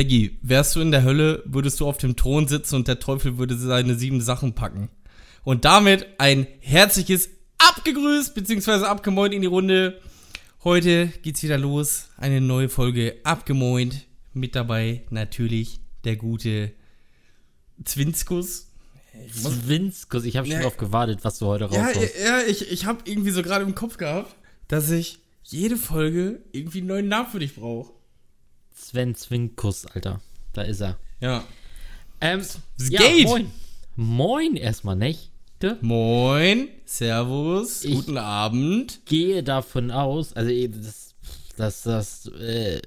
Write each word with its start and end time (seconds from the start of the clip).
Peggy, 0.00 0.38
wärst 0.40 0.76
du 0.76 0.80
in 0.80 0.92
der 0.92 1.02
Hölle, 1.02 1.42
würdest 1.44 1.78
du 1.78 1.86
auf 1.86 1.98
dem 1.98 2.16
Thron 2.16 2.48
sitzen 2.48 2.76
und 2.76 2.88
der 2.88 3.00
Teufel 3.00 3.36
würde 3.36 3.54
seine 3.54 3.96
sieben 3.96 4.22
Sachen 4.22 4.54
packen. 4.54 4.88
Und 5.44 5.66
damit 5.66 6.06
ein 6.16 6.46
herzliches 6.60 7.28
Abgegrüßt 7.58 8.34
bzw. 8.34 8.86
abgemoint 8.86 9.34
in 9.34 9.42
die 9.42 9.46
Runde. 9.46 10.00
Heute 10.64 11.08
geht's 11.20 11.42
wieder 11.42 11.58
los. 11.58 12.08
Eine 12.16 12.40
neue 12.40 12.70
Folge 12.70 13.16
Abgemoint. 13.24 14.06
Mit 14.32 14.54
dabei 14.56 15.02
natürlich 15.10 15.80
der 16.04 16.16
gute 16.16 16.72
Zwinskus. 17.84 18.68
Zwinskus, 19.30 20.24
ich 20.24 20.38
habe 20.38 20.46
schon 20.46 20.56
Ja. 20.56 20.62
drauf 20.62 20.78
gewartet, 20.78 21.18
was 21.24 21.38
du 21.40 21.44
heute 21.46 21.68
Ja, 21.70 21.84
raushaust. 21.84 22.14
ja, 22.24 22.40
ich, 22.48 22.70
ich 22.72 22.86
habe 22.86 23.00
irgendwie 23.04 23.32
so 23.32 23.42
gerade 23.42 23.66
im 23.66 23.74
Kopf 23.74 23.98
gehabt, 23.98 24.34
dass 24.66 24.90
ich 24.90 25.18
jede 25.42 25.76
Folge 25.76 26.40
irgendwie 26.52 26.78
einen 26.78 26.86
neuen 26.86 27.08
Namen 27.08 27.28
für 27.28 27.40
dich 27.40 27.54
brauche. 27.54 27.92
Sven 28.88 29.14
Zwinkus, 29.14 29.86
Alter. 29.86 30.20
Da 30.52 30.62
ist 30.62 30.80
er. 30.80 30.98
Ja. 31.20 31.44
Ähm, 32.20 32.40
Es 32.40 32.58
ja, 32.88 33.00
geht. 33.00 33.26
moin. 33.26 33.50
Moin 33.96 34.56
erstmal, 34.56 34.96
nicht? 34.96 35.30
Moin, 35.82 36.68
Servus, 36.86 37.84
Ich- 37.84 37.94
guten 37.94 38.16
Abend. 38.16 39.00
Gehe 39.04 39.42
davon 39.42 39.90
aus, 39.90 40.32
also 40.32 40.50
eh, 40.50 40.68
das, 40.68 41.14
das, 41.58 41.82
das 41.82 42.26
äh, 42.28 42.80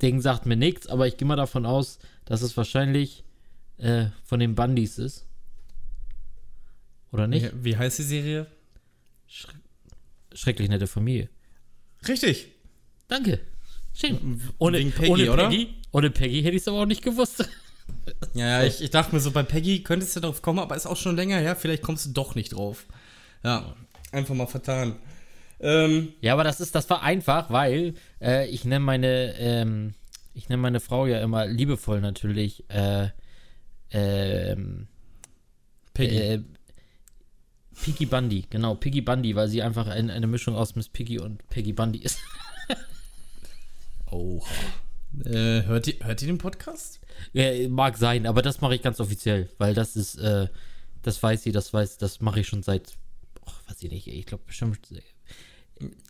Ding 0.00 0.22
sagt 0.22 0.46
mir 0.46 0.56
nichts, 0.56 0.86
aber 0.86 1.06
ich 1.06 1.18
gehe 1.18 1.28
mal 1.28 1.36
davon 1.36 1.66
aus, 1.66 1.98
dass 2.24 2.40
es 2.40 2.56
wahrscheinlich 2.56 3.24
äh, 3.76 4.06
von 4.24 4.40
den 4.40 4.54
Bundys 4.54 4.96
ist. 4.98 5.26
Oder 7.12 7.26
nicht? 7.26 7.52
Wie, 7.56 7.64
wie 7.64 7.76
heißt 7.76 7.98
die 7.98 8.02
Serie? 8.04 8.46
Schrecklich 10.34 10.70
nette 10.70 10.86
Familie. 10.86 11.28
Richtig. 12.08 12.48
Danke. 13.08 13.40
Schön. 13.94 14.40
Ohne, 14.58 14.78
wegen 14.78 14.92
Peggy, 14.92 15.10
ohne 15.10 15.32
oder? 15.32 15.48
Peggy, 15.48 15.74
ohne 15.92 16.10
Peggy 16.10 16.42
hätte 16.42 16.56
ich 16.56 16.62
es 16.62 16.68
aber 16.68 16.80
auch 16.80 16.86
nicht 16.86 17.02
gewusst. 17.02 17.48
Ja, 18.32 18.60
ja 18.62 18.64
ich, 18.66 18.82
ich 18.82 18.88
dachte 18.90 19.14
mir 19.14 19.20
so, 19.20 19.30
bei 19.30 19.42
Peggy 19.42 19.82
könntest 19.82 20.16
du 20.16 20.20
drauf 20.20 20.40
kommen, 20.40 20.58
aber 20.58 20.74
ist 20.74 20.86
auch 20.86 20.96
schon 20.96 21.16
länger 21.16 21.36
her, 21.38 21.54
vielleicht 21.54 21.82
kommst 21.82 22.06
du 22.06 22.10
doch 22.12 22.34
nicht 22.34 22.54
drauf. 22.54 22.86
Ja, 23.42 23.74
einfach 24.10 24.34
mal 24.34 24.46
vertan. 24.46 24.96
Ähm, 25.60 26.14
Ja, 26.22 26.32
aber 26.32 26.44
das 26.44 26.60
ist, 26.60 26.74
das 26.74 26.88
war 26.88 27.02
einfach, 27.02 27.50
weil 27.50 27.92
äh, 28.22 28.48
ich 28.48 28.64
nenne 28.64 28.80
meine, 28.84 29.34
ähm, 29.38 29.92
ich 30.32 30.48
nenne 30.48 30.62
meine 30.62 30.80
Frau 30.80 31.04
ja 31.06 31.20
immer 31.20 31.46
liebevoll 31.46 32.00
natürlich, 32.00 32.64
äh, 32.70 33.08
ähm, 33.90 34.88
Peggy. 35.92 36.16
äh, 36.16 36.42
Piggy 37.82 38.06
Bundy, 38.06 38.46
genau, 38.48 38.76
Piggy 38.76 39.02
Bundy, 39.02 39.36
weil 39.36 39.48
sie 39.48 39.62
einfach 39.62 39.88
ein, 39.88 40.10
eine 40.10 40.26
Mischung 40.26 40.56
aus 40.56 40.74
Miss 40.74 40.88
Piggy 40.88 41.18
und 41.18 41.46
Peggy 41.48 41.74
Bundy 41.74 41.98
ist. 41.98 42.18
oh. 44.14 44.42
Äh, 45.24 45.62
hört, 45.64 45.86
ihr, 45.86 45.94
hört 46.00 46.22
ihr 46.22 46.28
den 46.28 46.38
Podcast? 46.38 47.00
ja, 47.32 47.68
mag 47.68 47.96
sein, 47.96 48.26
aber 48.26 48.42
das 48.42 48.60
mache 48.60 48.74
ich 48.74 48.82
ganz 48.82 48.98
offiziell, 48.98 49.48
weil 49.58 49.74
das 49.74 49.94
ist, 49.96 50.16
äh, 50.16 50.48
das 51.02 51.22
weiß 51.22 51.42
sie, 51.42 51.52
das 51.52 51.72
weiß, 51.72 51.98
das 51.98 52.20
mache 52.20 52.40
ich 52.40 52.48
schon 52.48 52.62
seit, 52.62 52.94
oh, 53.46 53.50
weiß 53.68 53.82
ich 53.82 53.90
nicht, 53.90 54.08
ich 54.08 54.26
glaube 54.26 54.42
bestimmt, 54.46 54.80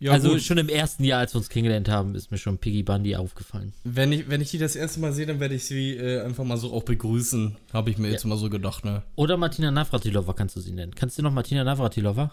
Ja, 0.01 0.13
also 0.13 0.31
gut. 0.31 0.43
schon 0.43 0.57
im 0.57 0.69
ersten 0.71 1.05
Jahr, 1.05 1.21
als 1.21 1.35
wir 1.35 1.39
uns 1.39 1.51
kennengelernt 1.51 1.89
haben, 1.89 2.15
ist 2.15 2.31
mir 2.31 2.39
schon 2.39 2.57
Piggy 2.59 2.83
Bundy 2.83 3.17
aufgefallen. 3.17 3.75
Wenn 3.85 4.13
ich, 4.13 4.29
wenn 4.29 4.41
ich 4.41 4.51
die 4.51 4.59
das 4.59 4.75
erste 4.77 5.01
Mal 5.01 5.13
sehe, 5.13 5.27
dann 5.27 5.41
werde 5.41 5.55
ich 5.55 5.67
sie 5.67 5.97
äh, 5.97 6.23
einfach 6.23 6.45
mal 6.45 6.57
so 6.57 6.73
auch 6.73 6.85
begrüßen. 6.85 7.57
Habe 7.73 7.91
ich 7.91 7.99
mir 7.99 8.11
jetzt 8.11 8.25
mal 8.25 8.39
so 8.39 8.49
gedacht, 8.49 8.85
ne? 8.85 9.03
Oder 9.17 9.37
Martina 9.37 9.71
Navratilova 9.71 10.33
kannst 10.33 10.57
du 10.57 10.61
sie 10.61 10.73
nennen. 10.73 10.95
Kannst 10.95 11.19
du 11.19 11.23
noch 11.23 11.33
Martina 11.33 11.63
Navratilova? 11.65 12.33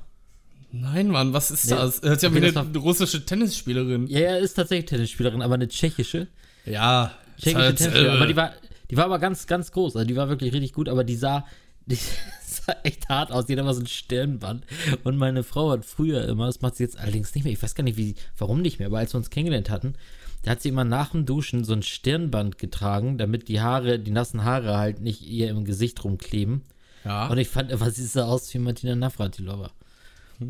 Nein, 0.71 1.07
Mann, 1.09 1.33
was 1.33 1.51
ist 1.51 1.65
Nee. 1.69 1.75
das? 1.75 2.01
Hört 2.01 2.19
sich 2.21 2.29
ja 2.29 2.35
wie 2.35 2.39
das 2.41 2.55
eine 2.55 2.77
russische 2.77 3.25
Tennisspielerin. 3.25 4.07
Ja, 4.07 4.19
er 4.19 4.39
ist 4.39 4.53
tatsächlich 4.53 4.85
Tennisspielerin, 4.89 5.41
aber 5.41 5.55
eine 5.55 5.67
tschechische. 5.67 6.27
Ja. 6.65 7.11
Tschechische 7.37 7.49
ist 7.49 7.55
halt, 7.65 7.77
Tennisspielerin. 7.77 8.13
äh, 8.13 8.17
Aber 8.17 8.27
die 8.27 8.35
war, 8.35 8.53
die 8.89 8.97
war 8.97 9.05
aber 9.05 9.19
ganz, 9.19 9.47
ganz 9.47 9.71
groß. 9.71 9.95
Also 9.95 10.07
die 10.07 10.15
war 10.15 10.29
wirklich 10.29 10.53
richtig 10.53 10.73
gut, 10.73 10.87
aber 10.89 11.03
die 11.03 11.15
sah, 11.15 11.45
die 11.87 11.97
sah 12.45 12.75
echt 12.83 13.09
hart 13.09 13.31
aus. 13.31 13.47
Die 13.47 13.53
hat 13.53 13.59
immer 13.59 13.73
so 13.73 13.81
ein 13.81 13.87
Stirnband. 13.87 14.65
Und 15.03 15.17
meine 15.17 15.43
Frau 15.43 15.71
hat 15.71 15.83
früher 15.85 16.27
immer, 16.27 16.45
das 16.45 16.61
macht 16.61 16.75
sie 16.75 16.83
jetzt 16.83 16.97
allerdings 16.99 17.33
nicht 17.35 17.43
mehr, 17.43 17.51
ich 17.53 17.61
weiß 17.61 17.75
gar 17.75 17.83
nicht, 17.83 17.97
wie, 17.97 18.15
warum 18.37 18.61
nicht 18.61 18.79
mehr, 18.79 18.87
aber 18.87 18.99
als 18.99 19.13
wir 19.13 19.17
uns 19.17 19.29
kennengelernt 19.29 19.69
hatten, 19.69 19.95
da 20.43 20.51
hat 20.51 20.61
sie 20.61 20.69
immer 20.69 20.83
nach 20.85 21.11
dem 21.11 21.25
Duschen 21.25 21.63
so 21.65 21.73
ein 21.73 21.83
Stirnband 21.83 22.57
getragen, 22.57 23.17
damit 23.17 23.47
die 23.47 23.61
Haare, 23.61 23.99
die 23.99 24.09
nassen 24.11 24.43
Haare 24.43 24.77
halt 24.77 24.99
nicht 25.01 25.21
ihr 25.27 25.49
im 25.49 25.65
Gesicht 25.65 26.03
rumkleben. 26.03 26.61
ja. 27.03 27.27
Und 27.27 27.37
ich 27.37 27.47
fand 27.49 27.71
immer, 27.71 27.91
sie 27.91 28.05
sah 28.05 28.25
aus 28.25 28.51
wie 28.53 28.57
Martina 28.59 28.95
Navratilova. 28.95 29.69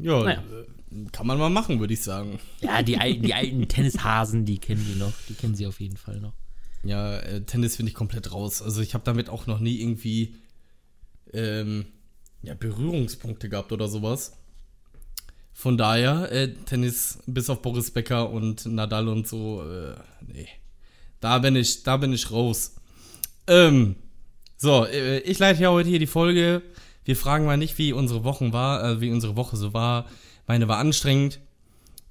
Ja, 0.02 0.24
naja. 0.24 0.40
äh, 0.40 1.06
kann 1.12 1.28
man 1.28 1.38
mal 1.38 1.50
machen, 1.50 1.80
würde 1.80 1.94
ich 1.94 2.02
sagen. 2.02 2.40
Ja, 2.62 2.82
die 2.82 2.98
alten, 3.00 3.24
die 3.24 3.34
alten 3.34 3.68
Tennishasen, 3.68 4.46
die 4.46 4.58
kennen 4.58 4.86
die 4.88 5.00
noch. 5.00 5.14
Die 5.30 5.34
kennen 5.34 5.56
sie 5.56 5.68
auf 5.68 5.80
jeden 5.80 5.98
Fall 5.98 6.20
noch. 6.20 6.34
Ja, 6.84 7.18
äh, 7.20 7.42
Tennis 7.42 7.76
finde 7.76 7.90
ich 7.92 7.96
komplett 7.96 8.32
raus. 8.32 8.62
Also 8.62 8.82
ich 8.82 8.94
habe 8.94 9.04
damit 9.04 9.30
auch 9.30 9.48
noch 9.48 9.60
nie 9.60 9.80
irgendwie 9.80 10.36
ähm, 11.34 11.86
ja, 12.42 12.54
Berührungspunkte 12.56 13.50
gehabt 13.50 13.72
oder 13.72 13.88
sowas. 13.88 14.38
Von 15.54 15.78
daher, 15.78 16.32
äh, 16.32 16.54
Tennis 16.66 17.20
bis 17.28 17.50
auf 17.50 17.62
Boris 17.62 17.92
Becker 17.92 18.30
und 18.30 18.66
Nadal 18.66 19.08
und 19.08 19.28
so, 19.28 19.64
äh, 19.64 19.96
nee. 20.26 20.48
Da 21.20 21.38
bin 21.38 21.56
ich, 21.56 21.84
da 21.84 21.98
bin 21.98 22.14
ich 22.14 22.32
raus. 22.32 22.76
Ähm, 23.46 23.96
so, 24.58 24.86
äh, 24.86 25.20
ich 25.20 25.38
leite 25.38 25.62
ja 25.62 25.72
heute 25.72 25.90
hier 25.90 26.00
die 26.00 26.08
Folge. 26.08 26.64
Wir 27.04 27.16
fragen 27.16 27.46
mal 27.46 27.58
nicht, 27.58 27.78
wie 27.78 27.94
unsere 27.94 28.24
Wochen 28.24 28.54
war, 28.54 28.84
äh, 28.84 29.02
wie 29.02 29.12
unsere 29.12 29.36
Woche 29.36 29.58
so 29.58 29.74
war. 29.74 30.06
Meine 30.48 30.68
war 30.68 30.78
anstrengend. 30.78 31.40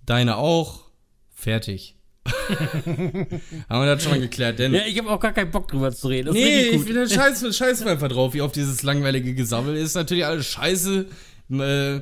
Deine 0.07 0.37
auch. 0.37 0.91
Fertig. 1.35 1.97
Haben 2.27 3.41
wir 3.69 3.87
das 3.87 4.03
schon 4.03 4.13
mal 4.13 4.21
geklärt, 4.21 4.59
denn. 4.59 4.75
Ja, 4.75 4.83
ich 4.87 4.99
habe 4.99 5.11
auch 5.11 5.21
gar 5.21 5.33
keinen 5.33 5.51
Bock 5.51 5.69
drüber 5.69 5.91
zu 5.91 6.09
reden. 6.09 6.27
Das 6.27 6.35
Nee, 6.35 6.69
ich 6.69 6.85
bin 6.85 6.95
da 6.95 7.09
scheiße, 7.09 7.53
scheiße 7.53 7.87
einfach 7.87 8.09
drauf, 8.09 8.35
wie 8.35 8.43
auf 8.43 8.53
dieses 8.53 8.83
langweilige 8.83 9.35
Gesammel. 9.35 9.77
Ist 9.77 9.95
natürlich 9.95 10.27
alles 10.27 10.47
scheiße. 10.47 11.07
Äh, 11.51 12.01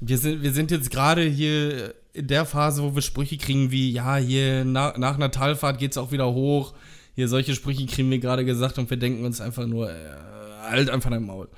wir, 0.00 0.18
sind, 0.18 0.42
wir 0.42 0.52
sind 0.52 0.70
jetzt 0.70 0.90
gerade 0.90 1.22
hier 1.22 1.94
in 2.12 2.28
der 2.28 2.46
Phase, 2.46 2.82
wo 2.82 2.94
wir 2.94 3.02
Sprüche 3.02 3.38
kriegen 3.38 3.70
wie, 3.70 3.90
ja, 3.90 4.16
hier 4.16 4.64
nach, 4.64 4.96
nach 4.96 5.16
einer 5.16 5.30
Talfahrt 5.30 5.78
geht's 5.78 5.98
auch 5.98 6.12
wieder 6.12 6.32
hoch. 6.32 6.74
Hier 7.14 7.28
solche 7.28 7.54
Sprüche 7.54 7.86
kriegen 7.86 8.10
wir 8.10 8.18
gerade 8.18 8.44
gesagt 8.44 8.78
und 8.78 8.88
wir 8.88 8.96
denken 8.96 9.24
uns 9.24 9.40
einfach 9.40 9.66
nur, 9.66 9.90
äh, 9.90 9.94
halt 10.62 10.90
einfach 10.90 11.10
dein 11.10 11.24
Maul. 11.24 11.48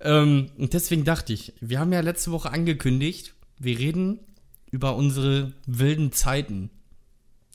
Ähm, 0.00 0.50
und 0.56 0.74
deswegen 0.74 1.04
dachte 1.04 1.32
ich, 1.32 1.52
wir 1.60 1.80
haben 1.80 1.92
ja 1.92 2.00
letzte 2.00 2.30
Woche 2.30 2.50
angekündigt, 2.50 3.34
wir 3.58 3.78
reden 3.78 4.20
über 4.70 4.96
unsere 4.96 5.52
wilden 5.66 6.12
Zeiten. 6.12 6.70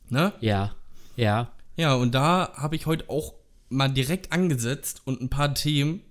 Ne? 0.10 0.34
Ja, 0.42 0.76
ja. 1.16 1.52
Ja, 1.76 1.96
und 1.96 2.14
da 2.14 2.54
habe 2.56 2.76
ich 2.76 2.86
heute 2.86 3.10
auch 3.10 3.34
mal 3.70 3.90
direkt 3.90 4.32
angesetzt 4.32 5.02
und 5.06 5.22
ein 5.22 5.30
paar 5.30 5.56
Themen 5.56 6.02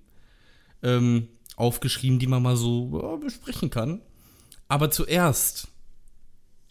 ähm, 0.82 1.28
aufgeschrieben, 1.56 2.18
die 2.18 2.26
man 2.26 2.42
mal 2.42 2.56
so 2.56 3.00
ja, 3.00 3.16
besprechen 3.16 3.70
kann. 3.70 4.00
Aber 4.68 4.90
zuerst 4.90 5.68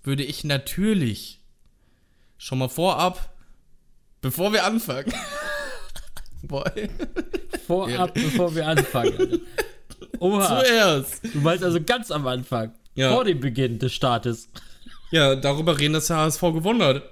würde 0.04 0.24
ich 0.24 0.44
natürlich 0.44 1.40
schon 2.38 2.58
mal 2.58 2.70
vorab, 2.70 3.34
bevor 4.22 4.52
wir 4.52 4.66
anfangen. 4.66 5.14
Boy, 6.44 6.90
Vorab, 7.68 8.14
bevor 8.14 8.54
wir 8.56 8.68
anfangen. 8.68 9.18
Alter. 9.18 9.38
Oha. 10.20 10.64
zuerst. 10.64 11.24
Du 11.34 11.40
meinst 11.40 11.64
also 11.64 11.80
ganz 11.82 12.12
am 12.12 12.28
Anfang. 12.28 12.72
Ja. 12.96 13.12
Vor 13.14 13.24
dem 13.26 13.40
Beginn 13.40 13.80
des 13.80 13.94
Startes. 13.94 14.50
Ja, 15.12 15.36
darüber 15.36 15.78
reden, 15.80 15.94
dass 15.94 16.08
der 16.08 16.18
HSV 16.18 16.42
gewonnen 16.42 16.82
hat. 16.84 17.04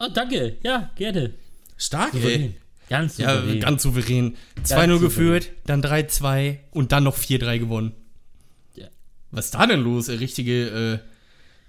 Oh, 0.00 0.08
danke. 0.12 0.56
Ja, 0.62 0.90
gerne. 0.96 1.34
Stark, 1.76 2.12
Souverän. 2.12 2.40
ey. 2.42 2.54
Ganz 2.88 3.18
Ja, 3.18 3.36
souverän. 3.40 3.60
ganz 3.60 3.82
souverän. 3.82 4.36
2-0 4.64 4.64
souverän. 4.66 5.00
geführt, 5.00 5.50
dann 5.66 5.82
3-2 5.82 6.58
und 6.72 6.92
dann 6.92 7.04
noch 7.04 7.16
4-3 7.16 7.58
gewonnen. 7.58 7.92
Ja. 8.74 8.88
Was 9.30 9.46
ist 9.46 9.54
da 9.54 9.66
denn 9.66 9.80
los? 9.82 10.08
Äh, 10.08 10.14
Richtige, 10.14 11.00
äh, 11.02 11.08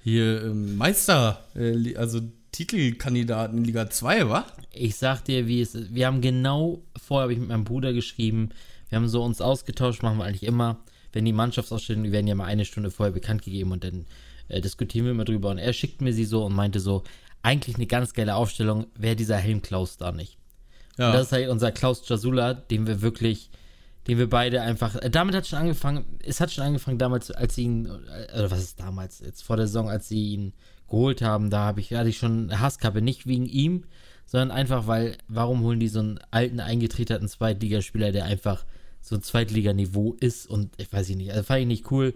hier, 0.03 0.43
ähm, 0.43 0.77
Meister, 0.77 1.43
äh, 1.55 1.95
also 1.95 2.21
Titelkandidaten 2.53 3.57
in 3.57 3.65
Liga 3.65 3.89
2, 3.89 4.29
wa? 4.29 4.45
Ich 4.71 4.95
sag 4.95 5.25
dir, 5.25 5.47
wie 5.47 5.59
es 5.59 5.75
ist. 5.75 5.93
Wir 5.93 6.07
haben 6.07 6.21
genau, 6.21 6.81
vorher 6.95 7.23
habe 7.23 7.33
ich 7.33 7.39
mit 7.39 7.49
meinem 7.49 7.65
Bruder 7.65 7.91
geschrieben, 7.91 8.49
wir 8.89 8.97
haben 8.97 9.09
so 9.09 9.23
uns 9.23 9.41
ausgetauscht, 9.41 10.03
machen 10.03 10.19
wir 10.19 10.25
eigentlich 10.25 10.43
immer. 10.43 10.77
Wenn 11.11 11.25
die 11.25 11.33
Mannschaftsausstellungen, 11.33 12.05
die 12.05 12.11
werden 12.11 12.27
ja 12.27 12.35
mal 12.35 12.45
eine 12.45 12.63
Stunde 12.63 12.91
vorher 12.91 13.11
bekannt 13.11 13.41
gegeben 13.41 13.71
und 13.71 13.83
dann 13.83 14.05
äh, 14.49 14.61
diskutieren 14.61 15.05
wir 15.05 15.11
immer 15.11 15.25
drüber. 15.25 15.49
Und 15.49 15.57
er 15.57 15.73
schickt 15.73 16.01
mir 16.01 16.13
sie 16.13 16.25
so 16.25 16.45
und 16.45 16.53
meinte 16.53 16.79
so, 16.79 17.03
eigentlich 17.41 17.75
eine 17.75 17.87
ganz 17.87 18.13
geile 18.13 18.35
Aufstellung, 18.35 18.85
wäre 18.95 19.15
dieser 19.15 19.37
Helm 19.37 19.63
Klaus 19.63 19.97
da 19.97 20.11
nicht. 20.11 20.37
Ja. 20.97 21.07
Und 21.07 21.15
das 21.15 21.27
ist 21.27 21.31
halt 21.31 21.49
unser 21.49 21.71
Klaus 21.71 22.07
Jasula, 22.07 22.53
den 22.53 22.85
wir 22.85 23.01
wirklich, 23.01 23.49
den 24.07 24.19
wir 24.19 24.29
beide 24.29 24.61
einfach. 24.61 24.95
Äh, 24.95 25.09
damit 25.09 25.33
hat 25.33 25.47
schon 25.47 25.57
angefangen, 25.57 26.05
es 26.23 26.39
hat 26.39 26.51
schon 26.51 26.63
angefangen 26.63 26.99
damals, 26.99 27.31
als 27.31 27.55
sie 27.55 27.63
ihn, 27.63 27.85
äh, 27.85 28.37
oder 28.37 28.51
was 28.51 28.59
ist 28.59 28.79
damals, 28.79 29.21
jetzt 29.21 29.43
vor 29.43 29.57
der 29.57 29.65
Saison, 29.65 29.89
als 29.89 30.07
sie 30.07 30.33
ihn 30.33 30.53
geholt 30.93 31.23
haben, 31.23 31.49
da 31.49 31.65
habe 31.65 31.79
ich, 31.79 31.91
hatte 31.93 32.09
ich 32.09 32.19
schon 32.19 32.59
Hasskappe, 32.59 33.01
nicht 33.01 33.25
wegen 33.25 33.47
ihm, 33.47 33.85
sondern 34.27 34.51
einfach, 34.51 34.85
weil, 34.85 35.17
warum 35.27 35.63
holen 35.63 35.79
die 35.79 35.87
so 35.87 35.97
einen 35.97 36.19
alten, 36.29 36.59
eingetretenen 36.59 37.27
Zweitligaspieler, 37.27 38.11
der 38.11 38.25
einfach 38.25 38.63
so 39.01 39.15
ein 39.15 39.23
Zweitliganiveau 39.23 40.15
ist 40.19 40.47
und 40.47 40.69
ich 40.77 40.93
weiß 40.93 41.09
ich 41.09 41.17
nicht, 41.17 41.31
also 41.31 41.41
fand 41.41 41.61
ich 41.61 41.67
nicht 41.67 41.91
cool. 41.91 42.13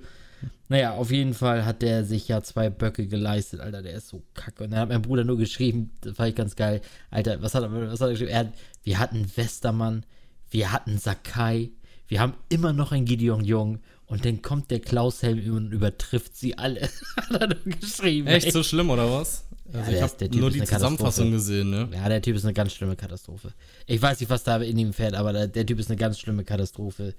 Naja, 0.69 0.93
auf 0.93 1.09
jeden 1.09 1.33
Fall 1.33 1.65
hat 1.65 1.81
der 1.81 2.05
sich 2.05 2.27
ja 2.27 2.43
zwei 2.43 2.69
Böcke 2.69 3.07
geleistet, 3.07 3.61
Alter, 3.61 3.81
der 3.81 3.93
ist 3.93 4.09
so 4.09 4.21
kacke. 4.35 4.65
Und 4.65 4.69
dann 4.69 4.81
hat 4.81 4.89
mein 4.89 5.01
Bruder 5.01 5.23
nur 5.23 5.37
geschrieben, 5.37 5.89
das 6.01 6.15
fand 6.15 6.29
ich 6.29 6.35
ganz 6.35 6.55
geil, 6.55 6.81
Alter, 7.09 7.41
was 7.41 7.55
hat 7.55 7.63
er, 7.63 7.71
was 7.71 7.99
hat 7.99 8.09
er 8.09 8.11
geschrieben? 8.11 8.31
Er 8.31 8.39
hat, 8.39 8.53
wir 8.83 8.99
hatten 8.99 9.25
Westermann, 9.35 10.05
wir 10.51 10.71
hatten 10.71 10.99
Sakai, 10.99 11.71
wir 12.07 12.19
haben 12.19 12.35
immer 12.49 12.73
noch 12.73 12.91
einen 12.91 13.05
Gideon 13.05 13.43
Jung 13.43 13.79
und 14.07 14.25
dann 14.25 14.41
kommt 14.41 14.71
der 14.71 14.79
Klaus 14.79 15.21
Helm 15.21 15.53
und 15.55 15.71
übertrifft 15.71 16.35
sie 16.35 16.57
alle. 16.57 16.81
Hat 17.17 17.41
er 17.41 17.47
nur 17.47 17.75
geschrieben. 17.79 18.27
Echt 18.27 18.47
ey. 18.47 18.51
so 18.51 18.63
schlimm, 18.63 18.89
oder 18.89 19.11
was? 19.11 19.45
Ja, 19.71 19.79
Also 19.79 19.91
der 19.91 19.99
ich 19.99 20.03
habe 20.03 20.37
nur 20.39 20.49
die. 20.51 20.63
Zusammenfassung 20.63 21.31
gesehen, 21.31 21.69
ne? 21.69 21.89
Ja, 21.93 22.07
der 22.07 22.21
Typ 22.21 22.35
ist 22.37 22.45
eine 22.45 22.53
ganz 22.53 22.71
schlimme 22.73 22.95
Katastrophe. 22.95 23.53
Ich 23.85 24.01
weiß 24.01 24.19
nicht, 24.19 24.29
was 24.29 24.43
da 24.43 24.57
in 24.57 24.77
ihm 24.77 24.93
fährt, 24.93 25.13
aber 25.13 25.33
der, 25.33 25.47
der 25.47 25.65
Typ 25.65 25.79
ist 25.79 25.89
eine 25.89 25.97
ganz 25.97 26.17
schlimme 26.19 26.43
Katastrophe. 26.45 27.13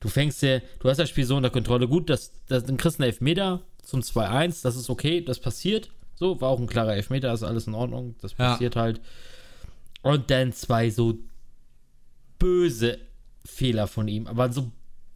Du 0.00 0.08
fängst 0.08 0.40
ja, 0.42 0.60
du 0.78 0.88
hast 0.88 0.96
das 0.96 1.10
Spiel 1.10 1.26
so 1.26 1.36
unter 1.36 1.50
Kontrolle. 1.50 1.86
Gut, 1.86 2.08
das, 2.08 2.32
das, 2.48 2.64
dann 2.64 2.78
kriegst 2.78 2.98
du 2.98 3.02
einen 3.02 3.10
Elfmeter 3.12 3.60
zum 3.82 4.00
2-1, 4.00 4.62
das 4.62 4.76
ist 4.76 4.88
okay, 4.88 5.20
das 5.20 5.38
passiert. 5.40 5.90
So, 6.14 6.40
war 6.40 6.48
auch 6.48 6.58
ein 6.60 6.66
klarer 6.66 6.94
Elfmeter, 6.94 7.32
ist 7.34 7.42
alles 7.42 7.66
in 7.66 7.74
Ordnung, 7.74 8.14
das 8.22 8.32
Ja. 8.32 8.52
passiert 8.52 8.76
halt. 8.76 9.00
Und 10.02 10.30
dann 10.30 10.52
zwei 10.54 10.88
so 10.88 11.18
böse 12.38 12.98
Fehler 13.44 13.86
von 13.86 14.08
ihm, 14.08 14.26
aber 14.26 14.50
so 14.52 14.70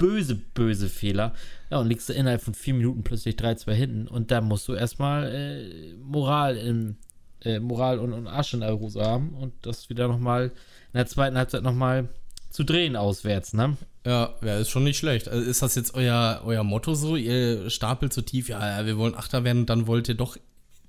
böse, 0.05 0.35
böse 0.35 0.89
Fehler. 0.91 1.33
Ja, 1.71 1.79
und 1.79 1.89
liegst 1.89 2.09
du 2.11 2.13
innerhalb 2.13 2.43
von 2.43 2.53
vier 2.53 2.75
Minuten 2.75 3.05
plötzlich 3.05 3.37
3-2 3.37 3.73
hinten 3.73 4.09
und 4.09 4.31
dann 4.31 4.45
musst 4.45 4.69
du 4.69 4.75
erstmal 4.75 5.33
äh, 5.33 5.95
Moral 5.95 6.59
im, 6.59 6.97
äh, 7.41 7.59
Moral 7.59 7.99
und, 7.99 8.13
und 8.13 8.27
Arsch 8.27 8.53
in 8.53 8.61
der 8.61 8.79
Hose 8.79 9.01
haben 9.01 9.31
und 9.35 9.55
das 9.63 9.89
wieder 9.89 10.07
nochmal 10.09 10.53
in 10.93 10.99
der 10.99 11.07
zweiten 11.07 11.39
Halbzeit 11.39 11.63
nochmal 11.63 12.11
zu 12.51 12.65
drehen 12.65 12.97
auswärts, 12.97 13.55
ne? 13.55 13.79
Ja, 14.07 14.35
ja, 14.43 14.59
ist 14.59 14.69
schon 14.69 14.85
nicht 14.85 14.99
schlecht. 14.99 15.29
Also 15.29 15.43
ist 15.43 15.63
das 15.63 15.75
jetzt 15.75 15.95
euer, 15.95 16.43
euer 16.45 16.63
Motto 16.63 16.95
so? 16.95 17.17
Ihr 17.17 17.71
stapelt 17.71 18.13
so 18.13 18.21
tief, 18.21 18.51
ja, 18.51 18.79
ja, 18.79 18.87
wir 18.87 18.99
wollen 18.99 19.15
Achter 19.15 19.43
werden, 19.43 19.65
dann 19.65 19.87
wollt 19.87 20.09
ihr 20.09 20.15
doch 20.15 20.37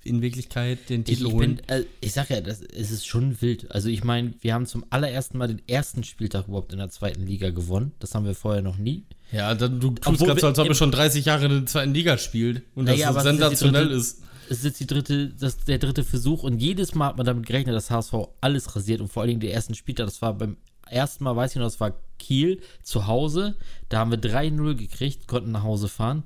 in 0.06 0.22
Wirklichkeit 0.22 0.90
den 0.90 1.02
Ich, 1.02 1.07
Titel 1.07 1.28
ich, 1.28 1.34
holen. 1.34 1.56
bin, 1.57 1.69
äh, 1.69 1.84
ich 2.00 2.13
sag 2.13 2.30
ja, 2.30 2.40
das, 2.40 2.62
es 2.62 2.92
ist 2.92 3.07
schon 3.07 3.42
wild. 3.42 3.72
Also 3.72 3.90
ich 3.90 4.04
meine, 4.04 4.34
wir 4.42 4.54
haben 4.54 4.66
zum 4.66 4.86
allerersten 4.92 5.38
Mal 5.38 5.48
den 5.48 5.62
ersten 5.68 6.04
Spieltag 6.04 6.48
überhaupt 6.48 6.72
in 6.72 6.78
der 6.80 6.90
zweiten 6.90 7.25
Liga 7.25 7.50
gewonnen. 7.50 7.92
Das 8.00 8.13
haben 8.16 8.25
wir 8.25 8.36
vorher 8.36 8.62
noch 8.62 8.78
nie. 8.78 9.04
Ja, 9.31 9.54
dann, 9.56 9.80
du 9.80 9.92
tust 9.92 10.24
gerade 10.24 10.40
so, 10.40 10.48
als 10.48 10.60
ob 10.60 10.68
ihr 10.68 10.75
schon 10.75 10.92
30 10.92 11.25
Jahre 11.25 11.46
in 11.46 11.52
der 11.52 11.66
zweiten 11.66 11.94
Liga 11.94 12.18
spielt 12.18 12.62
und 12.75 12.86
Naja, 12.86 13.12
das 13.12 13.24
sensationell 13.24 13.92
ist. 13.92 14.22
Es 14.48 14.60
ist 14.60 14.63
jetzt 14.66 14.80
die 14.80 14.86
dritte, 14.88 15.30
das, 15.30 15.57
der 15.66 15.80
dritte 15.80 16.04
Versuch 16.04 16.44
und 16.44 16.60
jedes 16.60 16.94
Mal 16.94 17.07
hat 17.07 17.18
man 17.18 17.25
damit 17.25 17.48
gerechnet, 17.48 17.75
dass 17.75 17.90
HSV 17.90 18.13
alles 18.42 18.75
rasiert 18.75 19.02
und 19.02 19.07
vor 19.12 19.24
allen 19.24 19.30
Dingen 19.30 19.42
der 19.42 19.54
ersten 19.54 19.74
Spieltag, 19.74 20.06
das 20.06 20.22
war 20.22 20.36
beim 20.38 20.57
ersten 20.88 21.24
Mal, 21.24 21.36
weiß 21.36 21.52
ich 21.52 21.57
noch, 21.57 21.66
das 21.66 21.80
war 21.80 22.00
Kiel 22.19 22.62
zu 22.84 23.07
Hause. 23.07 23.56
Da 23.90 23.98
haben 24.00 24.12
wir 24.12 24.19
3-0 24.19 24.75
gekriegt, 24.75 25.28
konnten 25.28 25.52
nach 25.52 25.63
Hause 25.63 25.88
fahren. 25.88 26.25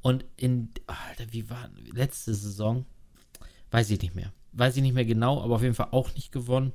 Und 0.00 0.24
in, 0.36 0.70
Alter, 0.86 1.30
wie 1.32 1.50
war 1.50 1.68
letzte 1.92 2.32
Saison? 2.32 2.86
Weiß 3.70 3.90
ich 3.90 4.00
nicht 4.00 4.14
mehr. 4.14 4.32
Weiß 4.52 4.76
ich 4.76 4.82
nicht 4.82 4.94
mehr 4.94 5.04
genau, 5.04 5.42
aber 5.42 5.56
auf 5.56 5.62
jeden 5.62 5.74
Fall 5.74 5.88
auch 5.92 6.14
nicht 6.14 6.32
gewonnen. 6.32 6.72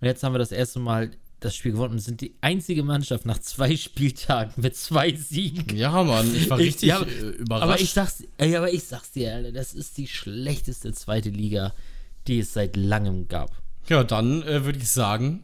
Und 0.00 0.06
jetzt 0.06 0.22
haben 0.22 0.34
wir 0.34 0.38
das 0.38 0.52
erste 0.52 0.80
Mal 0.80 1.10
das 1.40 1.56
Spiel 1.56 1.72
gewonnen 1.72 1.94
und 1.94 1.98
sind 2.00 2.20
die 2.20 2.34
einzige 2.40 2.82
Mannschaft 2.84 3.24
nach 3.26 3.38
zwei 3.38 3.76
Spieltagen 3.76 4.52
mit 4.62 4.76
zwei 4.76 5.12
Siegen. 5.14 5.76
Ja, 5.76 6.02
Mann, 6.02 6.32
ich 6.34 6.48
war 6.50 6.58
Ich- 6.60 6.66
richtig 6.68 6.88
ja, 6.90 7.00
äh, 7.02 7.28
überrascht. 7.30 7.62
Aber 7.64 7.80
ich 7.80 7.92
sag's, 7.92 8.24
ey, 8.38 8.56
aber 8.56 8.72
ich 8.72 8.84
sag's 8.84 9.12
dir, 9.12 9.34
Alter, 9.34 9.52
das 9.52 9.74
ist 9.74 9.96
die 9.98 10.06
schlechteste 10.06 10.92
zweite 10.92 11.30
Liga, 11.30 11.72
die 12.26 12.38
es 12.40 12.52
seit 12.52 12.76
langem 12.76 13.28
gab. 13.28 13.50
ja, 13.88 14.04
dann 14.04 14.42
äh, 14.42 14.64
würde 14.64 14.78
ich 14.78 14.88
sagen, 14.88 15.42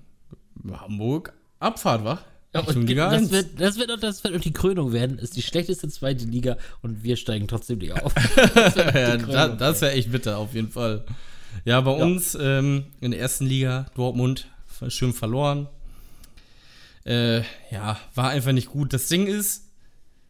Hamburg, 0.70 1.32
Abfahrt, 1.60 2.04
wa? 2.04 2.18
Ja, 2.54 2.60
und 2.60 2.86
Liga 2.88 3.10
das 3.10 3.22
1. 3.22 3.30
wird, 3.30 3.60
das 3.60 3.78
wird, 3.78 3.90
auch- 3.92 4.00
das 4.00 4.24
wird 4.24 4.34
auch 4.36 4.40
die 4.40 4.52
Krönung 4.52 4.92
werden. 4.92 5.18
Ist 5.18 5.36
die 5.36 5.42
schlechteste 5.42 5.88
zweite 5.88 6.24
Liga 6.24 6.56
und 6.82 7.02
wir 7.04 7.16
steigen 7.16 7.46
trotzdem 7.46 7.78
nicht 7.78 7.92
auf. 7.92 8.14
ja, 8.94 9.48
das 9.48 9.80
wäre 9.82 9.92
echt 9.92 10.10
bitter, 10.10 10.38
auf 10.38 10.54
jeden 10.54 10.70
Fall. 10.70 11.04
Ja, 11.64 11.80
bei 11.82 11.90
uns 11.90 12.36
ähm, 12.40 12.84
in 13.00 13.10
der 13.10 13.20
ersten 13.20 13.44
Liga, 13.46 13.86
Dortmund, 13.94 14.48
schön 14.88 15.12
verloren. 15.12 15.68
Äh, 17.04 17.40
ja, 17.70 17.98
war 18.14 18.30
einfach 18.30 18.52
nicht 18.52 18.68
gut. 18.68 18.92
Das 18.92 19.08
Ding 19.08 19.26
ist, 19.26 19.64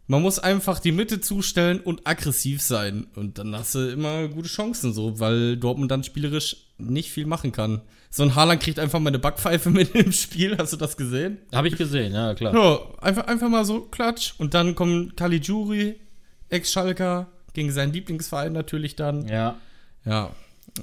man 0.09 0.23
muss 0.23 0.39
einfach 0.39 0.81
die 0.81 0.91
Mitte 0.91 1.21
zustellen 1.21 1.81
und 1.81 2.07
aggressiv 2.07 2.63
sein. 2.63 3.07
Und 3.15 3.39
dann 3.39 3.55
hast 3.55 3.75
du 3.75 3.91
immer 3.91 4.27
gute 4.29 4.49
Chancen, 4.49 4.95
so, 4.95 5.21
weil 5.21 5.59
Dortmund 5.59 5.91
dann 5.91 6.03
spielerisch 6.03 6.57
nicht 6.79 7.13
viel 7.13 7.27
machen 7.27 7.53
kann. 7.53 7.83
So 8.09 8.23
ein 8.23 8.35
Haaland 8.35 8.63
kriegt 8.63 8.79
einfach 8.79 9.01
mal 9.01 9.11
eine 9.11 9.19
Backpfeife 9.19 9.69
mit 9.71 9.95
im 9.95 10.11
Spiel. 10.13 10.57
Hast 10.57 10.73
du 10.73 10.79
das 10.79 10.97
gesehen? 10.97 11.37
Habe 11.53 11.69
ich 11.69 11.77
gesehen, 11.77 12.15
ja, 12.15 12.35
klar. 12.35 12.55
Ja, 12.55 12.81
einfach, 13.03 13.27
einfach 13.27 13.51
mal 13.51 13.67
so 13.67 13.83
klatsch. 13.83 14.33
Und 14.39 14.55
dann 14.55 14.75
kommen 14.75 15.15
Caligiuri, 15.15 16.01
Ex-Schalker, 16.49 17.29
gegen 17.53 17.71
seinen 17.71 17.93
Lieblingsverein 17.93 18.53
natürlich 18.55 18.97
dann. 18.97 19.29
Ja. 19.29 19.59
Ja, 20.07 20.31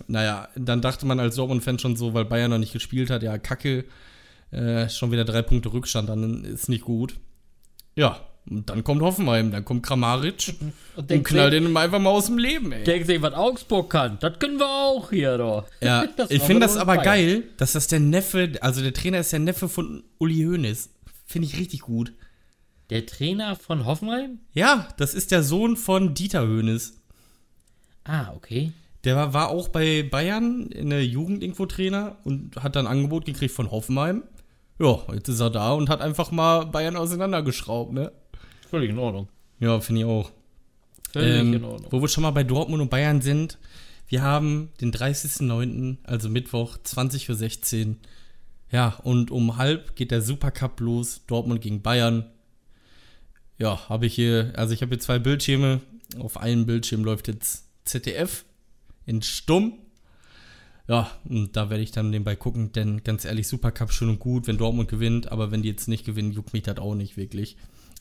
naja, 0.07 0.49
dann 0.55 0.81
dachte 0.81 1.07
man 1.07 1.19
als 1.19 1.35
Dortmund-Fan 1.35 1.79
schon 1.79 1.95
so, 1.95 2.13
weil 2.13 2.25
Bayern 2.25 2.51
noch 2.51 2.59
nicht 2.59 2.73
gespielt 2.73 3.09
hat, 3.09 3.23
ja, 3.23 3.39
kacke, 3.39 3.85
äh, 4.51 4.87
schon 4.87 5.11
wieder 5.11 5.25
drei 5.25 5.41
Punkte 5.41 5.73
Rückstand, 5.73 6.09
dann 6.09 6.43
ist 6.43 6.69
nicht 6.69 6.83
gut. 6.83 7.15
Ja, 7.95 8.19
und 8.49 8.69
dann 8.69 8.83
kommt 8.83 9.01
Hoffenheim, 9.01 9.51
dann 9.51 9.65
kommt 9.65 9.83
Kramaric 9.83 10.55
und, 10.95 11.09
denkt 11.09 11.27
knallt 11.27 11.53
den 11.53 11.75
einfach 11.75 11.99
mal 11.99 12.11
aus 12.11 12.27
dem 12.27 12.37
Leben, 12.37 12.71
ey. 12.71 12.83
Denkt 12.83 13.07
sich, 13.07 13.21
was 13.21 13.33
Augsburg 13.33 13.89
kann, 13.89 14.17
das 14.19 14.37
können 14.39 14.59
wir 14.59 14.69
auch 14.69 15.09
hier, 15.09 15.37
doch. 15.37 15.65
Ja, 15.81 16.05
Das 16.15 16.29
ich 16.29 16.41
finde 16.43 16.61
das 16.61 16.77
aber 16.77 16.95
Bayern. 16.95 17.05
geil, 17.05 17.43
dass 17.57 17.73
das 17.73 17.87
der 17.87 17.99
Neffe, 17.99 18.53
also 18.61 18.81
der 18.81 18.93
Trainer 18.93 19.19
ist 19.19 19.31
der 19.31 19.39
Neffe 19.39 19.67
von 19.67 20.03
Uli 20.19 20.43
Hoeneß. 20.43 20.89
Finde 21.25 21.47
ich 21.47 21.57
richtig 21.57 21.81
gut. 21.81 22.13
Der 22.91 23.05
Trainer 23.05 23.55
von 23.55 23.85
Hoffenheim? 23.85 24.39
Ja, 24.53 24.87
das 24.97 25.15
ist 25.15 25.31
der 25.31 25.41
Sohn 25.41 25.75
von 25.75 26.13
Dieter 26.13 26.47
Hoeneß. 26.47 27.01
Ah, 28.03 28.31
okay. 28.35 28.71
Der 29.05 29.15
war, 29.15 29.33
war 29.33 29.49
auch 29.49 29.69
bei 29.69 30.03
Bayern 30.03 30.67
in 30.67 30.91
der 30.91 31.05
Jugend 31.05 31.41
irgendwo 31.41 31.65
Trainer 31.65 32.17
und 32.23 32.55
hat 32.57 32.75
dann 32.75 32.85
ein 32.85 32.91
Angebot 32.91 33.25
gekriegt 33.25 33.53
von 33.53 33.71
Hoffenheim. 33.71 34.23
Ja, 34.79 34.99
jetzt 35.13 35.29
ist 35.29 35.39
er 35.39 35.49
da 35.49 35.71
und 35.71 35.89
hat 35.89 36.01
einfach 36.01 36.31
mal 36.31 36.65
Bayern 36.65 36.95
auseinandergeschraubt, 36.95 37.93
ne? 37.93 38.11
Völlig 38.75 38.89
in 38.89 38.99
Ordnung. 38.99 39.29
Ja, 39.61 39.79
finde 39.79 40.01
ich 40.01 40.05
auch. 40.05 40.31
Völlig 41.13 41.39
Ähm, 41.39 41.53
in 41.53 41.63
Ordnung. 41.63 41.89
wo 41.93 42.01
wir 42.01 42.09
schon 42.09 42.23
mal 42.23 42.31
bei 42.31 42.43
Dortmund 42.43 42.81
und 42.81 42.89
Bayern 42.89 43.21
sind, 43.21 43.57
wir 44.09 44.21
haben 44.21 44.67
den 44.81 44.91
30.09., 44.91 45.95
also 46.03 46.27
Mittwoch, 46.27 46.77
20.16 46.77 47.87
Uhr. 47.87 47.95
Ja, 48.69 48.99
und 49.03 49.31
um 49.31 49.55
halb 49.55 49.95
geht 49.95 50.11
der 50.11 50.21
Supercup 50.21 50.81
los, 50.81 51.21
Dortmund 51.25 51.61
gegen 51.61 51.83
Bayern. 51.83 52.25
Ja, 53.57 53.87
habe 53.87 54.07
ich 54.07 54.13
hier, 54.13 54.51
also 54.57 54.73
ich 54.73 54.81
habe 54.81 54.89
hier 54.89 54.99
zwei 54.99 55.19
Bildschirme. 55.19 55.79
Auf 56.19 56.35
einem 56.35 56.65
Bildschirm 56.65 57.05
läuft 57.05 57.29
jetzt 57.29 57.69
ZDF 57.85 58.43
in 59.05 59.21
Stumm. 59.21 59.75
Ja, 60.89 61.09
und 61.29 61.55
da 61.55 61.69
werde 61.69 61.81
ich 61.81 61.91
dann 61.91 62.09
nebenbei 62.09 62.35
gucken, 62.35 62.73
denn 62.73 63.05
ganz 63.05 63.23
ehrlich, 63.23 63.47
Supercup 63.47 63.93
schön 63.93 64.09
und 64.09 64.19
gut, 64.19 64.47
wenn 64.47 64.57
Dortmund 64.57 64.89
gewinnt, 64.89 65.31
aber 65.31 65.51
wenn 65.51 65.61
die 65.61 65.69
jetzt 65.69 65.87
nicht 65.87 66.05
gewinnen, 66.05 66.33
juckt 66.33 66.51
mich 66.51 66.63
das 66.63 66.77
auch 66.77 66.93
nicht 66.93 67.15
wirklich. 67.15 67.55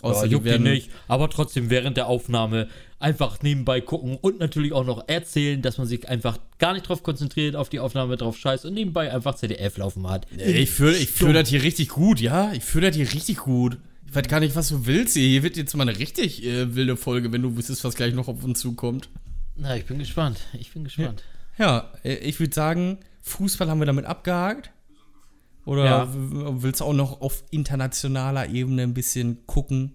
Außer 0.04 0.23
ja, 0.23 0.26
die 0.26 0.32
juckt 0.32 0.46
ihn 0.46 0.50
werden, 0.50 0.62
nicht, 0.64 0.90
aber 1.08 1.30
trotzdem 1.30 1.70
während 1.70 1.96
der 1.96 2.06
Aufnahme 2.06 2.68
einfach 2.99 3.42
nebenbei 3.42 3.80
gucken 3.80 4.16
und 4.20 4.40
natürlich 4.40 4.73
auch 4.73 4.84
noch 4.84 5.08
erzählen, 5.08 5.61
dass 5.61 5.78
man 5.78 5.87
sich 5.87 6.08
einfach 6.08 6.38
gar 6.58 6.73
nicht 6.73 6.88
drauf 6.88 7.02
konzentriert, 7.02 7.56
auf 7.56 7.68
die 7.68 7.80
Aufnahme 7.80 8.16
drauf 8.16 8.37
scheißt 8.37 8.64
und 8.64 8.75
nebenbei 8.75 9.12
einfach 9.12 9.34
ZDF 9.34 9.76
laufen 9.76 10.08
hat. 10.08 10.26
Ich 10.37 10.70
fühle 10.70 10.96
ich 10.96 11.11
fühl 11.11 11.32
das 11.32 11.49
hier 11.49 11.62
richtig 11.62 11.88
gut, 11.90 12.20
ja? 12.20 12.52
Ich 12.52 12.64
fühle 12.64 12.88
das 12.88 12.96
hier 12.96 13.12
richtig 13.12 13.38
gut. 13.38 13.78
Ich 14.06 14.14
weiß 14.14 14.28
gar 14.28 14.40
nicht, 14.40 14.54
was 14.54 14.68
du 14.68 14.87
willst 14.87 15.14
hier. 15.14 15.26
Hier 15.26 15.42
wird 15.42 15.56
jetzt 15.56 15.75
mal 15.76 15.88
eine 15.88 15.99
richtig 15.99 16.44
äh, 16.44 16.75
wilde 16.75 16.96
Folge, 16.96 17.32
wenn 17.32 17.42
du 17.42 17.56
wüsstest, 17.56 17.84
was 17.84 17.94
gleich 17.94 18.14
noch 18.14 18.28
auf 18.28 18.44
uns 18.44 18.61
zukommt. 18.61 19.08
Na, 19.56 19.76
ich 19.76 19.87
bin 19.87 19.99
gespannt. 19.99 20.38
Ich 20.58 20.73
bin 20.73 20.84
gespannt. 20.84 21.23
Ja, 21.58 21.92
äh, 22.04 22.14
ich 22.14 22.38
würde 22.40 22.54
sagen, 22.54 22.99
Fußball 23.23 23.68
haben 23.68 23.80
wir 23.80 23.87
damit 23.87 24.04
abgehakt. 24.04 24.70
Oder 25.64 25.85
Ja. 25.85 26.09
willst 26.12 26.80
du 26.80 26.85
auch 26.85 26.92
noch 26.92 27.21
auf 27.21 27.42
internationaler 27.50 28.49
Ebene 28.49 28.83
ein 28.83 28.94
bisschen 28.94 29.47
gucken? 29.47 29.94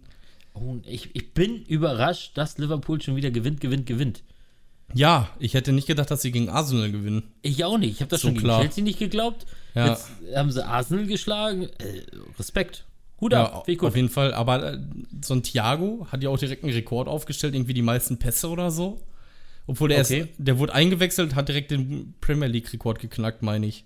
Oh, 0.53 0.77
ich, 0.83 1.15
ich 1.15 1.33
bin 1.33 1.63
überrascht, 1.63 2.37
dass 2.37 2.57
Liverpool 2.57 3.01
schon 3.01 3.15
wieder 3.15 3.31
gewinnt, 3.31 3.61
gewinnt, 3.61 3.85
gewinnt. 3.85 4.23
Ja, 4.93 5.29
ich 5.39 5.53
hätte 5.53 5.71
nicht 5.71 5.85
gedacht, 5.87 6.09
dass 6.09 6.23
sie 6.23 6.31
gegen 6.31 6.49
Arsenal 6.49 6.91
gewinnen. 6.91 7.23
Ich 7.43 7.63
auch 7.63 7.77
nicht. 7.77 7.91
Ich 7.91 8.01
habe 8.01 8.09
das 8.09 8.21
So 8.21 8.29
schon 8.29 8.35
gegen 8.35 8.45
klar. 8.47 8.61
Chelsea 8.61 8.83
nicht 8.83 8.97
geglaubt. 8.97 9.45
Ja. 9.75 9.89
Jetzt 9.89 10.09
haben 10.35 10.51
sie 10.51 10.65
Arsenal 10.65 11.05
geschlagen. 11.05 11.63
Äh, 11.77 12.01
Respekt. 12.39 12.85
Hut 13.21 13.31
Ja, 13.33 13.61
gut. 13.67 13.83
auf 13.83 13.95
jeden 13.95 14.09
Fall. 14.09 14.33
Aber 14.33 14.73
äh, 14.73 14.79
so 15.23 15.35
ein 15.35 15.43
Thiago 15.43 16.07
hat 16.11 16.23
ja 16.23 16.29
auch 16.29 16.39
direkt 16.39 16.63
einen 16.63 16.73
Rekord 16.73 17.07
aufgestellt, 17.07 17.53
irgendwie 17.53 17.75
die 17.75 17.83
meisten 17.83 18.17
Pässe 18.17 18.49
oder 18.49 18.71
so. 18.71 18.99
Obwohl 19.67 19.89
der, 19.89 19.99
Okay. 20.01 20.21
ist, 20.21 20.29
der 20.39 20.57
wurde 20.57 20.73
eingewechselt, 20.73 21.35
hat 21.35 21.47
direkt 21.49 21.69
den 21.69 22.15
Premier 22.19 22.47
League-Rekord 22.47 22.97
geknackt, 22.99 23.43
meine 23.43 23.67
ich. 23.67 23.85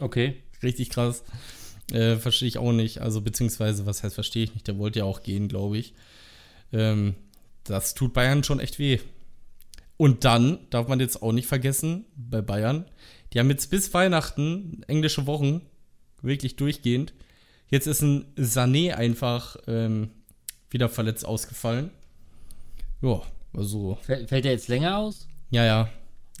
Okay. 0.00 0.42
Richtig 0.62 0.90
krass. 0.90 1.24
Äh, 1.90 2.16
verstehe 2.16 2.48
ich 2.48 2.58
auch 2.58 2.72
nicht. 2.72 3.00
Also, 3.00 3.20
beziehungsweise, 3.20 3.86
was 3.86 4.02
heißt, 4.02 4.14
verstehe 4.14 4.44
ich 4.44 4.54
nicht? 4.54 4.68
Der 4.68 4.78
wollte 4.78 5.00
ja 5.00 5.04
auch 5.04 5.22
gehen, 5.22 5.48
glaube 5.48 5.78
ich. 5.78 5.94
Ähm, 6.72 7.14
das 7.64 7.94
tut 7.94 8.12
Bayern 8.12 8.44
schon 8.44 8.60
echt 8.60 8.78
weh. 8.78 8.98
Und 9.96 10.24
dann 10.24 10.58
darf 10.70 10.88
man 10.88 11.00
jetzt 11.00 11.22
auch 11.22 11.32
nicht 11.32 11.46
vergessen, 11.46 12.06
bei 12.16 12.40
Bayern, 12.40 12.86
die 13.32 13.38
haben 13.38 13.50
jetzt 13.50 13.70
bis 13.70 13.92
Weihnachten 13.94 14.82
englische 14.88 15.26
Wochen, 15.26 15.62
wirklich 16.22 16.56
durchgehend. 16.56 17.12
Jetzt 17.68 17.86
ist 17.86 18.02
ein 18.02 18.26
Sané 18.36 18.94
einfach 18.94 19.56
ähm, 19.66 20.10
wieder 20.70 20.88
verletzt 20.88 21.24
ausgefallen. 21.24 21.90
Ja, 23.00 23.22
also 23.54 23.98
Fällt, 24.02 24.28
fällt 24.28 24.44
der 24.44 24.52
jetzt 24.52 24.68
länger 24.68 24.98
aus? 24.98 25.28
ja, 25.50 25.64
ja. 25.64 25.88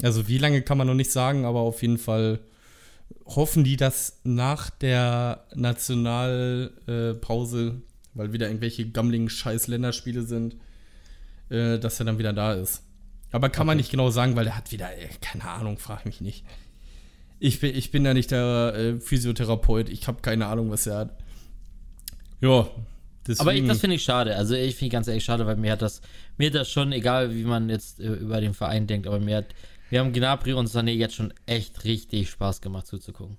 Also 0.02 0.26
wie 0.26 0.38
lange 0.38 0.62
kann 0.62 0.78
man 0.78 0.86
noch 0.86 0.94
nicht 0.94 1.12
sagen, 1.12 1.44
aber 1.44 1.60
auf 1.60 1.82
jeden 1.82 1.98
Fall 1.98 2.40
hoffen 3.24 3.64
die, 3.64 3.76
dass 3.76 4.20
nach 4.24 4.70
der 4.70 5.44
Nationalpause, 5.54 7.82
weil 8.14 8.32
wieder 8.32 8.48
irgendwelche 8.48 8.88
gammligen 8.88 9.28
Scheiß-Länderspiele 9.28 10.22
sind, 10.22 10.56
äh, 11.48 11.78
dass 11.78 12.00
er 12.00 12.06
dann 12.06 12.18
wieder 12.18 12.32
da 12.32 12.54
ist. 12.54 12.82
Aber 13.30 13.48
kann 13.48 13.66
man 13.66 13.76
nicht 13.78 13.90
genau 13.90 14.10
sagen, 14.10 14.36
weil 14.36 14.44
der 14.44 14.56
hat 14.56 14.70
wieder, 14.72 14.90
ey, 14.90 15.08
keine 15.20 15.44
Ahnung, 15.44 15.78
frag 15.78 16.04
mich 16.04 16.20
nicht. 16.20 16.44
Ich 17.38 17.60
bin, 17.60 17.74
ich 17.74 17.90
bin 17.90 18.04
ja 18.04 18.12
nicht 18.14 18.30
der 18.30 18.74
äh, 18.76 19.00
Physiotherapeut, 19.00 19.88
ich 19.88 20.06
habe 20.06 20.20
keine 20.20 20.46
Ahnung, 20.46 20.70
was 20.70 20.86
er 20.86 20.98
hat. 20.98 21.18
Ja, 22.40 22.68
deswegen. 23.26 23.40
Aber 23.40 23.54
ich, 23.54 23.66
das 23.66 23.80
finde 23.80 23.96
ich 23.96 24.04
schade. 24.04 24.36
Also 24.36 24.54
ich 24.54 24.76
finde 24.76 24.92
ganz 24.92 25.08
ehrlich 25.08 25.24
schade, 25.24 25.46
weil 25.46 25.56
mir 25.56 25.72
hat 25.72 25.82
das, 25.82 26.02
mir 26.36 26.48
hat 26.48 26.54
das 26.54 26.70
schon, 26.70 26.92
egal 26.92 27.34
wie 27.34 27.44
man 27.44 27.70
jetzt 27.70 28.00
äh, 28.00 28.12
über 28.12 28.40
den 28.40 28.54
Verein 28.54 28.86
denkt, 28.86 29.06
aber 29.06 29.18
mir 29.18 29.38
hat, 29.38 29.54
wir 29.92 30.00
haben 30.00 30.14
Gnabry 30.14 30.54
und 30.54 30.70
Sané 30.70 30.92
jetzt 30.92 31.16
schon 31.16 31.34
echt 31.44 31.84
richtig 31.84 32.30
Spaß 32.30 32.62
gemacht 32.62 32.86
zuzugucken. 32.86 33.36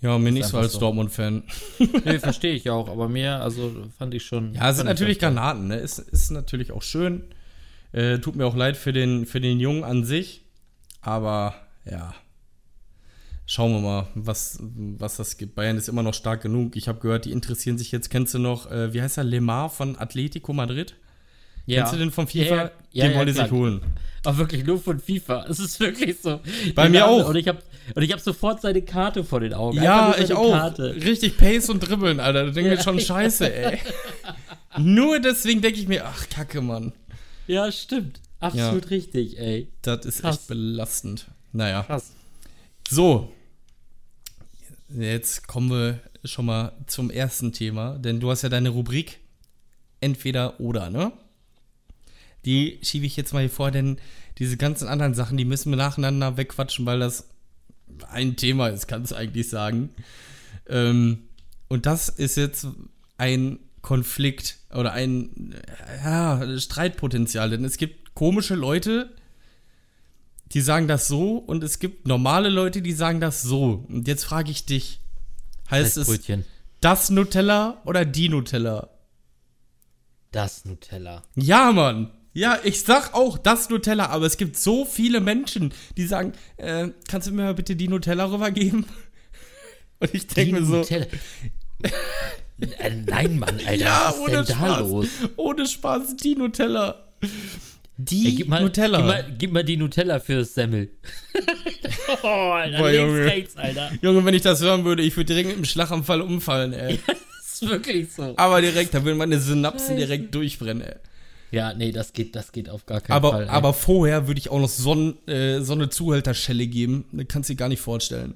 ja, 0.00 0.18
mir 0.18 0.32
nicht 0.32 0.46
so 0.46 0.56
als 0.56 0.72
so. 0.72 0.80
Dortmund-Fan. 0.80 1.42
Nee, 2.06 2.18
verstehe 2.18 2.54
ich 2.54 2.70
auch, 2.70 2.88
aber 2.88 3.06
mir, 3.10 3.42
also 3.42 3.86
fand 3.98 4.14
ich 4.14 4.24
schon. 4.24 4.54
Ja, 4.54 4.70
es 4.70 4.78
sind 4.78 4.86
natürlich. 4.86 5.18
Granaten, 5.18 5.68
ne? 5.68 5.76
Ist, 5.76 5.98
ist 5.98 6.30
natürlich 6.30 6.72
auch 6.72 6.80
schön. 6.80 7.24
Äh, 7.92 8.18
tut 8.18 8.34
mir 8.34 8.46
auch 8.46 8.56
leid 8.56 8.78
für 8.78 8.94
den, 8.94 9.26
für 9.26 9.42
den 9.42 9.60
Jungen 9.60 9.84
an 9.84 10.04
sich. 10.04 10.46
Aber 11.02 11.54
ja. 11.84 12.14
Schauen 13.44 13.72
wir 13.72 13.80
mal, 13.80 14.06
was, 14.14 14.58
was 14.62 15.18
das 15.18 15.36
gibt. 15.36 15.54
Bayern 15.54 15.76
ist 15.76 15.90
immer 15.90 16.02
noch 16.02 16.14
stark 16.14 16.40
genug. 16.40 16.76
Ich 16.76 16.88
habe 16.88 17.00
gehört, 17.00 17.26
die 17.26 17.32
interessieren 17.32 17.76
sich 17.76 17.92
jetzt. 17.92 18.08
Kennst 18.08 18.32
du 18.32 18.38
noch, 18.38 18.70
äh, 18.70 18.94
wie 18.94 19.02
heißt 19.02 19.18
er, 19.18 19.24
Lemar 19.24 19.68
von 19.68 19.98
Atletico 19.98 20.54
Madrid? 20.54 20.96
Ja. 21.66 21.78
Kennst 21.80 21.92
du 21.94 21.98
den 21.98 22.10
von 22.10 22.26
FIFA? 22.26 22.42
Ja, 22.44 22.56
ja, 22.56 22.70
ja, 22.92 23.04
den 23.04 23.12
ja, 23.12 23.16
wollen 23.18 23.26
die 23.28 23.32
klar. 23.32 23.46
sich 23.46 23.52
holen. 23.52 23.80
Aber 24.24 24.36
wirklich 24.38 24.64
nur 24.64 24.78
von 24.80 24.98
FIFA. 25.00 25.46
Es 25.48 25.58
ist 25.58 25.80
wirklich 25.80 26.18
so. 26.20 26.40
Bei 26.74 26.86
Die 26.86 26.92
mir 26.92 27.00
Namen- 27.00 27.22
auch. 27.22 27.28
Und 27.30 27.36
ich 27.36 27.48
habe 27.48 27.58
und 27.94 28.02
ich 28.02 28.14
sofort 28.20 28.60
seine 28.60 28.82
Karte 28.82 29.24
vor 29.24 29.40
den 29.40 29.54
Augen. 29.54 29.82
Ja, 29.82 30.14
ich 30.18 30.32
auch. 30.34 30.50
Karte. 30.52 30.94
Richtig 30.94 31.36
Pace 31.38 31.70
und 31.70 31.80
Dribbeln, 31.80 32.20
Alter. 32.20 32.46
Da 32.46 32.50
denke 32.52 32.72
ich 32.72 32.78
Ja. 32.78 32.84
schon 32.84 33.00
scheiße, 33.00 33.52
ey. 33.52 33.78
Nur 34.78 35.18
deswegen 35.20 35.60
denke 35.62 35.80
ich 35.80 35.88
mir, 35.88 36.04
ach, 36.06 36.28
Kacke, 36.28 36.60
Mann. 36.60 36.92
Ja, 37.46 37.70
stimmt. 37.72 38.20
Absolut 38.40 38.90
richtig, 38.90 39.38
ey. 39.38 39.68
Das 39.82 40.04
ist 40.06 40.20
Krass. 40.20 40.36
echt 40.36 40.48
belastend. 40.48 41.26
Naja. 41.52 41.82
Krass. 41.82 42.12
So. 42.88 43.32
Jetzt 44.96 45.46
kommen 45.46 45.70
wir 45.70 46.00
schon 46.24 46.46
mal 46.46 46.72
zum 46.86 47.10
ersten 47.10 47.52
Thema, 47.52 47.96
denn 47.98 48.20
du 48.20 48.30
hast 48.30 48.42
ja 48.42 48.48
deine 48.48 48.68
Rubrik 48.70 49.18
entweder 50.00 50.58
oder, 50.60 50.90
ne? 50.90 51.12
Die 52.44 52.78
schiebe 52.82 53.06
ich 53.06 53.16
jetzt 53.16 53.32
mal 53.32 53.40
hier 53.40 53.50
vor, 53.50 53.70
denn 53.70 53.98
diese 54.38 54.56
ganzen 54.56 54.88
anderen 54.88 55.14
Sachen, 55.14 55.36
die 55.36 55.44
müssen 55.44 55.70
wir 55.70 55.76
nacheinander 55.76 56.36
wegquatschen, 56.36 56.86
weil 56.86 57.00
das 57.00 57.28
ein 58.10 58.36
Thema 58.36 58.68
ist, 58.68 58.86
kannst 58.86 59.12
du 59.12 59.16
eigentlich 59.16 59.48
sagen. 59.48 59.90
Ähm, 60.68 61.24
und 61.68 61.86
das 61.86 62.08
ist 62.08 62.36
jetzt 62.36 62.66
ein 63.18 63.58
Konflikt 63.82 64.58
oder 64.74 64.92
ein 64.92 65.54
ja, 66.04 66.58
Streitpotenzial, 66.58 67.50
denn 67.50 67.64
es 67.64 67.76
gibt 67.76 68.14
komische 68.14 68.54
Leute, 68.54 69.14
die 70.52 70.60
sagen 70.60 70.88
das 70.88 71.06
so 71.06 71.36
und 71.36 71.62
es 71.62 71.78
gibt 71.78 72.06
normale 72.06 72.48
Leute, 72.48 72.82
die 72.82 72.92
sagen 72.92 73.20
das 73.20 73.42
so. 73.42 73.84
Und 73.88 74.08
jetzt 74.08 74.24
frage 74.24 74.50
ich 74.50 74.66
dich, 74.66 75.00
heißt 75.70 75.96
es 75.96 76.08
Brötchen. 76.08 76.44
das 76.80 77.10
Nutella 77.10 77.80
oder 77.84 78.04
die 78.04 78.28
Nutella? 78.28 78.90
Das 80.32 80.64
Nutella. 80.64 81.22
Ja, 81.36 81.72
Mann. 81.72 82.10
Ja, 82.32 82.58
ich 82.62 82.80
sag 82.82 83.12
auch 83.14 83.38
das 83.38 83.68
Nutella, 83.70 84.06
aber 84.06 84.26
es 84.26 84.36
gibt 84.36 84.56
so 84.56 84.84
viele 84.84 85.20
Menschen, 85.20 85.72
die 85.96 86.06
sagen, 86.06 86.32
äh, 86.58 86.88
kannst 87.08 87.26
du 87.28 87.32
mir 87.32 87.42
mal 87.42 87.54
bitte 87.54 87.74
die 87.74 87.88
Nutella 87.88 88.30
rübergeben? 88.30 88.86
Und 90.00 90.14
ich 90.14 90.26
denke 90.28 90.60
mir 90.60 90.64
so, 90.64 90.76
Nutella. 90.76 91.06
Äh, 91.82 92.90
Nein, 93.06 93.38
Mann, 93.38 93.58
Alter. 93.66 93.74
ja, 93.74 94.02
was 94.06 94.14
ist 94.14 94.20
ohne 94.20 94.32
denn 94.36 94.44
da 94.46 94.54
Spaß. 94.54 94.80
los? 94.80 95.06
Ohne 95.36 95.66
Spaß, 95.66 96.16
die 96.16 96.34
Nutella. 96.36 97.06
Die 97.96 98.26
Ey, 98.26 98.32
gib, 98.34 98.48
mal, 98.48 98.62
Nutella. 98.62 98.98
Gib 98.98 99.06
mal, 99.06 99.34
gib 99.38 99.52
mal 99.52 99.64
die 99.64 99.76
Nutella 99.76 100.20
fürs 100.20 100.54
Semmel. 100.54 100.90
oh, 102.22 102.26
Alter. 102.26 102.78
Boah, 102.78 102.90
links, 102.90 102.98
Junge. 103.06 103.24
rechts, 103.24 103.56
Alter. 103.56 103.90
Junge, 104.02 104.24
wenn 104.24 104.34
ich 104.34 104.42
das 104.42 104.60
hören 104.62 104.84
würde, 104.84 105.02
ich 105.02 105.16
würde 105.16 105.26
direkt 105.26 105.48
mit 105.48 105.56
dem 105.58 105.64
Schlaganfall 105.64 106.20
umfallen, 106.22 106.72
ey. 106.72 106.98
Das 107.06 107.62
ist 107.62 107.68
wirklich 107.68 108.12
so. 108.12 108.34
Aber 108.36 108.60
direkt, 108.62 108.94
da 108.94 109.04
würden 109.04 109.18
meine 109.18 109.38
Synapsen 109.40 109.96
direkt 109.96 110.34
durchbrennen, 110.34 110.82
ey. 110.82 110.94
Ja, 111.52 111.74
nee, 111.74 111.90
das 111.92 112.12
geht, 112.12 112.36
das 112.36 112.52
geht 112.52 112.68
auf 112.68 112.86
gar 112.86 113.00
keinen 113.00 113.16
Aber, 113.16 113.30
Fall. 113.32 113.42
ey. 113.44 113.48
aber 113.48 113.72
vorher 113.74 114.26
würde 114.28 114.38
ich 114.38 114.50
auch 114.50 114.60
noch 114.60 114.68
so, 114.68 114.94
ein, 114.94 115.28
äh, 115.28 115.60
so 115.62 115.72
eine 115.72 115.88
Zuhälterschelle 115.90 116.66
geben. 116.66 117.04
Das 117.12 117.26
kannst 117.28 117.48
du 117.48 117.54
dir 117.54 117.58
gar 117.58 117.68
nicht 117.68 117.80
vorstellen. 117.80 118.34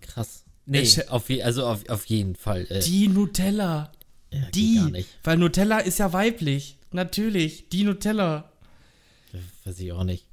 Krass. 0.00 0.44
Nee, 0.66 0.80
Ich- 0.80 1.08
auf, 1.10 1.28
je, 1.30 1.42
also 1.42 1.64
auf, 1.66 1.88
auf 1.88 2.06
jeden 2.06 2.34
Fall. 2.36 2.66
Äh, 2.68 2.80
Die 2.80 3.08
Nutella. 3.08 3.92
ja, 4.32 4.40
Die. 4.54 5.04
Weil 5.24 5.36
Nutella 5.36 5.78
ist 5.78 5.98
ja 5.98 6.12
weiblich. 6.12 6.76
Natürlich. 6.92 7.68
Die 7.68 7.84
Nutella. 7.84 8.50
Weiß 9.64 9.78
ich 9.78 9.92
auch 9.92 10.02
nicht. 10.04 10.26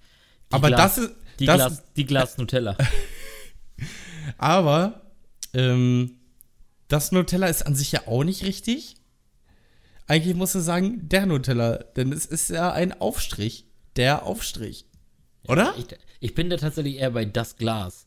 Die 0.51 0.53
aber 0.55 0.69
Glas, 0.69 0.95
das 0.95 1.05
ist. 1.05 1.13
Die, 1.39 1.45
das, 1.45 1.57
Glas, 1.57 1.83
die 1.95 2.05
Glas 2.05 2.37
Nutella. 2.39 2.75
Aber 4.37 5.01
ähm, 5.53 6.17
das 6.87 7.11
Nutella 7.11 7.47
ist 7.47 7.65
an 7.65 7.75
sich 7.75 7.91
ja 7.91 8.07
auch 8.07 8.23
nicht 8.23 8.43
richtig. 8.43 8.95
Eigentlich 10.07 10.35
musst 10.35 10.55
du 10.55 10.59
sagen, 10.59 11.07
der 11.09 11.25
Nutella. 11.25 11.77
Denn 11.95 12.11
es 12.13 12.25
ist 12.25 12.49
ja 12.49 12.71
ein 12.71 12.99
Aufstrich. 13.01 13.65
Der 13.95 14.23
Aufstrich. 14.23 14.85
Oder? 15.47 15.73
Ich, 15.77 15.85
ich 16.19 16.35
bin 16.35 16.49
da 16.49 16.57
tatsächlich 16.57 16.95
eher 16.97 17.11
bei 17.11 17.25
das 17.25 17.55
Glas. 17.57 18.05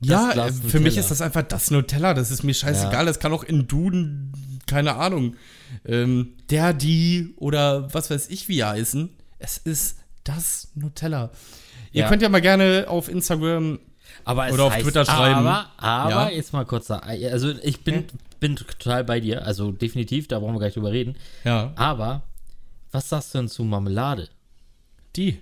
ja, 0.00 0.30
Glas 0.32 0.60
für 0.60 0.80
mich 0.80 0.94
Nutella. 0.94 1.00
ist 1.00 1.10
das 1.10 1.20
einfach 1.20 1.42
das 1.42 1.70
Nutella. 1.70 2.14
Das 2.14 2.30
ist 2.30 2.42
mir 2.42 2.54
scheißegal. 2.54 3.06
Das 3.06 3.18
kann 3.20 3.32
auch 3.32 3.44
in 3.44 3.68
Duden, 3.68 4.32
keine 4.66 4.96
Ahnung, 4.96 5.36
ähm, 5.84 6.36
der, 6.50 6.72
die 6.72 7.34
oder 7.36 7.92
was 7.94 8.10
weiß 8.10 8.28
ich, 8.30 8.48
wie 8.48 8.64
heißen. 8.64 9.10
Es 9.38 9.58
ist 9.58 9.98
das 10.24 10.68
Nutella. 10.74 11.30
Ihr 11.92 12.02
Ja. 12.02 12.08
könnt 12.08 12.22
ja 12.22 12.28
mal 12.28 12.40
gerne 12.40 12.86
auf 12.88 13.08
Instagram 13.08 13.78
Aber 14.24 14.50
Oder 14.52 14.64
auf 14.64 14.72
heißt, 14.72 14.84
Twitter 14.84 15.04
schreiben. 15.04 15.46
Aber, 15.46 15.70
aber 15.78 16.10
Ja. 16.10 16.28
jetzt 16.30 16.52
mal 16.52 16.64
kurz, 16.64 16.86
da- 16.88 16.98
also 16.98 17.50
ich 17.62 17.82
bin, 17.84 18.04
bin 18.40 18.56
total 18.56 19.04
bei 19.04 19.20
dir, 19.20 19.44
also 19.46 19.70
definitiv, 19.72 20.26
da 20.28 20.38
brauchen 20.38 20.54
wir 20.54 20.60
gar 20.60 20.66
nicht 20.66 20.76
drüber 20.76 20.92
reden. 20.92 21.16
Ja, 21.44 21.72
Aber 21.76 22.22
was 22.90 23.08
sagst 23.08 23.34
du 23.34 23.38
denn 23.38 23.48
zu 23.48 23.62
Marmelade? 23.64 24.28
die. 25.16 25.38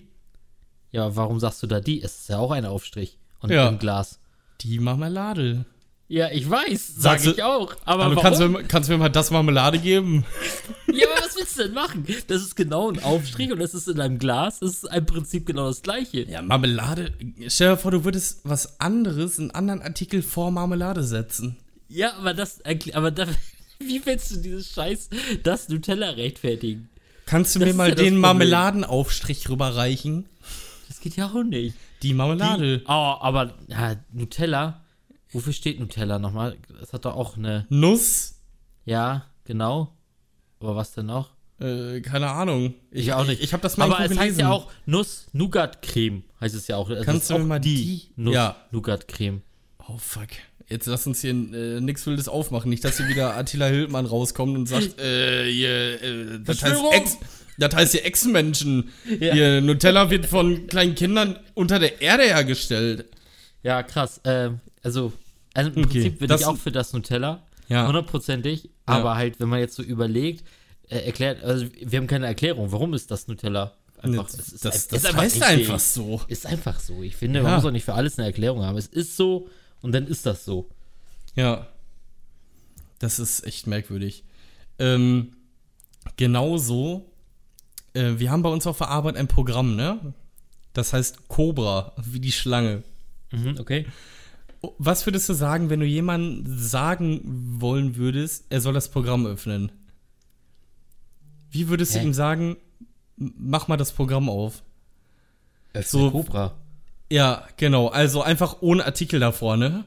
Ja, 0.91 1.15
warum 1.17 1.39
sagst 1.41 1.63
du 1.63 1.67
da 1.67 1.81
die? 1.81 2.03
Es 2.03 2.21
ist 2.21 2.29
ja 2.31 2.39
auch 2.39 2.51
ein 2.51 2.65
Aufstrich 2.65 3.19
und 3.41 3.51
Ja. 3.51 3.69
im 3.69 3.79
Glas. 3.79 4.19
Die 4.63 4.79
Marmelade. 4.79 5.67
Ja, 6.09 6.31
ich 6.31 6.49
weiß, 6.49 6.95
sag 6.97 7.21
Sagst 7.21 7.27
ich 7.27 7.43
auch. 7.43 7.77
Aber 7.85 8.05
warum? 8.07 8.23
kannst 8.23 8.41
du, 8.41 8.49
mir- 8.49 8.65
kannst 8.65 8.89
du 8.89 8.95
mir 8.95 8.99
mal 8.99 9.11
das 9.11 9.31
Marmelade 9.31 9.79
geben? 9.79 10.25
ja, 10.87 11.07
aber 11.13 11.23
was 11.23 11.37
willst 11.37 11.59
du 11.59 11.65
denn 11.65 11.75
machen? 11.75 12.07
Das 12.29 12.41
ist 12.41 12.57
genau 12.57 12.91
ein 12.91 13.03
Aufstrich 13.03 13.53
und 13.53 13.59
das 13.59 13.75
ist 13.75 13.87
in 13.89 14.01
einem 14.01 14.19
Glas. 14.19 14.61
Das 14.61 14.71
ist 14.83 14.85
im 14.91 15.05
Prinzip 15.05 15.45
genau 15.45 15.67
das 15.69 15.83
gleiche. 15.83 16.23
Ja, 16.23 16.41
Marmelade. 16.41 17.13
Stell 17.49 17.73
dir 17.73 17.77
vor, 17.77 17.91
du 17.91 18.05
würdest 18.05 18.41
was 18.45 18.81
anderes, 18.81 19.39
einen 19.39 19.51
anderen 19.51 19.83
Artikel 19.83 20.23
vor 20.23 20.51
Marmelade 20.51 21.03
setzen. 21.05 21.59
Ja, 21.89 22.15
aber 22.17 22.35
das, 22.35 22.61
aber 22.93 23.11
da, 23.11 23.27
wie 23.79 24.05
willst 24.05 24.31
du 24.31 24.37
dieses 24.37 24.71
Scheiß, 24.73 25.09
das 25.43 25.69
Nutella 25.69 26.11
rechtfertigen? 26.11 26.89
Kannst 27.27 27.55
du 27.55 27.59
Das 27.59 27.69
mir 27.69 27.75
mal 27.75 27.89
ja 27.91 27.95
den. 27.95 28.17
Marmeladenaufstrich 28.19 29.49
rüberreichen? 29.49 30.27
Das 30.89 31.01
geht 31.01 31.17
ja 31.17 31.27
auch 31.31 31.43
nicht. 31.43 31.77
Die 32.03 32.15
Marmelade. 32.15 32.79
Die, 32.79 32.85
oh, 32.87 32.91
aber 33.21 33.55
ja, 33.69 33.97
Nutella. 34.13 34.83
Wofür 35.33 35.53
steht 35.53 35.79
Nutella 35.79 36.19
nochmal? 36.19 36.57
Das 36.81 36.93
hat 36.95 37.05
doch 37.05 37.15
auch 37.15 37.37
eine. 37.37 37.67
Nuss? 37.69 38.37
Ja, 38.87 39.27
genau. 39.45 39.95
Aber 40.61 40.75
was 40.77 40.93
denn 40.95 41.07
noch? 41.07 41.31
Äh, 41.61 42.01
keine 42.01 42.31
Ahnung. 42.31 42.75
Ich 42.91 43.13
auch 43.13 43.27
nicht. 43.27 43.43
Ich, 43.43 43.53
habe 43.53 43.63
das 43.63 43.77
mal 43.77 43.87
Aber 43.87 43.97
es 43.97 44.11
heißt 44.11 44.19
gelesen. 44.19 44.41
ja 44.41 44.51
auch 44.51 44.71
Nuss-Nougat-Creme, 44.87 46.23
heißt 46.41 46.55
es 46.55 46.67
ja 46.69 46.77
auch. 46.77 46.89
Es 46.89 47.05
Kannst 47.05 47.29
du 47.29 47.39
mir 47.39 47.45
mal 47.45 47.61
die- 47.61 48.09
Ja. 48.17 48.57
Nuss-Nougat-Creme. 48.71 49.43
Oh, 49.87 49.99
fuck. 49.99 50.29
Jetzt 50.69 50.87
lass 50.87 51.07
uns 51.07 51.21
hier 51.23 51.31
äh, 51.31 51.81
nix 51.81 52.07
Wildes 52.07 52.29
aufmachen. 52.29 52.69
Nicht, 52.71 52.85
dass 52.85 52.99
hier 52.99 53.09
wieder 53.09 53.37
Attila 53.37 53.67
Hildmann 53.67 54.05
rauskommt 54.07 54.57
und 54.57 54.69
sagt, 54.69 55.01
äh, 55.01 55.51
hier, 55.51 56.03
äh, 56.03 56.41
das 56.45 56.63
heißt. 56.63 56.83
Ex... 56.93 57.17
Das 57.61 57.75
heißt 57.75 57.91
hier 57.93 58.05
Ex-Menschen. 58.05 58.91
Ja. 59.19 59.33
Hier, 59.35 59.61
Nutella 59.61 60.11
wird 60.11 60.27
von 60.27 60.69
kleinen 60.69 60.95
Kindern 60.95 61.39
unter 61.55 61.81
der 61.81 62.01
Erde 62.01 62.23
hergestellt. 62.23 63.07
Ja, 63.65 63.83
krass. 63.83 64.21
Ähm, 64.25 64.61
also, 64.85 65.13
also 65.55 65.71
im 65.71 65.83
Okay, 65.85 65.91
Prinzip 65.93 66.19
bin 66.21 66.29
das- 66.29 66.43
ich 66.43 66.47
auch 66.47 66.57
für 66.57 66.71
das 66.71 66.93
Nutella. 66.93 67.43
Ja. 67.69 67.87
Hundertprozentig. 67.89 68.71
Aber 68.87 69.17
halt, 69.17 69.41
wenn 69.41 69.49
man 69.49 69.59
jetzt 69.59 69.75
so 69.75 69.83
überlegt, 69.83 70.45
äh, 70.89 70.99
erklärt, 71.01 71.43
also 71.43 71.67
wir 71.85 71.99
haben 71.99 72.07
keine 72.07 72.27
Erklärung, 72.27 72.71
warum 72.71 72.95
ist 72.95 73.11
das 73.11 73.27
Nutella? 73.27 73.73
Einfach, 74.01 74.27
das 74.27 74.39
es 74.39 74.53
ist 74.53 74.65
das, 74.65 74.75
ein- 74.75 74.89
das 74.91 74.99
ist 75.35 75.43
einfach 75.43 75.49
einfach 75.49 75.81
so. 75.81 76.21
Ist 76.29 76.47
einfach 76.47 76.79
so. 76.79 77.03
Ich 77.03 77.17
finde, 77.17 77.41
Ja. 77.41 77.43
man 77.43 77.55
muss 77.57 77.65
auch 77.65 77.73
nicht 77.73 77.85
für 77.85 77.95
alles 77.95 78.19
eine 78.19 78.27
Erklärung 78.29 78.63
haben. 78.65 78.79
Es 78.79 78.87
ist 78.87 79.17
so 79.17 79.49
und 79.83 79.93
dann 79.93 80.07
ist 80.07 80.27
das 80.27 80.45
so. 80.45 80.69
Ja. 81.35 81.67
Das 82.99 83.19
ist 83.19 83.47
echt 83.47 83.67
merkwürdig. 83.67 84.25
Ähm, 84.79 85.33
genauso, 86.17 87.11
äh, 87.95 88.15
wir 88.19 88.31
haben 88.31 88.43
bei 88.43 88.49
uns 88.51 88.67
auf 88.67 88.79
der 88.79 88.89
Arbeit 88.89 89.17
ein 89.17 89.29
Programm, 89.29 89.77
ne? 89.77 90.15
Das 90.73 90.93
heißt 90.93 91.29
Cobra, 91.29 91.93
wie 92.05 92.21
die 92.21 92.33
Schlange. 92.33 92.83
Mhm, 93.31 93.57
okay. 93.61 93.87
was 94.79 95.07
würdest 95.07 95.29
du 95.29 95.35
sagen, 95.35 95.71
wenn 95.71 95.81
du 95.81 95.87
jemandem 95.87 96.45
sagen 96.59 97.21
wollen 97.61 97.97
würdest, 97.97 98.47
er 98.51 98.61
soll 98.61 98.75
das 98.75 98.89
Programm 98.89 99.27
öffnen? 99.27 99.71
Wie 101.51 101.69
würdest 101.69 101.95
du 101.95 102.01
Hä? 102.01 102.05
ihm 102.07 102.13
sagen, 102.15 102.57
mach 103.17 103.69
mal 103.69 103.77
das 103.77 103.93
Programm 103.93 104.29
auf? 104.29 104.63
Öffne 105.73 106.01
So- 106.01 106.11
Cobra. 106.11 106.58
Ja, 107.11 107.45
genau. 107.57 107.89
Also 107.89 108.23
einfach 108.23 108.57
ohne 108.61 108.85
Artikel 108.85 109.19
davor, 109.21 109.57
ne? 109.57 109.85